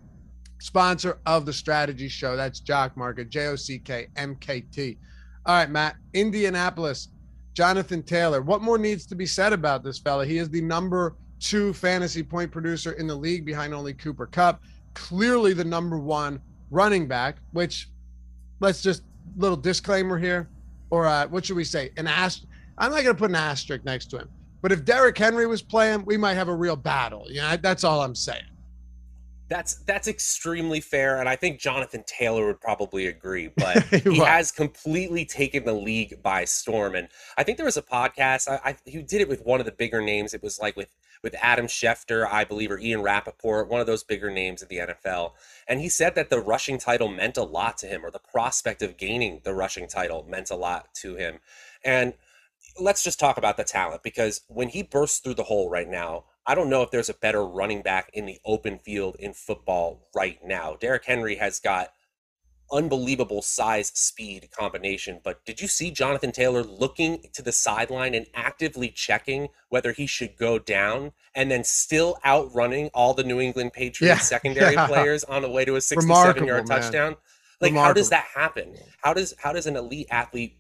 Sponsor 0.60 1.20
of 1.26 1.46
the 1.46 1.54
strategy 1.54 2.08
show. 2.08 2.36
That's 2.36 2.60
Jock 2.60 2.98
Market, 2.98 3.30
J 3.30 3.48
O 3.48 3.56
C 3.56 3.80
K 3.80 4.08
M 4.16 4.36
K 4.36 4.62
T. 4.62 4.98
All 5.46 5.56
right, 5.56 5.70
Matt. 5.70 5.96
Indianapolis, 6.14 7.10
Jonathan 7.54 8.04
Taylor. 8.04 8.42
What 8.42 8.62
more 8.62 8.78
needs 8.78 9.06
to 9.08 9.16
be 9.16 9.26
said 9.26 9.54
about 9.54 9.84
this 9.84 10.00
fella? 10.00 10.26
He 10.26 10.38
is 10.38 10.50
the 10.50 10.62
number 10.62 11.16
two 11.40 11.74
fantasy 11.74 12.22
point 12.22 12.52
producer 12.52 12.92
in 12.94 13.08
the 13.08 13.16
league 13.16 13.46
behind 13.46 13.74
only 13.74 13.94
Cooper 13.94 14.28
Kupp. 14.28 14.62
Clearly 14.94 15.54
the 15.54 15.64
number 15.64 15.98
one 15.98 16.40
running 16.72 17.08
back, 17.08 17.38
which 17.52 17.91
let's 18.62 18.82
just 18.82 19.04
little 19.38 19.58
disclaimer 19.58 20.18
here, 20.18 20.50
or 20.90 21.06
uh, 21.06 21.28
what 21.28 21.46
should 21.46 21.58
we 21.58 21.64
say? 21.66 21.92
An 21.98 22.08
ast. 22.08 22.46
I'm 22.78 22.92
not 22.92 23.04
going 23.04 23.16
to 23.16 23.20
put 23.20 23.30
an 23.30 23.36
asterisk 23.36 23.84
next 23.84 24.06
to 24.12 24.20
him, 24.20 24.30
but 24.62 24.72
if 24.72 24.86
Derrick 24.86 25.18
Henry 25.18 25.46
was 25.46 25.62
playing, 25.62 26.06
we 26.06 26.16
might 26.18 26.36
have 26.36 26.48
a 26.48 26.56
real 26.56 26.76
battle. 26.78 27.26
You 27.30 27.42
know, 27.42 27.58
that's 27.58 27.84
all 27.84 28.02
I'm 28.02 28.16
saying. 28.16 28.44
That's 29.50 29.76
that's 29.84 30.08
extremely 30.08 30.80
fair, 30.80 31.20
and 31.20 31.28
I 31.28 31.36
think 31.36 31.60
Jonathan 31.60 32.06
Taylor 32.08 32.46
would 32.48 32.62
probably 32.62 33.08
agree. 33.08 33.50
But 33.58 33.84
he 33.84 34.10
Right. 34.22 34.28
has 34.30 34.50
completely 34.50 35.26
taken 35.26 35.66
the 35.66 35.74
league 35.74 36.24
by 36.24 36.46
storm. 36.46 36.96
And 36.96 37.10
I 37.38 37.44
think 37.44 37.58
there 37.58 37.66
was 37.66 37.76
a 37.76 37.82
podcast. 37.82 38.48
I, 38.48 38.70
I 38.70 38.78
he 38.86 39.02
did 39.02 39.20
it 39.20 39.28
with 39.28 39.44
one 39.46 39.60
of 39.60 39.66
the 39.66 39.74
bigger 39.74 40.02
names. 40.02 40.34
It 40.34 40.42
was 40.42 40.58
like 40.62 40.78
with 40.78 40.94
with 41.22 41.36
Adam 41.42 41.68
Schefter, 41.68 42.26
I 42.32 42.46
believe, 42.46 42.72
or 42.72 42.80
Ian 42.80 43.02
Rapoport, 43.02 43.68
one 43.68 43.82
of 43.82 43.88
those 43.88 44.04
bigger 44.06 44.32
names 44.32 44.62
in 44.62 44.70
the 44.70 44.78
NFL. 44.78 45.34
And 45.72 45.80
he 45.80 45.88
said 45.88 46.16
that 46.16 46.30
the 46.30 46.42
rushing 46.42 46.78
title 46.78 47.08
meant 47.08 47.38
a 47.38 47.44
lot 47.44 47.78
to 47.78 47.88
him, 47.88 48.06
or 48.06 48.12
the 48.12 48.20
prospect 48.20 48.82
of 48.82 48.98
gaining 48.98 49.40
the 49.46 49.54
rushing 49.54 49.88
title 49.88 50.26
meant 50.28 50.50
a 50.50 50.56
lot 50.58 50.94
to 50.96 51.16
him. 51.16 51.40
And 51.82 52.16
let's 52.78 53.06
just 53.06 53.22
talk 53.22 53.38
about 53.38 53.56
the 53.56 53.64
talent 53.64 54.04
because 54.04 54.42
when 54.50 54.68
he 54.68 54.84
bursts 54.84 55.20
through 55.20 55.36
the 55.36 55.44
hole 55.44 55.70
right 55.70 55.88
now, 55.88 56.26
I 56.46 56.56
don't 56.56 56.70
know 56.70 56.82
if 56.82 56.92
there's 56.92 57.08
a 57.08 57.14
better 57.14 57.46
running 57.46 57.84
back 57.84 58.10
in 58.12 58.26
the 58.26 58.40
open 58.44 58.80
field 58.80 59.16
in 59.18 59.32
football 59.32 60.10
right 60.14 60.40
now. 60.44 60.76
Derrick 60.78 61.06
Henry 61.06 61.36
has 61.36 61.62
got 61.62 61.94
unbelievable 62.72 63.42
size 63.42 63.90
speed 63.90 64.50
combination, 64.52 65.20
but 65.24 65.44
did 65.46 65.62
you 65.62 65.68
see 65.68 65.92
Jonathan 65.92 66.32
Taylor 66.32 66.64
looking 66.64 67.24
to 67.34 67.42
the 67.42 67.52
sideline 67.52 68.14
and 68.14 68.26
actively 68.34 68.90
checking 68.90 69.50
whether 69.70 69.92
he 69.92 70.08
should 70.08 70.38
go 70.38 70.60
down 70.60 71.12
and 71.36 71.52
then 71.52 71.64
still 71.64 72.18
outrunning 72.26 72.90
all 72.94 73.14
the 73.14 73.24
New 73.24 73.40
England 73.40 73.74
Patriots 73.74 74.02
Yeah, 74.02 74.18
secondary 74.38 74.74
yeah. 74.74 74.88
players 74.88 75.24
on 75.24 75.42
the 75.42 75.50
way 75.50 75.66
to 75.66 75.76
a 75.76 75.82
67 75.82 76.08
Remarkable, 76.08 76.48
yard 76.48 76.66
touchdown? 76.66 77.16
Like 77.60 77.74
how 77.74 77.94
does 77.94 78.10
that 78.10 78.26
happen? 78.34 78.76
How 79.02 79.14
does 79.14 79.36
how 79.38 79.54
does 79.54 79.68
an 79.68 79.76
elite 79.76 80.08
athlete 80.10 80.58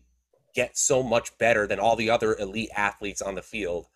get 0.53 0.77
so 0.77 1.01
much 1.01 1.36
better 1.38 1.65
than 1.65 1.79
all 1.79 1.95
the 1.95 2.09
other 2.09 2.38
elite 2.38 2.69
athletes 2.75 3.21
on 3.21 3.36
the 3.36 3.41
field? 3.41 3.88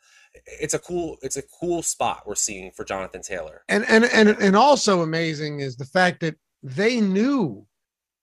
It's 0.60 0.74
a 0.74 0.80
cool 0.80 1.18
it's 1.22 1.38
a 1.38 1.44
cool 1.44 1.84
spot 1.84 2.24
we're 2.26 2.36
seeing 2.36 2.72
for 2.72 2.84
Jonathan 2.84 3.22
Taylor. 3.22 3.64
And 3.70 3.86
and 3.88 4.06
and 4.06 4.30
and 4.30 4.56
also 4.56 5.02
amazing 5.02 5.60
is 5.60 5.78
the 5.78 5.86
fact 5.86 6.20
that 6.22 6.36
they 6.64 7.00
knew 7.00 7.68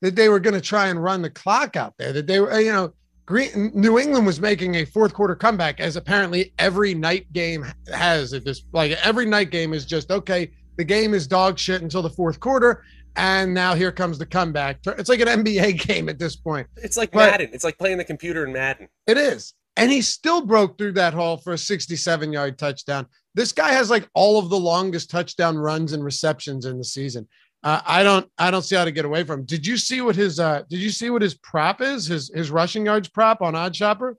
that 0.03 0.15
they 0.17 0.29
were 0.29 0.41
going 0.41 0.55
to 0.55 0.61
try 0.61 0.89
and 0.89 1.03
run 1.03 1.23
the 1.23 1.31
clock 1.31 1.75
out 1.77 1.95
there. 1.99 2.13
That 2.13 2.27
they 2.27 2.39
were, 2.41 2.61
you 2.61 2.73
know, 2.73 2.93
Green, 3.25 3.71
New 3.75 3.99
England 3.99 4.27
was 4.27 4.41
making 4.41 4.75
a 4.75 4.85
fourth 4.85 5.15
quarter 5.15 5.35
comeback, 5.35 5.81
as 5.81 5.97
apparently 5.97 6.53
every 6.59 6.93
night 6.93 7.33
game 7.33 7.65
has. 7.93 8.33
At 8.35 8.45
this, 8.45 8.63
like 8.73 8.93
every 9.05 9.25
night 9.27 9.51
game 9.51 9.73
is 9.73 9.87
just 9.87 10.11
okay. 10.11 10.51
The 10.77 10.85
game 10.85 11.15
is 11.15 11.27
dog 11.27 11.59
shit 11.59 11.83
until 11.83 12.03
the 12.03 12.11
fourth 12.11 12.41
quarter, 12.41 12.83
and 13.17 13.55
now 13.55 13.75
here 13.75 13.93
comes 13.93 14.19
the 14.19 14.27
comeback. 14.27 14.81
It's 14.87 15.09
like 15.09 15.21
an 15.21 15.29
NBA 15.45 15.87
game 15.87 16.09
at 16.09 16.19
this 16.19 16.35
point. 16.37 16.67
It's 16.77 16.97
like 16.97 17.13
But- 17.13 17.31
Madden. 17.31 17.51
It's 17.53 17.65
like 17.65 17.79
playing 17.79 17.99
the 17.99 18.05
computer 18.05 18.45
in 18.45 18.53
Madden. 18.53 18.89
It 19.07 19.17
is. 19.17 19.55
and 19.77 19.91
he 19.91 20.03
still 20.03 20.45
broke 20.45 20.77
through 20.77 20.93
that 20.93 21.15
hole 21.15 21.37
for 21.39 21.53
a 21.55 21.59
67 21.59 22.33
yard 22.33 22.59
touchdown. 22.59 23.07
This 23.35 23.53
guy 23.53 23.73
has 23.73 23.89
like 23.89 24.07
all 24.15 24.39
of 24.39 24.51
the 24.51 24.59
longest 24.59 25.11
touchdown 25.11 25.57
runs 25.57 25.93
and 25.95 26.05
receptions 26.05 26.67
in 26.67 26.77
the 26.77 26.85
season. 26.85 27.27
Uh, 27.65 27.81
I 27.87 28.03
don't, 28.03 28.29
I 28.39 28.51
don't 28.51 28.63
see 28.63 28.75
how 28.75 28.85
to 28.85 28.91
get 28.91 29.05
away 29.05 29.25
from. 29.25 29.41
Him. 29.41 29.47
Did 29.47 29.67
you 29.67 29.77
see 29.77 30.01
what 30.01 30.17
his, 30.17 30.41
uh, 30.41 30.63
did 30.69 30.81
you 30.81 30.91
see 30.91 31.11
what 31.11 31.23
his 31.23 31.35
prop 31.35 31.81
is? 31.81 32.07
His 32.07 32.31
his 32.35 32.51
rushing 32.51 32.87
yards 32.87 33.09
prop 33.09 33.41
on 33.41 33.55
OddsShopper. 33.55 34.15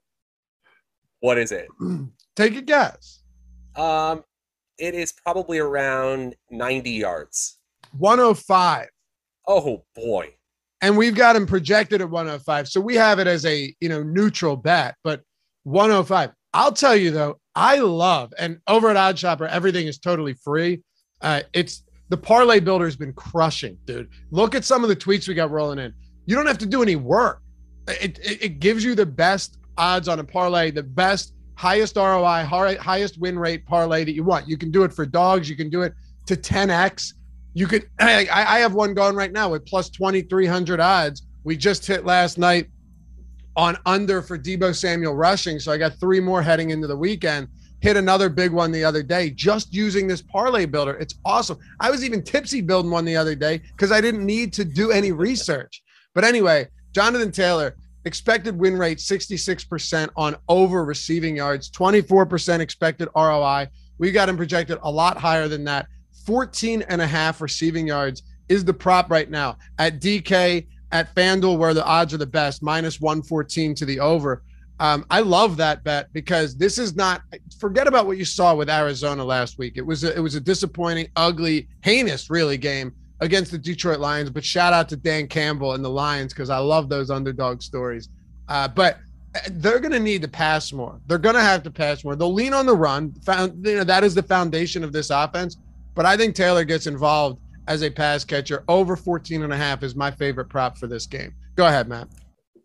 What 1.20 1.38
is 1.38 1.52
it? 1.52 1.68
Take 2.36 2.56
a 2.56 2.62
guess. 2.62 3.20
Um, 3.76 4.24
it 4.78 4.94
is 4.94 5.12
probably 5.12 5.58
around 5.58 6.36
90 6.50 6.90
yards. 6.90 7.58
105. 7.98 8.88
Oh 9.46 9.84
boy. 9.94 10.34
And 10.80 10.96
we've 10.96 11.14
got 11.14 11.36
him 11.36 11.46
projected 11.46 12.00
at 12.00 12.10
105. 12.10 12.68
So 12.68 12.80
we 12.80 12.94
have 12.96 13.18
it 13.18 13.26
as 13.26 13.46
a, 13.46 13.74
you 13.80 13.88
know, 13.88 14.02
neutral 14.02 14.56
bet, 14.56 14.96
but 15.02 15.22
105. 15.62 16.32
I'll 16.52 16.72
tell 16.72 16.96
you 16.96 17.10
though, 17.10 17.40
I 17.54 17.78
love 17.78 18.34
and 18.38 18.58
over 18.66 18.90
at 18.90 18.96
OddsShopper, 18.96 19.48
everything 19.48 19.86
is 19.86 19.98
totally 19.98 20.34
free. 20.34 20.82
Uh, 21.20 21.42
it's 21.52 21.84
the 22.14 22.20
parlay 22.20 22.60
builder 22.60 22.84
has 22.84 22.94
been 22.94 23.12
crushing, 23.12 23.76
dude. 23.86 24.08
Look 24.30 24.54
at 24.54 24.64
some 24.64 24.84
of 24.84 24.88
the 24.88 24.94
tweets 24.94 25.26
we 25.26 25.34
got 25.34 25.50
rolling 25.50 25.80
in. 25.80 25.92
You 26.26 26.36
don't 26.36 26.46
have 26.46 26.58
to 26.58 26.66
do 26.66 26.80
any 26.80 26.94
work. 26.94 27.42
It, 27.88 28.20
it, 28.20 28.44
it 28.44 28.60
gives 28.60 28.84
you 28.84 28.94
the 28.94 29.04
best 29.04 29.58
odds 29.76 30.06
on 30.06 30.20
a 30.20 30.24
parlay, 30.24 30.70
the 30.70 30.84
best, 30.84 31.34
highest 31.56 31.96
ROI, 31.96 32.46
highest 32.46 33.18
win 33.18 33.36
rate 33.36 33.66
parlay 33.66 34.04
that 34.04 34.12
you 34.12 34.22
want. 34.22 34.48
You 34.48 34.56
can 34.56 34.70
do 34.70 34.84
it 34.84 34.92
for 34.92 35.04
dogs. 35.04 35.50
You 35.50 35.56
can 35.56 35.70
do 35.70 35.82
it 35.82 35.92
to 36.26 36.36
10x. 36.36 37.14
You 37.52 37.66
could. 37.66 37.90
I, 37.98 38.28
I 38.30 38.60
have 38.60 38.74
one 38.74 38.94
going 38.94 39.16
right 39.16 39.32
now 39.32 39.50
with 39.50 39.66
plus 39.66 39.90
2,300 39.90 40.78
odds. 40.78 41.26
We 41.42 41.56
just 41.56 41.84
hit 41.84 42.04
last 42.04 42.38
night 42.38 42.68
on 43.56 43.76
under 43.86 44.22
for 44.22 44.38
Deebo 44.38 44.72
Samuel 44.72 45.16
rushing. 45.16 45.58
So 45.58 45.72
I 45.72 45.78
got 45.78 45.94
three 45.98 46.20
more 46.20 46.42
heading 46.42 46.70
into 46.70 46.86
the 46.86 46.96
weekend. 46.96 47.48
Hit 47.84 47.98
another 47.98 48.30
big 48.30 48.50
one 48.50 48.72
the 48.72 48.82
other 48.82 49.02
day 49.02 49.28
just 49.28 49.74
using 49.74 50.06
this 50.06 50.22
parlay 50.22 50.64
builder. 50.64 50.94
It's 50.94 51.16
awesome. 51.22 51.58
I 51.80 51.90
was 51.90 52.02
even 52.02 52.22
tipsy 52.22 52.62
building 52.62 52.90
one 52.90 53.04
the 53.04 53.14
other 53.14 53.34
day 53.34 53.58
because 53.58 53.92
I 53.92 54.00
didn't 54.00 54.24
need 54.24 54.54
to 54.54 54.64
do 54.64 54.90
any 54.90 55.12
research. 55.12 55.82
But 56.14 56.24
anyway, 56.24 56.68
Jonathan 56.94 57.30
Taylor, 57.30 57.76
expected 58.06 58.58
win 58.58 58.78
rate 58.78 58.96
66% 58.96 60.08
on 60.16 60.34
over 60.48 60.82
receiving 60.82 61.36
yards, 61.36 61.70
24% 61.72 62.60
expected 62.60 63.10
ROI. 63.14 63.68
We 63.98 64.12
got 64.12 64.30
him 64.30 64.38
projected 64.38 64.78
a 64.82 64.90
lot 64.90 65.18
higher 65.18 65.46
than 65.46 65.62
that. 65.64 65.86
14 66.24 66.86
and 66.88 67.02
a 67.02 67.06
half 67.06 67.42
receiving 67.42 67.86
yards 67.86 68.22
is 68.48 68.64
the 68.64 68.72
prop 68.72 69.10
right 69.10 69.28
now 69.28 69.58
at 69.78 70.00
DK 70.00 70.66
at 70.90 71.14
FanDuel, 71.14 71.58
where 71.58 71.74
the 71.74 71.84
odds 71.84 72.14
are 72.14 72.16
the 72.16 72.24
best, 72.24 72.62
minus 72.62 72.98
114 72.98 73.74
to 73.74 73.84
the 73.84 74.00
over. 74.00 74.42
Um, 74.80 75.06
I 75.10 75.20
love 75.20 75.56
that 75.58 75.84
bet 75.84 76.12
because 76.12 76.56
this 76.56 76.78
is 76.78 76.96
not 76.96 77.22
forget 77.58 77.86
about 77.86 78.06
what 78.06 78.18
you 78.18 78.24
saw 78.24 78.54
with 78.54 78.68
Arizona 78.68 79.24
last 79.24 79.58
week. 79.58 79.74
It 79.76 79.86
was 79.86 80.02
a, 80.02 80.14
it 80.16 80.20
was 80.20 80.34
a 80.34 80.40
disappointing, 80.40 81.08
ugly, 81.16 81.68
heinous, 81.82 82.28
really 82.28 82.56
game 82.56 82.92
against 83.20 83.52
the 83.52 83.58
Detroit 83.58 84.00
Lions. 84.00 84.30
But 84.30 84.44
shout 84.44 84.72
out 84.72 84.88
to 84.88 84.96
Dan 84.96 85.28
Campbell 85.28 85.74
and 85.74 85.84
the 85.84 85.90
Lions 85.90 86.32
because 86.32 86.50
I 86.50 86.58
love 86.58 86.88
those 86.88 87.10
underdog 87.10 87.62
stories. 87.62 88.08
Uh, 88.48 88.66
but 88.66 88.98
uh, 89.36 89.40
they're 89.52 89.78
going 89.78 89.92
to 89.92 90.00
need 90.00 90.22
to 90.22 90.28
pass 90.28 90.72
more. 90.72 91.00
They're 91.06 91.18
going 91.18 91.36
to 91.36 91.40
have 91.40 91.62
to 91.62 91.70
pass 91.70 92.04
more. 92.04 92.16
They'll 92.16 92.34
lean 92.34 92.52
on 92.52 92.66
the 92.66 92.76
run. 92.76 93.12
Found, 93.24 93.64
you 93.64 93.76
know, 93.76 93.84
that 93.84 94.02
is 94.02 94.14
the 94.14 94.22
foundation 94.22 94.82
of 94.82 94.92
this 94.92 95.10
offense. 95.10 95.56
But 95.94 96.04
I 96.04 96.16
think 96.16 96.34
Taylor 96.34 96.64
gets 96.64 96.88
involved 96.88 97.40
as 97.68 97.82
a 97.82 97.90
pass 97.90 98.24
catcher. 98.24 98.64
Over 98.66 98.96
14 98.96 99.42
and 99.44 99.52
a 99.52 99.56
half 99.56 99.84
is 99.84 99.94
my 99.94 100.10
favorite 100.10 100.48
prop 100.48 100.76
for 100.76 100.88
this 100.88 101.06
game. 101.06 101.32
Go 101.54 101.66
ahead, 101.66 101.88
Matt. 101.88 102.08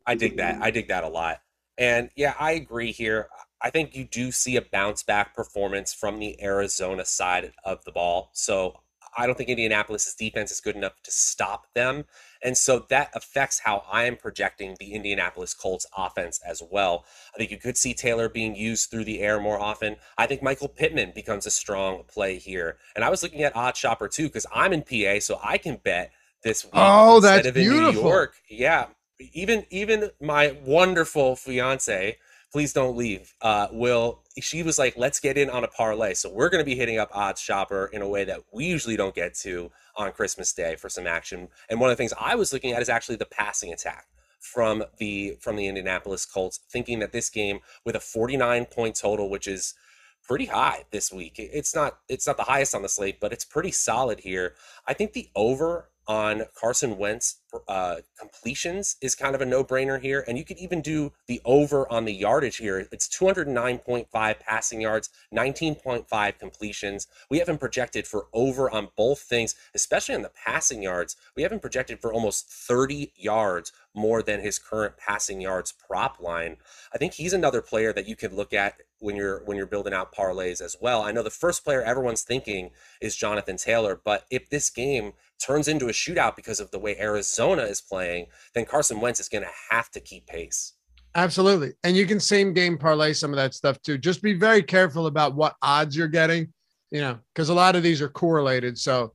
I 0.07 0.15
dig 0.15 0.37
that. 0.37 0.61
I 0.61 0.71
dig 0.71 0.87
that 0.87 1.03
a 1.03 1.07
lot. 1.07 1.39
And 1.79 2.09
yeah, 2.15 2.35
I 2.39 2.51
agree 2.51 2.91
here. 2.91 3.29
I 3.61 3.71
think 3.71 3.95
you 3.95 4.03
do 4.03 4.31
see 4.31 4.57
a 4.57 4.61
bounce 4.61 5.01
back 5.01 5.33
performance 5.33 5.93
from 5.93 6.19
the 6.19 6.41
Arizona 6.41 7.05
side 7.05 7.53
of 7.63 7.83
the 7.85 7.91
ball. 7.91 8.29
So 8.33 8.81
I 9.17 9.25
don't 9.25 9.35
think 9.35 9.49
Indianapolis's 9.49 10.13
defense 10.13 10.51
is 10.51 10.61
good 10.61 10.75
enough 10.75 11.01
to 11.03 11.11
stop 11.11 11.65
them. 11.73 12.05
And 12.43 12.57
so 12.57 12.85
that 12.89 13.09
affects 13.15 13.59
how 13.59 13.83
I 13.91 14.03
am 14.03 14.17
projecting 14.17 14.75
the 14.79 14.93
Indianapolis 14.93 15.53
Colts 15.53 15.85
offense 15.97 16.39
as 16.45 16.61
well. 16.69 17.05
I 17.33 17.37
think 17.37 17.51
you 17.51 17.57
could 17.57 17.77
see 17.77 17.93
Taylor 17.93 18.29
being 18.29 18.55
used 18.55 18.91
through 18.91 19.05
the 19.05 19.21
air 19.21 19.39
more 19.39 19.59
often. 19.59 19.95
I 20.17 20.27
think 20.27 20.43
Michael 20.43 20.69
Pittman 20.69 21.13
becomes 21.15 21.45
a 21.45 21.51
strong 21.51 22.03
play 22.07 22.37
here. 22.37 22.77
And 22.95 23.03
I 23.03 23.09
was 23.09 23.23
looking 23.23 23.43
at 23.43 23.55
OddsShopper 23.55 24.11
too, 24.11 24.27
because 24.27 24.45
I'm 24.53 24.73
in 24.73 24.83
PA, 24.83 25.19
so 25.19 25.39
I 25.43 25.57
can 25.57 25.77
bet 25.83 26.11
this 26.43 26.63
week 26.63 26.73
oh, 26.75 27.19
that's 27.19 27.47
of 27.47 27.57
in 27.57 27.63
beautiful. 27.63 28.03
New 28.03 28.09
York. 28.09 28.35
Yeah. 28.49 28.85
Even 29.19 29.65
even 29.69 30.11
my 30.21 30.57
wonderful 30.65 31.35
fiance 31.35 32.17
please 32.51 32.73
don't 32.73 32.97
leave. 32.97 33.33
Uh, 33.41 33.67
will 33.71 34.23
she 34.39 34.63
was 34.63 34.79
like, 34.79 34.95
let's 34.97 35.19
get 35.19 35.37
in 35.37 35.49
on 35.49 35.63
a 35.63 35.67
parlay. 35.67 36.13
So 36.13 36.29
we're 36.29 36.49
going 36.49 36.61
to 36.61 36.65
be 36.65 36.75
hitting 36.75 36.97
up 36.97 37.11
OddsShopper 37.11 37.91
in 37.91 38.01
a 38.01 38.07
way 38.07 38.23
that 38.23 38.41
we 38.53 38.65
usually 38.65 38.95
don't 38.95 39.13
get 39.13 39.33
to 39.35 39.71
on 39.95 40.11
Christmas 40.11 40.53
Day 40.53 40.75
for 40.75 40.89
some 40.89 41.05
action. 41.05 41.49
And 41.69 41.79
one 41.79 41.89
of 41.89 41.97
the 41.97 42.01
things 42.01 42.13
I 42.19 42.35
was 42.35 42.53
looking 42.53 42.71
at 42.71 42.81
is 42.81 42.89
actually 42.89 43.17
the 43.17 43.25
passing 43.25 43.73
attack 43.73 44.07
from 44.39 44.83
the 44.97 45.37
from 45.39 45.57
the 45.57 45.67
Indianapolis 45.67 46.25
Colts, 46.25 46.59
thinking 46.69 46.99
that 46.99 47.11
this 47.11 47.29
game 47.29 47.59
with 47.85 47.95
a 47.95 47.99
49 47.99 48.65
point 48.65 48.95
total, 48.95 49.29
which 49.29 49.47
is 49.47 49.73
pretty 50.23 50.45
high 50.45 50.85
this 50.91 51.11
week. 51.11 51.33
It's 51.37 51.75
not 51.75 51.99
it's 52.07 52.25
not 52.25 52.37
the 52.37 52.43
highest 52.43 52.73
on 52.73 52.81
the 52.81 52.89
slate, 52.89 53.19
but 53.19 53.33
it's 53.33 53.45
pretty 53.45 53.71
solid 53.71 54.21
here. 54.21 54.55
I 54.87 54.93
think 54.93 55.13
the 55.13 55.29
over 55.35 55.89
on 56.09 56.41
Carson 56.55 56.97
Wentz 56.97 57.35
uh, 57.67 57.97
completions 58.17 58.97
is 58.99 59.13
kind 59.13 59.35
of 59.35 59.41
a 59.41 59.45
no 59.45 59.63
brainer 59.63 60.01
here. 60.01 60.25
And 60.27 60.39
you 60.39 60.43
could 60.43 60.57
even 60.57 60.81
do 60.81 61.13
the 61.27 61.39
over 61.45 61.89
on 61.91 62.05
the 62.05 62.13
yardage 62.13 62.57
here. 62.57 62.87
It's 62.91 63.07
209.5 63.07 64.39
passing 64.39 64.81
yards, 64.81 65.09
19.5 65.31 66.39
completions. 66.39 67.07
We 67.29 67.37
haven't 67.37 67.59
projected 67.59 68.07
for 68.07 68.25
over 68.33 68.71
on 68.71 68.89
both 68.97 69.19
things, 69.19 69.53
especially 69.75 70.15
on 70.15 70.23
the 70.23 70.31
passing 70.31 70.81
yards. 70.81 71.15
We 71.35 71.43
haven't 71.43 71.61
projected 71.61 71.99
for 71.99 72.11
almost 72.11 72.49
30 72.49 73.13
yards 73.15 73.71
more 73.93 74.23
than 74.23 74.41
his 74.41 74.57
current 74.57 74.97
passing 74.97 75.41
yards 75.41 75.71
prop 75.71 76.19
line. 76.19 76.57
I 76.91 76.97
think 76.97 77.13
he's 77.13 77.33
another 77.33 77.61
player 77.61 77.93
that 77.93 78.07
you 78.07 78.15
could 78.15 78.33
look 78.33 78.51
at 78.51 78.81
when 78.99 79.15
you're 79.15 79.43
when 79.45 79.57
you're 79.57 79.65
building 79.65 79.93
out 79.93 80.13
parlays 80.13 80.61
as 80.61 80.75
well. 80.79 81.01
I 81.01 81.11
know 81.11 81.23
the 81.23 81.29
first 81.29 81.63
player 81.63 81.81
everyone's 81.81 82.23
thinking 82.23 82.71
is 83.01 83.15
Jonathan 83.15 83.57
Taylor, 83.57 83.99
but 84.03 84.25
if 84.29 84.49
this 84.49 84.69
game 84.69 85.13
turns 85.39 85.67
into 85.67 85.87
a 85.87 85.91
shootout 85.91 86.35
because 86.35 86.59
of 86.59 86.69
the 86.71 86.79
way 86.79 86.97
Arizona 86.99 87.63
is 87.63 87.81
playing, 87.81 88.27
then 88.53 88.65
Carson 88.65 88.99
Wentz 88.99 89.19
is 89.19 89.29
going 89.29 89.43
to 89.43 89.49
have 89.69 89.89
to 89.91 89.99
keep 89.99 90.27
pace. 90.27 90.73
Absolutely. 91.15 91.73
And 91.83 91.95
you 91.95 92.05
can 92.05 92.19
same 92.19 92.53
game 92.53 92.77
parlay 92.77 93.13
some 93.13 93.31
of 93.31 93.37
that 93.37 93.53
stuff 93.53 93.81
too. 93.81 93.97
Just 93.97 94.21
be 94.21 94.33
very 94.33 94.61
careful 94.61 95.07
about 95.07 95.35
what 95.35 95.55
odds 95.61 95.95
you're 95.95 96.07
getting, 96.07 96.53
you 96.91 97.01
know, 97.01 97.17
because 97.33 97.49
a 97.49 97.53
lot 97.53 97.75
of 97.75 97.83
these 97.83 98.01
are 98.01 98.09
correlated. 98.09 98.77
So 98.77 99.13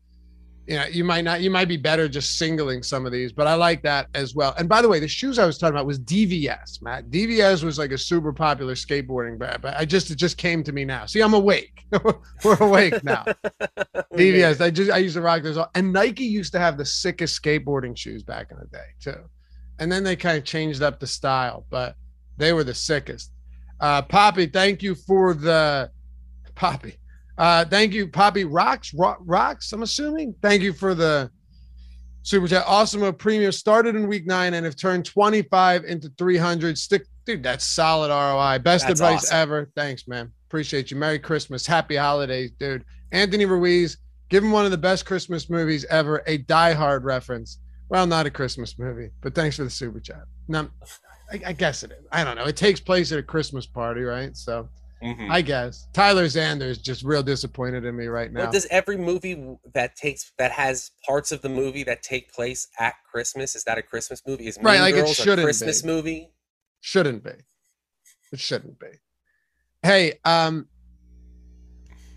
you 0.67 0.77
know, 0.77 0.87
you 0.87 1.05
might 1.05 1.25
not, 1.25 1.43
you 1.43 1.51
might 1.51 1.69
be 1.69 1.77
better 1.77 2.09
just 2.09 2.39
singling 2.39 2.83
some 2.83 3.05
of 3.05 3.12
these, 3.12 3.33
but 3.33 3.47
I 3.47 3.55
like 3.55 3.83
that 3.83 4.09
as 4.15 4.35
well. 4.35 4.55
And 4.57 4.69
by 4.69 4.81
the 4.81 4.89
way, 4.89 4.99
the 4.99 5.09
shoes 5.09 5.39
I 5.39 5.45
was 5.45 5.59
talking 5.59 5.75
about 5.75 5.87
was 5.87 5.99
DVS, 5.99 6.81
Matt. 6.81 7.11
DVS 7.11 7.62
was 7.62 7.79
like 7.79 7.93
a 7.93 7.99
super 7.99 8.33
popular 8.33 8.75
skateboarding 8.75 9.39
brand, 9.39 9.61
but 9.61 9.77
I 9.77 9.85
just, 9.85 10.11
it 10.11 10.17
just 10.17 10.39
came 10.39 10.65
to 10.65 10.73
me 10.73 10.85
now. 10.85 11.05
See, 11.05 11.21
I'm 11.21 11.35
awake. 11.35 11.85
We're 12.45 12.57
awake 12.61 13.05
now. 13.05 13.25
DVS. 14.15 14.61
I 14.62 14.71
just, 14.71 14.91
I 14.91 14.99
used 14.99 15.17
to 15.17 15.21
rock 15.21 15.43
those. 15.43 15.59
All. 15.59 15.71
And 15.75 15.93
Nike 15.93 16.25
used 16.25 16.53
to 16.53 16.59
have 16.59 16.79
the 16.79 16.87
sickest 16.87 17.41
skateboarding 17.43 17.97
shoes 17.97 18.23
back 18.23 18.51
in 18.51 18.59
the 18.59 18.67
day 18.67 18.87
too. 19.01 19.29
And 19.79 19.93
then 19.93 20.03
they 20.03 20.17
kind 20.17 20.39
of 20.39 20.45
changed 20.45 20.83
up 20.83 20.99
the 20.99 21.07
style, 21.07 21.67
but 21.69 21.97
they 22.39 22.55
were 22.55 22.65
the 22.65 22.75
sickest. 22.75 23.33
Uh, 23.81 24.01
Poppy, 24.01 24.47
thank 24.47 24.83
you 24.83 24.95
for 24.95 25.35
the 25.35 25.91
Poppy. 26.55 26.97
Uh, 27.37 27.64
thank 27.64 27.93
you, 27.93 28.07
Poppy 28.09 28.45
Rocks. 28.45 28.95
Rocks, 28.95 29.72
I'm 29.72 29.82
assuming. 29.82 30.35
Thank 30.41 30.62
you 30.62 30.72
for 30.72 30.95
the 30.95 31.30
super 32.22 32.47
chat. 32.49 32.64
Awesemo 32.66 33.16
Premium 33.16 33.53
started 33.53 33.97
in 33.97 34.09
week 34.09 34.26
nine 34.26 34.55
and 34.55 34.64
have 34.64 34.76
turned 34.76 35.05
25 35.05 35.85
into 35.85 36.11
300. 36.16 36.78
Stick, 36.78 37.07
dude, 37.24 37.43
that's 37.43 37.64
solid 37.64 38.09
ROI. 38.09 38.61
Best 38.61 38.87
that's 38.87 39.01
advice 39.01 39.24
awesome. 39.26 39.37
ever. 39.37 39.70
Thanks, 39.76 40.07
man. 40.07 40.32
Appreciate 40.49 40.91
you. 40.91 40.97
Merry 40.97 41.18
Christmas. 41.18 41.66
Happy 41.66 41.97
holidays, 41.97 42.53
dude. 42.59 42.85
Anthony 43.12 43.47
Ruiz, 43.47 43.99
give 44.28 44.45
him 44.45 44.53
one 44.53 44.64
of 44.64 44.70
the 44.70 44.78
best 44.78 45.05
Christmas 45.05 45.51
movies 45.51 45.85
ever, 45.87 46.22
a 46.26 46.39
Die 46.39 46.72
Hard 46.72 47.05
reference. 47.05 47.59
Well, 47.89 48.07
not 48.07 48.26
a 48.26 48.30
Christmas 48.30 48.78
movie, 48.78 49.11
but 49.20 49.35
thanks 49.35 49.57
for 49.57 49.64
the 49.64 49.70
super 49.70 50.01
chat. 50.01 50.24
Now, 50.49 50.68
I, 51.30 51.41
I 51.47 51.53
guess 51.53 51.82
it 51.82 51.93
is. 51.93 52.07
I 52.12 52.24
don't 52.24 52.37
know. 52.37 52.45
It 52.45 52.57
takes 52.57 52.80
place 52.80 53.12
at 53.12 53.18
a 53.18 53.22
Christmas 53.22 53.66
party, 53.66 54.03
right? 54.03 54.37
So 54.37 54.68
Mm-hmm. 55.05 55.31
I 55.31 55.43
guess 55.43 55.87
Tyler 55.93 56.25
Xander's 56.25 56.79
just 56.79 57.05
real 57.05 57.23
disappointed 57.23 57.85
in 57.85 57.95
me 57.95 58.07
right 58.07 58.33
now. 58.33 58.45
Well, 58.45 58.53
does 58.53 58.67
every 58.71 58.97
movie 58.97 59.59
that 59.75 59.97
takes 59.97 60.33
that 60.39 60.51
has 60.53 60.93
parts 61.07 61.31
of 61.31 61.43
the 61.43 61.51
movie 61.51 61.85
that 61.85 62.03
take 62.03 62.33
place 62.33 62.69
at 62.79 62.95
Christmas 63.11 63.55
is 63.55 63.65
that 63.65 63.77
a 63.77 63.83
Christmas 63.83 64.23
movie? 64.27 64.47
Is 64.47 64.59
right? 64.63 64.81
Like 64.81 64.95
Girls 64.95 65.11
it 65.11 65.15
shouldn't 65.17 65.41
a 65.41 65.45
Christmas 65.45 65.83
be. 65.83 65.89
movie? 65.89 66.31
Shouldn't 66.81 67.23
be. 67.23 67.33
It 68.33 68.41
shouldn't 68.41 68.81
be. 68.81 68.87
Hey, 69.83 70.15
um, 70.25 70.69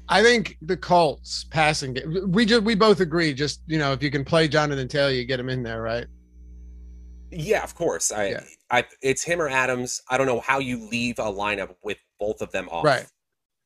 I 0.07 0.23
think 0.23 0.57
the 0.61 0.77
Colts 0.77 1.45
passing 1.51 1.93
game. 1.93 2.31
We 2.31 2.45
just 2.45 2.63
we 2.63 2.73
both 2.75 3.01
agree. 3.01 3.33
Just 3.33 3.61
you 3.67 3.77
know, 3.77 3.91
if 3.91 4.01
you 4.01 4.09
can 4.09 4.23
play 4.23 4.47
Jonathan 4.47 4.87
Taylor, 4.87 5.11
you 5.11 5.25
get 5.25 5.39
him 5.39 5.49
in 5.49 5.61
there, 5.63 5.81
right? 5.81 6.07
Yeah, 7.31 7.63
of 7.63 7.75
course. 7.75 8.11
I, 8.11 8.27
Yeah. 8.29 8.43
I, 8.71 8.85
it's 9.01 9.23
him 9.23 9.41
or 9.41 9.49
Adams. 9.49 10.01
I 10.09 10.17
don't 10.17 10.27
know 10.27 10.39
how 10.39 10.59
you 10.59 10.87
leave 10.89 11.19
a 11.19 11.23
lineup 11.23 11.75
with 11.83 11.97
both 12.19 12.41
of 12.41 12.51
them 12.51 12.67
off. 12.69 12.83
Right. 12.83 13.05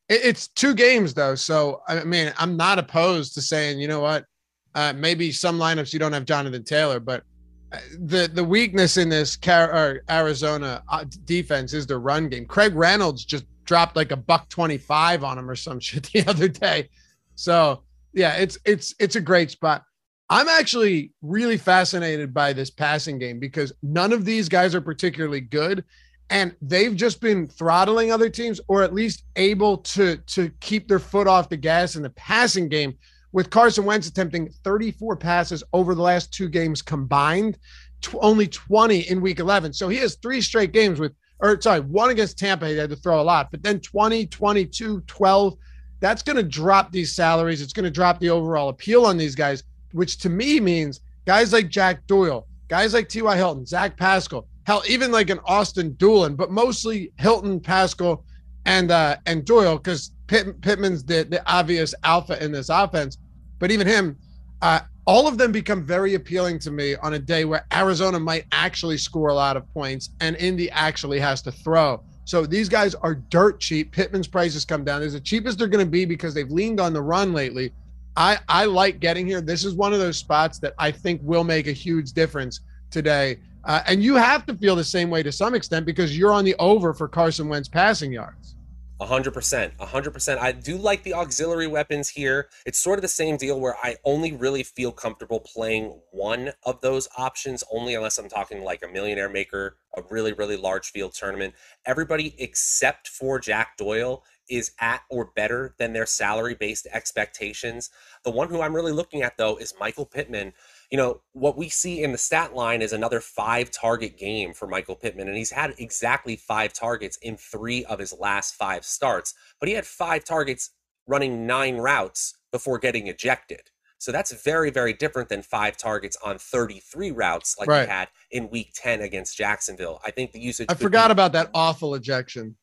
It's 0.08 0.48
two 0.48 0.74
games 0.74 1.14
though, 1.14 1.34
so 1.34 1.82
I 1.88 2.04
mean, 2.04 2.32
I'm 2.36 2.56
not 2.56 2.78
opposed 2.78 3.34
to 3.34 3.40
saying, 3.42 3.80
you 3.80 3.88
know 3.88 4.00
what, 4.00 4.26
uh, 4.74 4.92
maybe 4.94 5.32
some 5.32 5.58
lineups 5.58 5.92
you 5.92 5.98
don't 5.98 6.12
have 6.12 6.24
Jonathan 6.24 6.64
Taylor, 6.64 7.00
but 7.00 7.24
uh, 7.72 7.78
the 7.98 8.28
the 8.32 8.44
weakness 8.44 8.96
in 8.96 9.08
this 9.08 9.38
Arizona 9.46 10.82
uh, 10.88 11.04
defense 11.24 11.72
is 11.72 11.86
the 11.86 11.96
run 11.96 12.28
game. 12.28 12.46
Craig 12.46 12.74
Reynolds 12.74 13.24
just 13.24 13.46
dropped 13.64 13.96
like 13.96 14.10
a 14.10 14.16
buck 14.16 14.48
25 14.48 15.24
on 15.24 15.38
him 15.38 15.48
or 15.48 15.56
some 15.56 15.80
shit 15.80 16.10
the 16.12 16.26
other 16.26 16.48
day. 16.48 16.90
So 17.34 17.84
yeah, 18.12 18.34
it's 18.34 18.58
it's 18.64 18.94
it's 18.98 19.16
a 19.16 19.20
great 19.20 19.50
spot. 19.50 19.84
I'm 20.30 20.48
actually 20.48 21.12
really 21.20 21.58
fascinated 21.58 22.32
by 22.32 22.52
this 22.52 22.70
passing 22.70 23.18
game 23.18 23.38
because 23.38 23.72
none 23.82 24.12
of 24.12 24.24
these 24.24 24.48
guys 24.48 24.74
are 24.74 24.80
particularly 24.80 25.40
good 25.40 25.84
and 26.32 26.56
they've 26.62 26.96
just 26.96 27.20
been 27.20 27.46
throttling 27.46 28.10
other 28.10 28.30
teams 28.30 28.58
or 28.66 28.82
at 28.82 28.94
least 28.94 29.24
able 29.36 29.76
to 29.76 30.16
to 30.16 30.50
keep 30.60 30.88
their 30.88 30.98
foot 30.98 31.26
off 31.28 31.50
the 31.50 31.56
gas 31.56 31.94
in 31.94 32.02
the 32.02 32.10
passing 32.10 32.68
game 32.68 32.96
with 33.32 33.50
Carson 33.50 33.84
Wentz 33.84 34.08
attempting 34.08 34.50
34 34.64 35.16
passes 35.16 35.62
over 35.72 35.94
the 35.94 36.02
last 36.02 36.32
two 36.32 36.48
games 36.48 36.82
combined, 36.82 37.58
tw- 38.00 38.16
only 38.20 38.46
20 38.46 39.10
in 39.10 39.20
week 39.20 39.40
11. 39.40 39.72
So 39.72 39.88
he 39.88 39.98
has 39.98 40.16
three 40.16 40.40
straight 40.40 40.72
games 40.72 40.98
with 40.98 41.12
or 41.38 41.60
sorry, 41.60 41.80
one 41.80 42.10
against 42.10 42.38
Tampa 42.38 42.68
he 42.68 42.76
had 42.76 42.90
to 42.90 42.96
throw 42.96 43.20
a 43.20 43.22
lot, 43.22 43.50
but 43.50 43.62
then 43.62 43.80
20, 43.80 44.26
22, 44.26 45.00
12 45.02 45.56
that's 46.00 46.22
going 46.22 46.36
to 46.36 46.42
drop 46.42 46.90
these 46.90 47.14
salaries. 47.14 47.60
It's 47.60 47.72
going 47.72 47.84
to 47.84 47.90
drop 47.90 48.18
the 48.18 48.30
overall 48.30 48.70
appeal 48.70 49.04
on 49.04 49.16
these 49.16 49.36
guys, 49.36 49.62
which 49.92 50.18
to 50.18 50.28
me 50.28 50.58
means 50.60 51.00
guys 51.26 51.52
like 51.52 51.68
Jack 51.68 52.06
Doyle, 52.08 52.48
guys 52.68 52.92
like 52.92 53.08
T.Y. 53.08 53.36
Hilton, 53.36 53.64
Zach 53.64 53.96
Pascal, 53.96 54.48
hell, 54.64 54.82
even 54.88 55.10
like 55.10 55.30
an 55.30 55.40
Ashton 55.48 55.92
Dulin, 55.92 56.36
but 56.36 56.50
mostly 56.50 57.12
Hilton, 57.18 57.60
Pascal, 57.60 58.24
and 58.64 58.90
uh 58.90 59.16
and 59.26 59.44
Doyle, 59.44 59.76
because 59.76 60.12
Pitt, 60.26 60.60
Pittman's 60.60 61.04
the, 61.04 61.24
the 61.24 61.42
obvious 61.50 61.94
alpha 62.04 62.42
in 62.42 62.52
this 62.52 62.68
offense. 62.68 63.18
But 63.58 63.70
even 63.70 63.86
him, 63.86 64.16
uh, 64.62 64.80
all 65.04 65.26
of 65.26 65.36
them 65.36 65.52
become 65.52 65.84
very 65.84 66.14
appealing 66.14 66.58
to 66.60 66.70
me 66.70 66.94
on 66.96 67.14
a 67.14 67.18
day 67.18 67.44
where 67.44 67.66
Arizona 67.72 68.18
might 68.18 68.46
actually 68.52 68.96
score 68.96 69.28
a 69.28 69.34
lot 69.34 69.56
of 69.56 69.68
points 69.74 70.10
and 70.20 70.36
Indy 70.36 70.70
actually 70.70 71.18
has 71.18 71.42
to 71.42 71.52
throw. 71.52 72.02
So 72.24 72.46
these 72.46 72.68
guys 72.68 72.94
are 72.94 73.16
dirt 73.16 73.58
cheap. 73.58 73.92
Pittman's 73.92 74.28
prices 74.28 74.64
come 74.64 74.84
down. 74.84 75.00
They're 75.00 75.10
the 75.10 75.20
cheapest 75.20 75.58
they're 75.58 75.68
going 75.68 75.84
to 75.84 75.90
be 75.90 76.04
because 76.04 76.34
they've 76.34 76.50
leaned 76.50 76.80
on 76.80 76.92
the 76.92 77.02
run 77.02 77.32
lately. 77.32 77.72
I 78.16 78.38
I 78.48 78.66
like 78.66 79.00
getting 79.00 79.26
here. 79.26 79.40
This 79.40 79.64
is 79.64 79.74
one 79.74 79.92
of 79.92 79.98
those 79.98 80.18
spots 80.18 80.58
that 80.60 80.74
I 80.78 80.92
think 80.92 81.20
will 81.24 81.44
make 81.44 81.66
a 81.66 81.72
huge 81.72 82.12
difference 82.12 82.60
today. 82.90 83.38
Uh, 83.64 83.82
and 83.86 84.02
you 84.02 84.14
have 84.14 84.44
to 84.46 84.54
feel 84.54 84.74
the 84.74 84.84
same 84.84 85.10
way 85.10 85.22
to 85.22 85.32
some 85.32 85.54
extent 85.54 85.86
because 85.86 86.16
you're 86.16 86.32
on 86.32 86.44
the 86.44 86.54
over 86.58 86.92
for 86.92 87.08
Carson 87.08 87.48
Wentz 87.48 87.68
passing 87.68 88.12
yards. 88.12 88.56
Hundred 89.00 89.32
percent, 89.32 89.74
hundred 89.80 90.12
percent. 90.12 90.40
I 90.40 90.52
do 90.52 90.76
like 90.76 91.02
the 91.02 91.14
auxiliary 91.14 91.66
weapons 91.66 92.08
here. 92.08 92.48
It's 92.64 92.78
sort 92.78 92.98
of 92.98 93.02
the 93.02 93.08
same 93.08 93.36
deal 93.36 93.58
where 93.58 93.74
I 93.82 93.96
only 94.04 94.32
really 94.32 94.62
feel 94.62 94.92
comfortable 94.92 95.40
playing 95.40 96.00
one 96.12 96.52
of 96.64 96.80
those 96.82 97.08
options, 97.18 97.64
only 97.72 97.96
unless 97.96 98.18
I'm 98.18 98.28
talking 98.28 98.62
like 98.62 98.84
a 98.84 98.88
millionaire 98.88 99.28
maker, 99.28 99.76
a 99.96 100.02
really, 100.08 100.32
really 100.32 100.56
large 100.56 100.90
field 100.92 101.14
tournament. 101.14 101.54
Everybody 101.84 102.36
except 102.38 103.08
for 103.08 103.40
Jack 103.40 103.76
Doyle 103.76 104.22
is 104.48 104.72
at 104.80 105.02
or 105.08 105.32
better 105.34 105.74
than 105.78 105.92
their 105.92 106.06
salary 106.06 106.54
based 106.54 106.86
expectations. 106.92 107.90
The 108.24 108.30
one 108.30 108.48
who 108.48 108.60
I'm 108.60 108.74
really 108.74 108.92
looking 108.92 109.22
at 109.22 109.36
though 109.36 109.56
is 109.56 109.74
Michael 109.80 110.06
Pittman. 110.06 110.52
You 110.92 110.98
know, 110.98 111.22
what 111.32 111.56
we 111.56 111.70
see 111.70 112.02
in 112.04 112.12
the 112.12 112.18
stat 112.18 112.54
line 112.54 112.82
is 112.82 112.92
another 112.92 113.18
five 113.20 113.70
target 113.70 114.18
game 114.18 114.52
for 114.52 114.66
Michael 114.68 114.94
Pittman, 114.94 115.26
and 115.26 115.34
he's 115.36 115.50
had 115.50 115.72
exactly 115.78 116.36
five 116.36 116.74
targets 116.74 117.16
in 117.22 117.38
three 117.38 117.82
of 117.86 117.98
his 117.98 118.12
last 118.20 118.54
five 118.56 118.84
starts, 118.84 119.32
but 119.58 119.70
he 119.70 119.74
had 119.74 119.86
five 119.86 120.22
targets 120.22 120.68
running 121.06 121.46
nine 121.46 121.78
routes 121.78 122.34
before 122.52 122.78
getting 122.78 123.06
ejected. 123.06 123.62
So 123.96 124.12
that's 124.12 124.32
very, 124.44 124.68
very 124.70 124.92
different 124.92 125.30
than 125.30 125.40
five 125.42 125.78
targets 125.78 126.16
on 126.22 126.36
33 126.36 127.10
routes 127.10 127.56
like 127.58 127.68
Right. 127.70 127.86
he 127.86 127.90
had 127.90 128.08
in 128.30 128.50
week 128.50 128.72
10 128.74 129.00
against 129.00 129.34
Jacksonville. 129.36 129.98
I 130.04 130.10
think 130.10 130.32
the 130.32 130.40
usage. 130.40 130.66
I 130.68 130.74
forgot 130.74 131.08
be- 131.08 131.12
about 131.12 131.32
that 131.32 131.48
awful 131.54 131.94
ejection. 131.94 132.56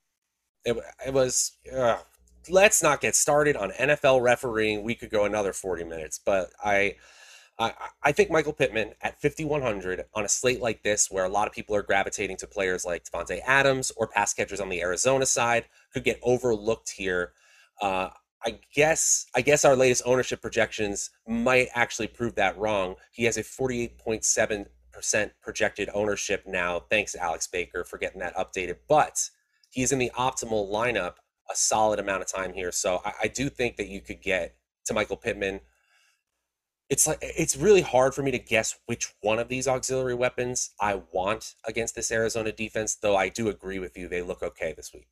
it, 0.66 0.78
it 1.08 1.14
was 1.16 1.54
uh, 1.76 1.98
let's 2.48 2.84
not 2.84 3.02
get 3.02 3.16
started 3.16 3.56
on 3.56 3.72
NFL 3.72 4.22
refereeing. 4.22 4.84
We 4.84 4.94
could 4.94 5.10
go 5.10 5.26
another 5.26 5.52
40 5.54 5.84
minutes, 5.86 6.20
but 6.24 6.52
I 6.64 6.98
I, 7.60 7.74
I 8.02 8.12
think 8.14 8.32
Michael 8.32 8.54
Pittman 8.54 8.94
at 9.02 9.22
5100 9.22 10.06
on 10.14 10.24
a 10.24 10.30
slate 10.30 10.62
like 10.62 10.82
this, 10.84 11.12
where 11.12 11.26
a 11.26 11.30
lot 11.30 11.48
of 11.48 11.54
people 11.54 11.76
are 11.76 11.84
gravitating 11.84 12.38
to 12.38 12.48
players 12.48 12.86
like 12.86 13.04
Davante 13.04 13.42
Adams 13.46 13.92
or 13.98 14.08
pass 14.08 14.34
catchers 14.34 14.62
on 14.62 14.70
the 14.70 14.82
Arizona 14.82 15.26
side, 15.26 15.66
could 15.94 16.06
get 16.06 16.20
overlooked 16.24 16.92
here. 16.92 17.34
Uh, 17.82 18.10
I 18.46 18.60
guess 18.74 19.26
I 19.36 19.42
guess 19.42 19.66
our 19.66 19.76
latest 19.76 20.04
ownership 20.06 20.42
projections 20.42 21.10
might 21.28 21.68
actually 21.76 22.08
prove 22.08 22.36
that 22.36 22.58
wrong. 22.58 22.96
He 23.12 23.26
has 23.26 23.36
a 23.38 23.44
48.7% 23.44 24.68
projected 25.42 25.90
ownership 25.94 26.44
now. 26.48 26.80
Thanks, 26.90 27.12
to 27.12 27.22
Alex 27.22 27.48
Baker, 27.48 27.84
for 27.84 27.98
getting 27.98 28.22
that 28.22 28.36
updated. 28.36 28.78
But 28.88 29.30
he's 29.70 29.92
in 29.92 30.00
the 30.00 30.12
optimal 30.18 30.72
lineup 30.72 31.16
a 31.52 31.56
solid 31.56 32.00
amount 32.00 32.22
of 32.22 32.28
time 32.28 32.54
here. 32.54 32.72
So 32.72 33.02
I, 33.04 33.14
I 33.24 33.28
do 33.28 33.50
think 33.50 33.76
that 33.78 33.88
you 33.88 34.00
could 34.00 34.22
get 34.22 34.56
to 34.86 34.94
Michael 34.94 35.18
Pittman. 35.18 35.60
It's 36.90 37.06
like 37.06 37.20
it's 37.22 37.56
really 37.56 37.82
hard 37.82 38.16
for 38.16 38.24
me 38.24 38.32
to 38.32 38.40
guess 38.40 38.80
which 38.88 39.14
one 39.22 39.38
of 39.38 39.48
these 39.48 39.68
auxiliary 39.68 40.16
weapons 40.16 40.72
I 40.82 41.02
want 41.12 41.54
against 41.66 41.96
this 41.96 42.12
Arizona 42.12 42.52
defense, 42.52 42.96
though 42.96 43.16
I 43.16 43.30
do 43.30 43.50
agree 43.50 43.78
with 43.80 43.96
you. 43.96 44.08
They 44.08 44.24
look 44.24 44.42
okay 44.42 44.74
this 44.76 44.92
week. 44.92 45.08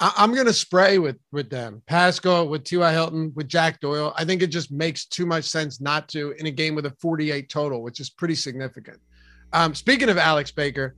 I, 0.00 0.12
I'm 0.16 0.32
going 0.32 0.46
to 0.46 0.52
spray 0.52 0.98
with 0.98 1.18
with 1.30 1.50
them. 1.50 1.82
Pascal 1.86 2.48
with 2.48 2.64
T.Y. 2.64 2.90
Hilton, 2.90 3.32
with 3.34 3.48
Jack 3.48 3.80
Doyle. 3.80 4.14
I 4.16 4.24
think 4.24 4.42
it 4.42 4.46
just 4.46 4.72
makes 4.72 5.04
too 5.04 5.26
much 5.26 5.44
sense 5.44 5.80
not 5.80 6.08
to 6.10 6.30
in 6.32 6.46
a 6.46 6.50
game 6.50 6.74
with 6.74 6.86
a 6.86 6.96
48 7.00 7.50
total, 7.50 7.82
which 7.82 8.00
is 8.00 8.08
pretty 8.08 8.34
significant. 8.34 8.98
Um, 9.52 9.74
speaking 9.74 10.08
of 10.08 10.16
Alex 10.16 10.50
Baker, 10.50 10.94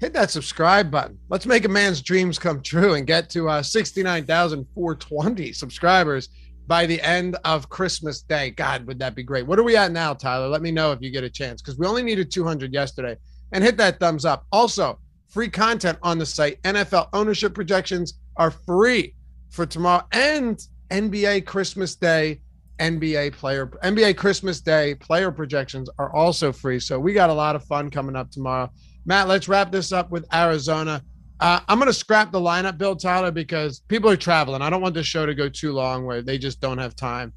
hit 0.00 0.12
that 0.12 0.30
subscribe 0.30 0.90
button. 0.90 1.18
Let's 1.30 1.46
make 1.46 1.64
a 1.64 1.68
man's 1.68 2.02
dreams 2.02 2.38
come 2.38 2.60
true 2.60 2.94
and 2.94 3.06
get 3.06 3.30
to 3.30 3.48
uh, 3.48 3.62
69,420 3.62 5.52
subscribers 5.52 6.28
by 6.66 6.86
the 6.86 7.00
end 7.02 7.36
of 7.44 7.68
Christmas 7.68 8.22
Day. 8.22 8.50
God, 8.50 8.86
would 8.86 8.98
that 8.98 9.14
be 9.14 9.22
great? 9.22 9.46
What 9.46 9.58
are 9.58 9.64
we 9.64 9.76
at 9.76 9.92
now, 9.92 10.14
Tyler? 10.14 10.48
Let 10.48 10.62
me 10.62 10.70
know 10.70 10.92
if 10.92 11.00
you 11.02 11.10
get 11.10 11.24
a 11.24 11.30
chance 11.30 11.60
because 11.60 11.78
we 11.78 11.86
only 11.86 12.02
needed 12.02 12.30
200 12.30 12.72
yesterday. 12.72 13.16
And 13.52 13.62
hit 13.62 13.76
that 13.76 14.00
thumbs 14.00 14.24
up. 14.24 14.46
Also, 14.50 14.98
free 15.28 15.48
content 15.48 15.98
on 16.02 16.18
the 16.18 16.26
site. 16.26 16.60
NFL 16.62 17.08
ownership 17.12 17.54
projections 17.54 18.18
are 18.36 18.50
free 18.50 19.14
for 19.50 19.64
tomorrow 19.64 20.04
and 20.12 20.60
NBA 20.90 21.46
Christmas 21.46 21.94
Day, 21.94 22.40
NBA 22.80 23.32
player, 23.32 23.66
NBA 23.84 24.16
Christmas 24.16 24.60
Day 24.60 24.94
player 24.96 25.30
projections 25.30 25.88
are 25.98 26.12
also 26.14 26.52
free. 26.52 26.80
So 26.80 26.98
we 26.98 27.12
got 27.12 27.30
a 27.30 27.34
lot 27.34 27.54
of 27.54 27.64
fun 27.64 27.90
coming 27.90 28.16
up 28.16 28.30
tomorrow. 28.30 28.70
Matt, 29.06 29.28
let's 29.28 29.48
wrap 29.48 29.70
this 29.70 29.92
up 29.92 30.10
with 30.10 30.26
Arizona. 30.34 31.02
Uh, 31.44 31.60
I'm 31.68 31.78
going 31.78 31.90
to 31.90 31.92
scrap 31.92 32.32
the 32.32 32.40
lineup, 32.40 32.78
Bill 32.78 32.96
Tyler, 32.96 33.30
because 33.30 33.80
people 33.80 34.08
are 34.08 34.16
traveling. 34.16 34.62
I 34.62 34.70
don't 34.70 34.80
want 34.80 34.94
this 34.94 35.06
show 35.06 35.26
to 35.26 35.34
go 35.34 35.46
too 35.46 35.74
long 35.74 36.06
where 36.06 36.22
they 36.22 36.38
just 36.38 36.58
don't 36.58 36.78
have 36.78 36.96
time. 36.96 37.34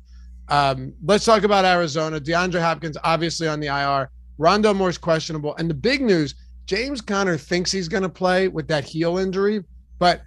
Um, 0.47 0.93
let's 1.03 1.25
talk 1.25 1.43
about 1.43 1.65
Arizona. 1.65 2.17
DeAndre 2.17 2.61
Hopkins, 2.61 2.95
obviously 3.03 3.49
on 3.49 3.59
the 3.59 3.67
IR. 3.67 4.09
Rondale 4.39 4.77
Moore's 4.77 4.97
questionable. 4.97 5.57
And 5.57 5.69
the 5.69 5.73
big 5.73 6.01
news 6.01 6.35
James 6.67 7.01
Conner 7.01 7.37
thinks 7.37 7.69
he's 7.69 7.89
going 7.89 8.03
to 8.03 8.07
play 8.07 8.47
with 8.47 8.65
that 8.69 8.85
heel 8.85 9.17
injury, 9.17 9.61
but 9.99 10.21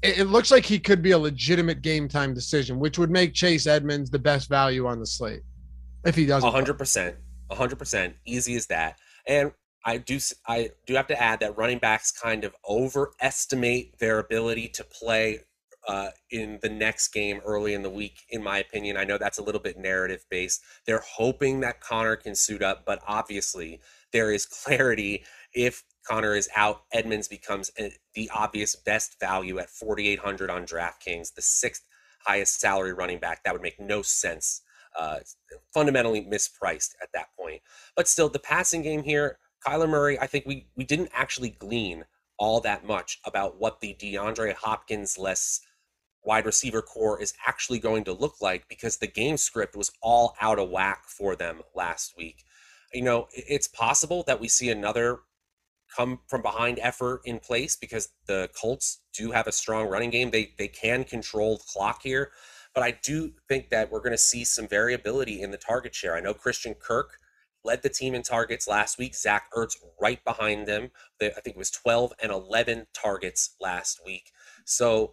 it, 0.00 0.20
it 0.20 0.24
looks 0.24 0.50
like 0.50 0.64
he 0.64 0.78
could 0.78 1.02
be 1.02 1.10
a 1.10 1.18
legitimate 1.18 1.82
game 1.82 2.08
time 2.08 2.32
decision, 2.32 2.78
which 2.78 2.96
would 2.96 3.10
make 3.10 3.34
Chase 3.34 3.66
Edmonds 3.66 4.08
the 4.08 4.18
best 4.18 4.48
value 4.48 4.86
on 4.86 5.00
the 5.00 5.06
slate 5.06 5.42
if 6.06 6.14
he 6.14 6.24
doesn't. 6.24 6.50
Hundred 6.50 6.78
percent, 6.78 7.16
a 7.50 7.54
hundred 7.54 7.78
percent, 7.78 8.14
easy 8.24 8.56
as 8.56 8.66
that. 8.68 8.98
And 9.26 9.52
I 9.84 9.98
do, 9.98 10.18
I 10.46 10.70
do 10.86 10.94
have 10.94 11.06
to 11.08 11.20
add 11.20 11.40
that 11.40 11.56
running 11.56 11.78
backs 11.78 12.10
kind 12.10 12.44
of 12.44 12.54
overestimate 12.68 13.98
their 13.98 14.18
ability 14.18 14.68
to 14.68 14.84
play 14.84 15.40
uh, 15.88 16.10
in 16.30 16.58
the 16.60 16.68
next 16.68 17.08
game 17.08 17.40
early 17.44 17.72
in 17.72 17.82
the 17.82 17.90
week. 17.90 18.20
In 18.28 18.42
my 18.42 18.58
opinion, 18.58 18.96
I 18.96 19.04
know 19.04 19.16
that's 19.16 19.38
a 19.38 19.42
little 19.42 19.60
bit 19.60 19.78
narrative 19.78 20.24
based. 20.30 20.62
They're 20.86 21.02
hoping 21.16 21.60
that 21.60 21.80
Conner 21.80 22.14
can 22.16 22.34
suit 22.34 22.62
up, 22.62 22.84
but 22.84 23.00
obviously 23.06 23.80
there 24.12 24.30
is 24.30 24.44
clarity 24.64 25.24
if 25.54 25.84
Conner 26.06 26.34
is 26.34 26.48
out. 26.54 26.82
Edmonds 26.92 27.26
becomes 27.26 27.70
a, 27.78 27.92
the 28.14 28.30
obvious 28.34 28.76
best 28.76 29.18
value 29.18 29.58
at 29.58 29.70
4,800 29.70 30.50
on 30.50 30.66
DraftKings, 30.66 31.34
the 31.34 31.42
sixth 31.42 31.84
highest 32.26 32.60
salary 32.60 32.92
running 32.92 33.18
back. 33.18 33.42
That 33.44 33.54
would 33.54 33.62
make 33.62 33.80
no 33.80 34.02
sense. 34.02 34.62
Uh, 34.98 35.18
fundamentally 35.72 36.22
mispriced 36.22 36.94
at 37.00 37.10
that 37.14 37.28
point. 37.38 37.62
But 37.94 38.08
still, 38.08 38.28
the 38.28 38.38
passing 38.38 38.82
game 38.82 39.04
here, 39.04 39.38
Kyler 39.66 39.88
Murray, 39.88 40.18
I 40.18 40.26
think 40.26 40.46
we 40.46 40.66
we 40.76 40.84
didn't 40.84 41.10
actually 41.12 41.50
glean 41.50 42.04
all 42.38 42.60
that 42.60 42.86
much 42.86 43.18
about 43.24 43.60
what 43.60 43.80
the 43.80 43.94
DeAndre 43.94 44.54
Hopkins 44.54 45.18
less 45.18 45.60
wide 46.24 46.46
receiver 46.46 46.82
corps 46.82 47.20
is 47.20 47.34
actually 47.46 47.78
going 47.78 48.04
to 48.04 48.12
look 48.12 48.40
like 48.40 48.68
because 48.68 48.98
the 48.98 49.06
game 49.06 49.36
script 49.36 49.76
was 49.76 49.90
all 50.02 50.36
out 50.40 50.58
of 50.58 50.70
whack 50.70 51.04
for 51.06 51.34
them 51.34 51.62
last 51.74 52.14
week. 52.16 52.44
You 52.92 53.02
know, 53.02 53.28
it's 53.32 53.68
possible 53.68 54.24
that 54.26 54.40
we 54.40 54.48
see 54.48 54.70
another 54.70 55.20
come 55.94 56.20
from 56.26 56.42
behind 56.42 56.78
effort 56.80 57.22
in 57.24 57.38
place 57.38 57.76
because 57.76 58.10
the 58.26 58.50
Colts 58.58 59.00
do 59.14 59.32
have 59.32 59.46
a 59.46 59.52
strong 59.52 59.88
running 59.88 60.10
game. 60.10 60.30
They 60.30 60.54
they 60.58 60.68
can 60.68 61.04
control 61.04 61.56
the 61.56 61.64
clock 61.64 62.02
here, 62.02 62.30
but 62.74 62.82
I 62.82 62.92
do 63.02 63.32
think 63.48 63.70
that 63.70 63.90
we're 63.90 64.00
going 64.00 64.12
to 64.12 64.18
see 64.18 64.44
some 64.44 64.68
variability 64.68 65.40
in 65.42 65.50
the 65.50 65.56
target 65.56 65.94
share. 65.94 66.14
I 66.14 66.20
know 66.20 66.34
Christian 66.34 66.74
Kirk 66.74 67.17
led 67.64 67.82
the 67.82 67.88
team 67.88 68.14
in 68.14 68.22
targets 68.22 68.68
last 68.68 68.98
week. 68.98 69.14
Zach 69.14 69.50
Ertz 69.54 69.76
right 70.00 70.22
behind 70.24 70.66
them. 70.66 70.90
I 71.20 71.28
think 71.28 71.56
it 71.56 71.56
was 71.56 71.70
12 71.70 72.12
and 72.22 72.30
11 72.32 72.86
targets 72.94 73.56
last 73.60 74.00
week. 74.04 74.32
So 74.64 75.12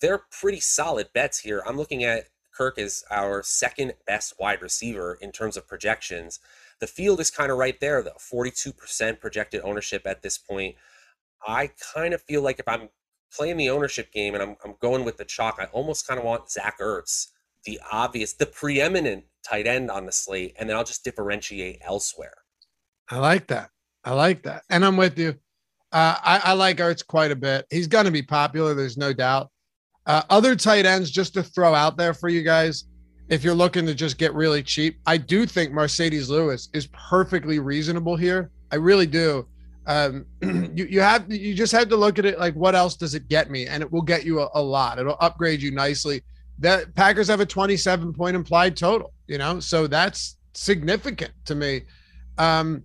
they're 0.00 0.22
pretty 0.30 0.60
solid 0.60 1.08
bets 1.14 1.40
here. 1.40 1.62
I'm 1.66 1.76
looking 1.76 2.04
at 2.04 2.28
Kirk 2.56 2.78
as 2.78 3.04
our 3.10 3.42
second 3.42 3.94
best 4.06 4.34
wide 4.38 4.62
receiver 4.62 5.18
in 5.20 5.32
terms 5.32 5.56
of 5.56 5.68
projections. 5.68 6.40
The 6.80 6.86
field 6.86 7.20
is 7.20 7.30
kind 7.30 7.50
of 7.50 7.58
right 7.58 7.78
there, 7.80 8.02
though 8.02 8.16
42% 8.18 9.20
projected 9.20 9.60
ownership 9.62 10.06
at 10.06 10.22
this 10.22 10.38
point. 10.38 10.76
I 11.46 11.70
kind 11.94 12.14
of 12.14 12.22
feel 12.22 12.42
like 12.42 12.58
if 12.58 12.66
I'm 12.66 12.88
playing 13.32 13.56
the 13.56 13.70
ownership 13.70 14.12
game 14.12 14.34
and 14.34 14.42
I'm, 14.42 14.56
I'm 14.64 14.74
going 14.80 15.04
with 15.04 15.18
the 15.18 15.24
chalk, 15.24 15.56
I 15.58 15.66
almost 15.66 16.06
kind 16.06 16.18
of 16.18 16.24
want 16.24 16.50
Zach 16.50 16.78
Ertz, 16.80 17.28
the 17.66 17.80
obvious, 17.92 18.32
the 18.32 18.46
preeminent 18.46 19.24
tight 19.46 19.66
end 19.66 19.90
slate, 20.10 20.56
and 20.58 20.68
then 20.68 20.76
I'll 20.76 20.84
just 20.84 21.04
differentiate 21.04 21.80
elsewhere. 21.82 22.34
I 23.10 23.18
like 23.18 23.46
that. 23.48 23.70
I 24.04 24.14
like 24.14 24.42
that. 24.44 24.62
And 24.70 24.84
I'm 24.84 24.96
with 24.96 25.18
you. 25.18 25.34
Uh, 25.92 26.16
I, 26.22 26.40
I 26.44 26.52
like 26.54 26.78
Ertz 26.78 27.06
quite 27.06 27.30
a 27.30 27.36
bit. 27.36 27.66
He's 27.70 27.86
going 27.86 28.06
to 28.06 28.10
be 28.10 28.22
popular. 28.22 28.74
There's 28.74 28.96
no 28.96 29.12
doubt. 29.12 29.50
Uh, 30.06 30.22
other 30.30 30.54
tight 30.56 30.86
ends, 30.86 31.10
just 31.10 31.34
to 31.34 31.42
throw 31.42 31.74
out 31.74 31.96
there 31.96 32.14
for 32.14 32.28
you 32.28 32.42
guys, 32.42 32.84
if 33.28 33.42
you're 33.42 33.54
looking 33.54 33.86
to 33.86 33.94
just 33.94 34.18
get 34.18 34.32
really 34.34 34.62
cheap, 34.62 34.98
I 35.06 35.16
do 35.16 35.46
think 35.46 35.72
Marcedes 35.72 36.28
Lewis 36.28 36.68
is 36.72 36.88
perfectly 36.92 37.58
reasonable 37.58 38.16
here. 38.16 38.50
I 38.70 38.76
really 38.76 39.06
do. 39.06 39.46
Um, 39.86 40.26
you 40.42 40.86
you 40.88 41.00
have 41.00 41.30
you 41.32 41.54
just 41.54 41.72
have 41.72 41.88
to 41.88 41.96
look 41.96 42.18
at 42.18 42.24
it 42.24 42.38
like 42.38 42.54
what 42.54 42.74
else 42.74 42.96
does 42.96 43.14
it 43.14 43.28
get 43.28 43.50
me, 43.50 43.66
and 43.66 43.82
it 43.82 43.90
will 43.90 44.02
get 44.02 44.24
you 44.24 44.40
a, 44.40 44.48
a 44.54 44.62
lot. 44.62 44.98
It'll 44.98 45.16
upgrade 45.20 45.62
you 45.62 45.70
nicely. 45.70 46.22
That 46.58 46.94
Packers 46.94 47.28
have 47.28 47.40
a 47.40 47.46
27 47.46 48.12
point 48.14 48.36
implied 48.36 48.76
total, 48.76 49.12
you 49.26 49.38
know, 49.38 49.60
so 49.60 49.86
that's 49.86 50.36
significant 50.54 51.32
to 51.44 51.54
me. 51.54 51.82
Um, 52.38 52.82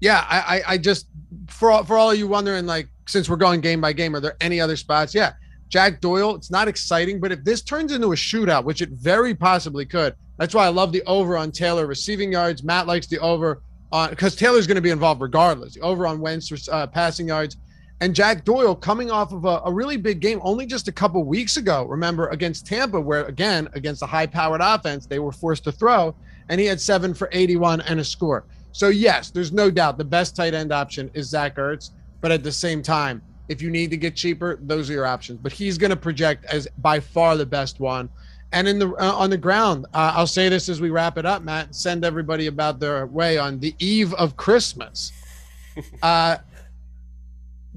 yeah, 0.00 0.26
I, 0.28 0.38
I 0.38 0.62
I 0.72 0.78
just 0.78 1.06
for 1.48 1.70
all, 1.70 1.84
for 1.84 1.96
all 1.96 2.10
of 2.10 2.18
you 2.18 2.26
wondering, 2.26 2.66
like 2.66 2.88
since 3.06 3.28
we're 3.28 3.36
going 3.36 3.60
game 3.60 3.80
by 3.80 3.92
game, 3.92 4.16
are 4.16 4.20
there 4.20 4.36
any 4.40 4.60
other 4.60 4.76
spots? 4.76 5.14
Yeah, 5.14 5.32
Jack 5.68 6.00
Doyle, 6.00 6.34
it's 6.34 6.50
not 6.50 6.68
exciting, 6.68 7.20
but 7.20 7.32
if 7.32 7.44
this 7.44 7.62
turns 7.62 7.92
into 7.92 8.12
a 8.12 8.16
shootout, 8.16 8.64
which 8.64 8.82
it 8.82 8.90
very 8.90 9.34
possibly 9.34 9.86
could, 9.86 10.14
that's 10.38 10.54
why 10.54 10.66
I 10.66 10.68
love 10.68 10.92
the 10.92 11.02
over 11.04 11.36
on 11.36 11.50
Taylor 11.50 11.86
receiving 11.86 12.32
yards. 12.32 12.62
Matt 12.62 12.86
likes 12.86 13.06
the 13.06 13.18
over 13.20 13.62
on 13.90 14.10
because 14.10 14.36
Taylor's 14.36 14.66
going 14.66 14.76
to 14.76 14.82
be 14.82 14.90
involved 14.90 15.20
regardless. 15.20 15.74
The 15.74 15.80
over 15.80 16.06
on 16.06 16.20
Wentz 16.20 16.68
uh, 16.68 16.86
passing 16.88 17.28
yards. 17.28 17.56
And 18.02 18.16
Jack 18.16 18.44
Doyle 18.44 18.74
coming 18.74 19.12
off 19.12 19.32
of 19.32 19.44
a, 19.44 19.62
a, 19.64 19.72
really 19.72 19.96
big 19.96 20.18
game 20.18 20.40
only 20.42 20.66
just 20.66 20.88
a 20.88 20.92
couple 20.92 21.22
weeks 21.22 21.56
ago, 21.56 21.84
remember, 21.84 22.30
against 22.30 22.66
Tampa, 22.66 23.00
where 23.00 23.26
again, 23.26 23.68
against 23.74 24.02
a 24.02 24.06
high 24.06 24.26
powered 24.26 24.60
offense, 24.60 25.06
they 25.06 25.20
were 25.20 25.30
forced 25.30 25.62
to 25.64 25.72
throw, 25.72 26.12
and 26.48 26.60
he 26.60 26.66
had 26.66 26.80
seven 26.80 27.14
for 27.14 27.28
81 27.30 27.80
and 27.82 28.00
a 28.00 28.04
score. 28.04 28.44
So, 28.72 28.88
yes, 28.88 29.30
there's 29.30 29.52
no 29.52 29.70
doubt 29.70 29.98
the 29.98 30.04
best 30.04 30.34
tight 30.34 30.52
end 30.52 30.72
option 30.72 31.12
is 31.14 31.28
Zach 31.28 31.54
Ertz. 31.54 31.90
But 32.20 32.32
at 32.32 32.42
the 32.42 32.50
same 32.50 32.82
time, 32.82 33.22
if 33.48 33.62
you 33.62 33.70
need 33.70 33.90
to 33.90 33.96
get 33.96 34.16
cheaper, 34.16 34.58
those 34.60 34.90
are 34.90 34.94
your 34.94 35.06
options. 35.06 35.38
But 35.40 35.52
he's 35.52 35.78
going 35.78 35.90
to 35.90 35.96
project 35.96 36.44
as 36.46 36.66
by 36.78 36.98
far 36.98 37.36
the 37.36 37.46
best 37.46 37.78
one. 37.78 38.08
And 38.50 38.66
in 38.66 38.80
the 38.80 38.88
uh, 38.94 39.12
on 39.14 39.30
the 39.30 39.38
ground, 39.38 39.86
uh, 39.94 40.14
I'll 40.16 40.26
say 40.26 40.48
this 40.48 40.68
as 40.68 40.80
we 40.80 40.90
wrap 40.90 41.18
it 41.18 41.24
up, 41.24 41.42
Matt. 41.42 41.72
Send 41.72 42.04
everybody 42.04 42.48
about 42.48 42.80
their 42.80 43.06
way 43.06 43.38
on 43.38 43.60
the 43.60 43.76
eve 43.78 44.12
of 44.14 44.36
Christmas. 44.36 45.12
uh, 46.02 46.38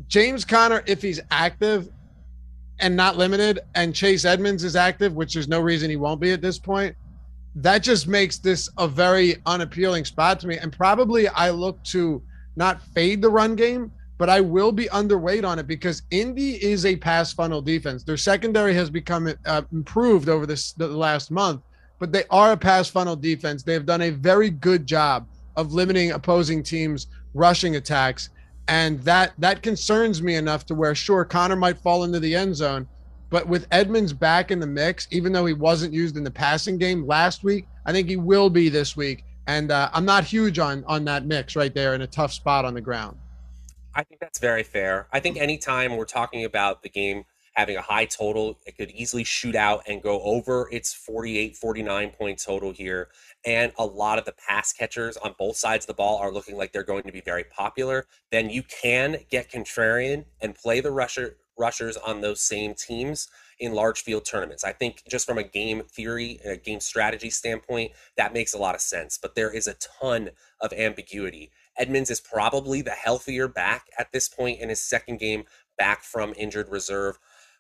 James 0.07 0.45
Conner, 0.45 0.83
if 0.85 1.01
he's 1.01 1.21
active 1.31 1.89
and 2.79 2.95
not 2.95 3.17
limited, 3.17 3.59
and 3.75 3.95
Chase 3.95 4.25
Edmonds 4.25 4.63
is 4.63 4.75
active, 4.75 5.13
which 5.13 5.33
there's 5.33 5.47
no 5.47 5.61
reason 5.61 5.89
he 5.89 5.95
won't 5.95 6.19
be 6.19 6.31
at 6.31 6.41
this 6.41 6.59
point, 6.59 6.95
that 7.55 7.83
just 7.83 8.07
makes 8.07 8.37
this 8.37 8.69
a 8.77 8.87
very 8.87 9.37
unappealing 9.45 10.03
spot 10.03 10.39
to 10.41 10.47
me. 10.47 10.57
And 10.57 10.73
probably 10.73 11.27
I 11.29 11.51
look 11.51 11.81
to 11.85 12.21
not 12.57 12.81
fade 12.81 13.21
the 13.21 13.29
run 13.29 13.55
game, 13.55 13.91
but 14.17 14.29
I 14.29 14.41
will 14.41 14.71
be 14.71 14.85
underweight 14.85 15.45
on 15.45 15.59
it 15.59 15.67
because 15.67 16.01
Indy 16.11 16.63
is 16.63 16.85
a 16.85 16.95
pass 16.95 17.33
funnel 17.33 17.61
defense. 17.61 18.03
Their 18.03 18.17
secondary 18.17 18.73
has 18.73 18.89
become 18.89 19.33
uh, 19.45 19.61
improved 19.71 20.29
over 20.29 20.45
this 20.45 20.73
the 20.73 20.87
last 20.87 21.31
month, 21.31 21.61
but 21.99 22.11
they 22.11 22.23
are 22.29 22.53
a 22.53 22.57
pass 22.57 22.89
funnel 22.89 23.15
defense. 23.15 23.63
They 23.63 23.73
have 23.73 23.85
done 23.85 24.01
a 24.03 24.11
very 24.11 24.49
good 24.49 24.85
job 24.85 25.27
of 25.55 25.73
limiting 25.73 26.11
opposing 26.11 26.63
teams' 26.63 27.07
rushing 27.33 27.75
attacks, 27.75 28.29
and 28.67 28.99
that 29.01 29.33
that 29.37 29.61
concerns 29.61 30.21
me 30.21 30.35
enough 30.35 30.65
to 30.67 30.75
where 30.75 30.95
sure 30.95 31.25
Conner 31.25 31.55
might 31.55 31.77
fall 31.77 32.03
into 32.03 32.19
the 32.19 32.35
end 32.35 32.55
zone, 32.55 32.87
but 33.29 33.47
with 33.47 33.67
Edmonds 33.71 34.13
back 34.13 34.51
in 34.51 34.59
the 34.59 34.67
mix, 34.67 35.07
even 35.11 35.31
though 35.31 35.45
he 35.45 35.53
wasn't 35.53 35.93
used 35.93 36.17
in 36.17 36.23
the 36.23 36.31
passing 36.31 36.77
game 36.77 37.05
last 37.05 37.43
week, 37.43 37.67
I 37.85 37.91
think 37.91 38.07
he 38.07 38.15
will 38.15 38.49
be 38.49 38.69
this 38.69 38.95
week. 38.95 39.23
And 39.47 39.71
uh, 39.71 39.89
I'm 39.93 40.05
not 40.05 40.23
huge 40.23 40.57
on 40.57 40.83
on 40.85 41.05
that 41.05 41.25
mix 41.25 41.55
right 41.55 41.73
there 41.73 41.93
in 41.93 42.01
a 42.01 42.07
tough 42.07 42.33
spot 42.33 42.65
on 42.65 42.73
the 42.73 42.81
ground. 42.81 43.17
I 43.93 44.03
think 44.03 44.19
that's 44.19 44.39
very 44.39 44.63
fair. 44.63 45.07
I 45.13 45.19
think 45.19 45.37
anytime 45.37 45.95
we're 45.95 46.05
talking 46.05 46.43
about 46.45 46.83
the 46.83 46.89
game 46.89 47.23
having 47.53 47.77
a 47.77 47.81
high 47.81 48.05
total, 48.05 48.59
it 48.65 48.77
could 48.77 48.91
easily 48.91 49.23
shoot 49.23 49.55
out 49.55 49.83
and 49.87 50.01
go 50.01 50.21
over 50.21 50.67
its 50.71 50.93
48, 50.93 51.55
49 51.55 52.09
point 52.11 52.41
total 52.43 52.71
here. 52.71 53.09
And 53.45 53.71
a 53.77 53.85
lot 53.85 54.17
of 54.17 54.25
the 54.25 54.33
pass 54.33 54.73
catchers 54.73 55.17
on 55.17 55.35
both 55.37 55.55
sides 55.55 55.85
of 55.85 55.87
the 55.87 55.93
ball 55.93 56.17
are 56.17 56.31
looking 56.31 56.57
like 56.57 56.71
they're 56.71 56.83
going 56.83 57.03
to 57.03 57.11
be 57.11 57.21
very 57.21 57.43
popular. 57.43 58.07
Then 58.31 58.49
you 58.49 58.63
can 58.63 59.17
get 59.29 59.51
contrarian 59.51 60.25
and 60.41 60.55
play 60.55 60.79
the 60.79 60.91
rusher 60.91 61.37
rushers 61.57 61.95
on 61.95 62.21
those 62.21 62.41
same 62.41 62.73
teams 62.73 63.29
in 63.59 63.73
large 63.73 64.01
field 64.01 64.25
tournaments. 64.25 64.63
I 64.63 64.73
think 64.73 65.03
just 65.09 65.25
from 65.25 65.37
a 65.37 65.43
game 65.43 65.83
theory, 65.89 66.39
and 66.43 66.53
a 66.53 66.57
game 66.57 66.79
strategy 66.79 67.29
standpoint, 67.29 67.93
that 68.17 68.33
makes 68.33 68.53
a 68.53 68.57
lot 68.57 68.75
of 68.75 68.81
sense. 68.81 69.17
But 69.17 69.35
there 69.35 69.51
is 69.51 69.67
a 69.67 69.75
ton 70.01 70.31
of 70.59 70.73
ambiguity. 70.73 71.51
Edmonds 71.77 72.09
is 72.09 72.19
probably 72.19 72.81
the 72.81 72.91
healthier 72.91 73.47
back 73.47 73.85
at 73.97 74.11
this 74.11 74.27
point 74.27 74.59
in 74.59 74.69
his 74.69 74.81
second 74.81 75.19
game 75.19 75.45
back 75.77 76.03
from 76.03 76.33
injured 76.37 76.69
reserve. 76.69 77.19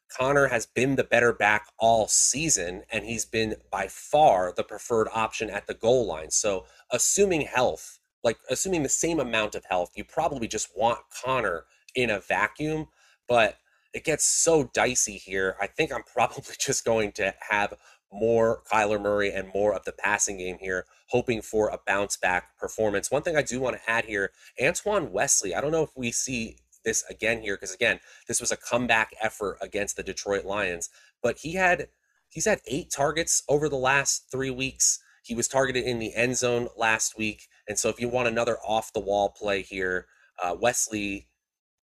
Conner 0.09 0.47
has 0.47 0.65
been 0.65 0.95
the 0.95 1.03
better 1.03 1.33
back 1.33 1.67
all 1.77 2.07
season, 2.07 2.83
and 2.91 3.05
he's 3.05 3.25
been 3.25 3.55
by 3.71 3.87
far 3.87 4.53
the 4.55 4.63
preferred 4.63 5.07
option 5.13 5.49
at 5.49 5.67
the 5.67 5.73
goal 5.73 6.05
line. 6.05 6.31
So, 6.31 6.65
assuming 6.91 7.41
health, 7.41 7.99
like 8.23 8.37
assuming 8.49 8.83
the 8.83 8.89
same 8.89 9.19
amount 9.19 9.55
of 9.55 9.65
health, 9.65 9.91
you 9.95 10.03
probably 10.03 10.47
just 10.47 10.69
want 10.75 10.99
Conner 11.23 11.65
in 11.95 12.09
a 12.09 12.19
vacuum. 12.19 12.87
But 13.27 13.57
it 13.93 14.03
gets 14.03 14.25
so 14.25 14.69
dicey 14.73 15.17
here. 15.17 15.55
I 15.59 15.67
think 15.67 15.91
I'm 15.91 16.03
probably 16.13 16.55
just 16.59 16.85
going 16.85 17.11
to 17.13 17.33
have 17.49 17.73
more 18.11 18.61
Kyler 18.71 19.01
Murray 19.01 19.31
and 19.31 19.49
more 19.53 19.73
of 19.73 19.83
the 19.83 19.91
passing 19.91 20.37
game 20.37 20.57
here, 20.59 20.85
hoping 21.07 21.41
for 21.41 21.69
a 21.69 21.79
bounce 21.85 22.17
back 22.17 22.57
performance. 22.57 23.11
One 23.11 23.21
thing 23.21 23.35
I 23.35 23.41
do 23.41 23.59
want 23.59 23.77
to 23.77 23.91
add 23.91 24.05
here 24.05 24.31
Antoine 24.61 25.11
Wesley, 25.11 25.53
I 25.53 25.61
don't 25.61 25.71
know 25.71 25.83
if 25.83 25.95
we 25.95 26.11
see 26.11 26.57
this 26.85 27.03
again 27.09 27.41
here, 27.41 27.55
because 27.55 27.73
again, 27.73 27.99
this 28.27 28.39
was 28.39 28.51
a 28.51 28.57
comeback 28.57 29.13
effort 29.21 29.57
against 29.61 29.97
the 29.97 30.03
Detroit 30.03 30.45
Lions, 30.45 30.89
but 31.21 31.39
he 31.39 31.55
had 31.55 31.89
he's 32.29 32.45
had 32.45 32.61
eight 32.67 32.91
targets 32.91 33.43
over 33.49 33.67
the 33.67 33.75
last 33.75 34.27
three 34.31 34.51
weeks. 34.51 34.99
He 35.23 35.35
was 35.35 35.47
targeted 35.47 35.83
in 35.83 35.99
the 35.99 36.13
end 36.15 36.37
zone 36.37 36.69
last 36.77 37.17
week. 37.17 37.47
And 37.67 37.79
so 37.79 37.89
if 37.89 37.99
you 37.99 38.07
want 38.07 38.27
another 38.27 38.57
off 38.65 38.93
the 38.93 38.99
wall 38.99 39.29
play 39.29 39.63
here, 39.63 40.05
uh, 40.41 40.55
Wesley, 40.59 41.27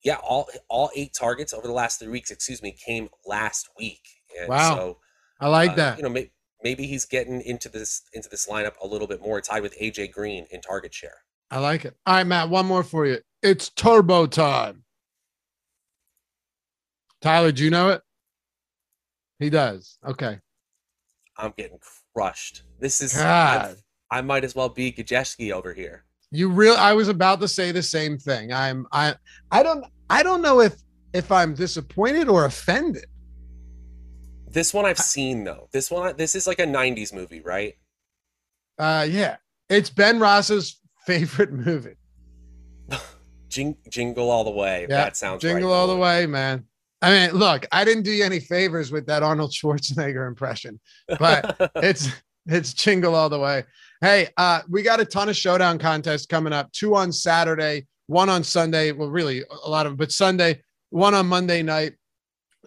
yeah, 0.05 0.17
all 0.23 0.49
all 0.69 0.91
eight 0.95 1.13
targets 1.19 1.53
over 1.53 1.67
the 1.67 1.73
last 1.73 1.99
three 1.99 2.09
weeks, 2.09 2.31
excuse 2.31 2.63
me, 2.63 2.73
came 2.73 3.09
last 3.27 3.69
week. 3.77 4.03
And 4.39 4.49
wow. 4.49 4.75
so 4.75 4.99
I 5.41 5.49
like 5.49 5.73
uh, 5.73 5.77
that. 5.77 5.97
You 5.99 6.05
know, 6.05 6.09
may, 6.09 6.31
maybe 6.63 6.87
he's 6.87 7.05
getting 7.05 7.41
into 7.41 7.69
this 7.69 8.03
into 8.13 8.29
this 8.29 8.49
lineup 8.49 8.75
a 8.83 8.87
little 8.87 9.09
bit 9.09 9.21
more, 9.21 9.41
tied 9.41 9.63
with 9.63 9.79
AJ 9.79 10.13
Green 10.13 10.47
in 10.51 10.61
target 10.61 10.95
share. 10.95 11.19
I 11.51 11.59
like 11.59 11.85
it. 11.85 11.97
All 12.07 12.15
right, 12.15 12.27
Matt. 12.27 12.49
One 12.49 12.67
more 12.67 12.83
for 12.83 13.07
you. 13.07 13.19
It's 13.43 13.69
turbo 13.69 14.27
time. 14.27 14.85
Tyler, 17.23 17.53
do 17.53 17.65
you 17.65 17.71
know 17.71 17.91
it? 17.91 18.03
He 19.39 19.49
does. 19.49 19.99
Okay. 20.07 20.39
I'm 21.37 21.55
getting 21.57 21.79
crushed. 22.15 22.65
This 22.79 23.01
is 23.01 23.15
God. 23.15 23.77
I 24.11 24.21
might 24.21 24.45
as 24.45 24.55
well 24.55 24.69
be 24.69 24.93
Gajeski 24.93 25.53
over 25.53 25.73
here. 25.73 26.05
You 26.31 26.49
real 26.49 26.75
I 26.75 26.93
was 26.93 27.09
about 27.09 27.41
to 27.41 27.49
say 27.49 27.73
the 27.73 27.83
same 27.83 28.19
thing. 28.19 28.53
I'm 28.53 28.87
I 28.93 29.15
I 29.51 29.63
don't 29.63 29.85
I 30.11 30.23
don't 30.23 30.43
know 30.43 30.61
if 30.61 30.75
if 31.13 31.31
I'm 31.31 31.55
disappointed 31.55 32.29
or 32.29 32.45
offended. 32.45 33.07
This 34.49 34.75
one 34.75 34.85
I've 34.85 34.99
seen 34.99 35.45
though. 35.45 35.69
This 35.73 35.91
one, 35.91 36.17
this 36.17 36.35
is 36.35 36.47
like 36.47 36.59
a 36.59 36.67
'90s 36.67 37.13
movie, 37.13 37.41
right? 37.41 37.75
Uh, 38.79 39.07
yeah. 39.09 39.37
It's 39.69 39.89
Ben 39.89 40.19
Ross's 40.19 40.81
favorite 41.07 41.53
movie. 41.53 41.97
Jing, 43.49 43.77
jingle 43.91 44.31
all 44.31 44.45
the 44.45 44.51
way. 44.51 44.83
Yeah, 44.83 45.05
that 45.05 45.17
sounds 45.17 45.41
jingle 45.41 45.71
right 45.71 45.77
all 45.77 45.87
the 45.87 45.97
way, 45.97 46.27
man. 46.27 46.67
I 47.03 47.11
mean, 47.11 47.37
look, 47.37 47.67
I 47.73 47.85
didn't 47.85 48.05
do 48.05 48.13
you 48.13 48.25
any 48.25 48.41
favors 48.41 48.93
with 48.93 49.07
that 49.07 49.23
Arnold 49.23 49.51
Schwarzenegger 49.51 50.27
impression, 50.29 50.81
but 51.19 51.73
it's 51.77 52.09
It's 52.47 52.73
jingle 52.73 53.15
all 53.15 53.29
the 53.29 53.39
way. 53.39 53.65
Hey, 54.01 54.29
uh, 54.37 54.63
we 54.69 54.83
got 54.83 55.01
a 55.01 55.05
ton 55.05 55.29
of 55.29 55.37
showdown 55.37 55.79
contests 55.79 56.27
coming 56.27 56.53
up. 56.53 56.73
Two 56.73 56.97
on 56.97 57.13
Saturday, 57.13 57.87
one 58.09 58.29
on 58.29 58.43
Sunday. 58.43 58.93
Well, 58.93 59.11
really 59.11 59.45
a 59.65 59.69
lot 59.69 59.87
of 59.87 59.93
them, 59.93 59.97
but 59.97 60.11
Sunday, 60.11 60.61
one 60.91 61.15
on 61.15 61.27
Monday 61.27 61.63
night. 61.63 61.95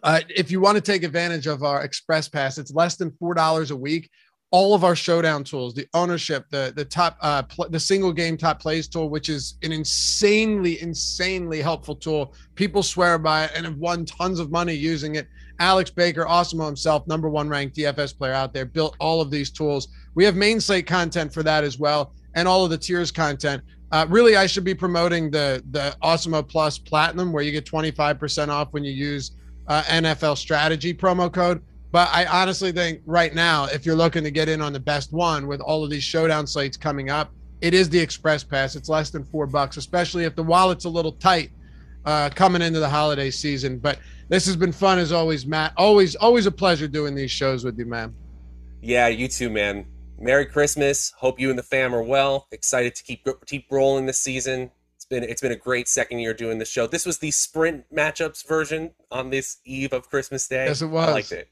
Uh, 0.04 0.22
if 0.30 0.52
you 0.52 0.62
want 0.62 0.76
to 0.76 0.82
take 0.82 1.04
advantage 1.04 1.48
of 1.48 1.64
our 1.64 1.84
Express 1.84 2.30
Pass, 2.30 2.58
it's 2.58 2.74
less 2.74 2.96
than 2.96 3.12
four 3.12 3.34
dollars 3.34 3.72
a 3.72 3.76
week. 3.76 4.10
All 4.58 4.74
of 4.74 4.86
our 4.86 4.96
showdown 4.96 5.44
tools, 5.44 5.74
the 5.74 5.86
ownership, 5.94 6.46
the 6.50 6.72
the 6.74 6.86
top, 6.86 7.18
uh, 7.20 7.44
pl- 7.44 7.68
the 7.70 7.80
single 7.80 8.14
game 8.14 8.38
top 8.38 8.62
plays 8.62 8.88
tool, 8.88 9.10
which 9.10 9.28
is 9.28 9.56
an 9.64 9.74
insanely, 9.74 10.82
insanely 10.82 11.60
helpful 11.62 11.94
tool. 11.94 12.34
People 12.56 12.82
swear 12.82 13.18
by 13.18 13.44
it 13.44 13.52
and 13.54 13.66
have 13.66 13.76
won 13.76 14.06
tons 14.06 14.40
of 14.40 14.52
money 14.52 14.74
using 14.74 15.16
it. 15.16 15.28
Alex 15.60 15.90
Baker, 15.90 16.24
Awesemo 16.24 16.66
himself, 16.66 17.06
number 17.06 17.28
one 17.28 17.50
ranked 17.50 17.76
DFS 17.76 18.18
player 18.18 18.32
out 18.32 18.54
there, 18.54 18.64
built 18.64 18.96
all 19.02 19.20
of 19.20 19.30
these 19.30 19.50
tools. 19.52 19.90
We 20.14 20.24
have 20.24 20.38
main 20.38 20.62
slate 20.62 20.88
content 20.88 21.34
for 21.34 21.44
that 21.44 21.66
as 21.66 21.78
well, 21.78 22.14
and 22.36 22.48
all 22.48 22.64
of 22.64 22.70
the 22.72 22.78
tiers 22.78 23.12
content. 23.12 23.62
Uh, 23.92 24.06
really, 24.08 24.38
I 24.38 24.46
should 24.46 24.64
be 24.64 24.76
promoting 24.76 25.32
the 25.32 25.62
the 25.72 25.98
Awesemo 26.02 26.48
Plus 26.48 26.78
Platinum, 26.78 27.34
where 27.34 27.44
you 27.44 27.52
get 27.52 27.66
25% 27.66 28.48
off 28.48 28.72
when 28.72 28.86
you 28.86 28.94
use 28.94 29.32
uh, 29.68 29.84
NFL 29.84 30.38
Strategy 30.38 30.94
promo 30.94 31.30
code. 31.30 31.62
But 31.92 32.10
I 32.12 32.26
honestly 32.26 32.72
think 32.72 33.02
right 33.06 33.34
now, 33.34 33.66
if 33.66 33.86
you're 33.86 33.96
looking 33.96 34.24
to 34.24 34.32
get 34.32 34.50
in 34.50 34.62
on 34.62 34.74
the 34.74 34.80
best 34.80 35.14
one 35.14 35.48
with 35.48 35.62
all 35.62 35.84
of 35.84 35.90
these 35.90 36.04
showdown 36.04 36.46
slates 36.46 36.78
coming 36.78 37.10
up, 37.10 37.32
it 37.62 37.74
is 37.74 37.90
the 37.90 38.00
Express 38.00 38.44
Pass. 38.44 38.76
It's 38.76 38.90
less 38.90 39.10
than 39.10 39.24
four 39.24 39.48
bucks, 39.48 39.78
especially 39.78 40.26
if 40.26 40.36
the 40.36 40.44
wallet's 40.44 40.86
a 40.86 40.90
little 40.90 41.14
tight 41.14 41.52
uh, 42.06 42.30
coming 42.36 42.62
into 42.62 42.80
the 42.80 42.90
holiday 42.90 43.32
season. 43.32 43.80
But 43.80 44.00
this 44.28 44.46
has 44.46 44.56
been 44.56 44.72
fun 44.72 45.00
as 45.00 45.12
always, 45.12 45.46
Matt. 45.46 45.74
Always, 45.78 46.16
always 46.16 46.46
a 46.46 46.52
pleasure 46.52 46.88
doing 46.88 47.16
these 47.16 47.32
shows 47.32 47.64
with 47.64 47.78
you, 47.78 47.86
man. 47.86 48.14
Yeah, 48.82 49.08
you 49.08 49.28
too, 49.28 49.50
man. 49.50 49.86
Merry 50.20 50.46
Christmas. 50.46 51.12
Hope 51.18 51.40
you 51.40 51.50
and 51.50 51.58
the 51.58 51.64
fam 51.64 51.94
are 51.94 52.04
well. 52.04 52.48
Excited 52.52 52.96
to 52.96 53.04
keep 53.04 53.28
keep 53.46 53.66
rolling 53.72 54.06
this 54.06 54.20
season. 54.20 54.72
It's 54.96 55.06
been 55.06 55.24
it's 55.24 55.42
been 55.42 55.52
a 55.52 55.58
great 55.58 55.88
second 55.88 56.20
year 56.20 56.34
doing 56.34 56.60
the 56.60 56.66
show. 56.66 56.88
This 56.88 57.06
was 57.06 57.20
the 57.20 57.32
sprint 57.32 57.86
matchups 57.94 58.48
version 58.48 58.92
on 59.12 59.30
this 59.30 59.58
eve 59.66 59.92
of 59.94 60.10
Christmas 60.10 60.48
Day. 60.48 60.66
Yes, 60.66 60.82
it 60.82 60.88
was. 60.88 61.10
I 61.10 61.12
liked 61.12 61.32
it. 61.32 61.50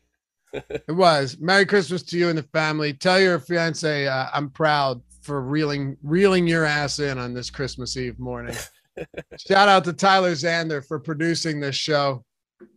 it 0.70 0.96
was. 0.96 1.38
Merry 1.40 1.66
Christmas 1.66 2.04
to 2.04 2.18
you 2.18 2.30
and 2.30 2.38
the 2.38 2.44
family. 2.44 2.94
Tell 2.94 3.20
your 3.20 3.40
fiance 3.40 4.08
uh, 4.08 4.28
I'm 4.34 4.50
proud 4.50 5.02
for 5.22 5.42
reeling 5.42 5.98
reeling 6.04 6.48
your 6.48 6.66
ass 6.66 7.00
in 7.00 7.18
on 7.18 7.34
this 7.34 7.50
Christmas 7.50 7.98
Eve 7.98 8.20
morning. 8.20 8.56
Shout 9.48 9.70
out 9.70 9.84
to 9.86 9.94
Tyler 9.94 10.34
Zander 10.34 10.86
for 10.86 11.00
producing 11.00 11.60
this 11.60 11.76
show, 11.76 12.24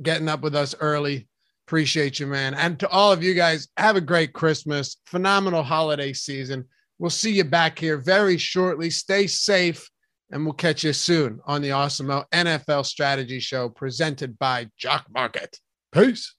getting 0.02 0.28
up 0.28 0.40
with 0.40 0.54
us 0.54 0.74
early. 0.80 1.28
Appreciate 1.66 2.20
you, 2.20 2.26
man. 2.26 2.54
And 2.54 2.78
to 2.80 2.88
all 2.88 3.12
of 3.12 3.22
you 3.22 3.34
guys, 3.34 3.68
have 3.76 3.96
a 3.96 4.00
great 4.00 4.32
Christmas, 4.32 4.96
phenomenal 5.04 5.64
holiday 5.64 6.12
season. 6.12 6.64
We'll 6.98 7.10
see 7.10 7.32
you 7.32 7.44
back 7.44 7.78
here 7.78 7.98
very 7.98 8.38
shortly. 8.38 8.88
Stay 8.88 9.26
safe, 9.26 9.90
and 10.30 10.44
we'll 10.44 10.54
catch 10.54 10.84
you 10.84 10.92
soon 10.92 11.40
on 11.44 11.60
the 11.60 11.70
Awesemo 11.70 12.24
NFL 12.32 12.86
Strategy 12.86 13.40
Show 13.40 13.68
presented 13.68 14.38
by 14.38 14.68
Jock 14.78 15.06
Market. 15.12 15.58
Peace. 15.92 16.35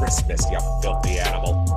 Christmas, 0.00 0.50
you 0.50 0.58
filthy 0.80 1.20
animal. 1.20 1.69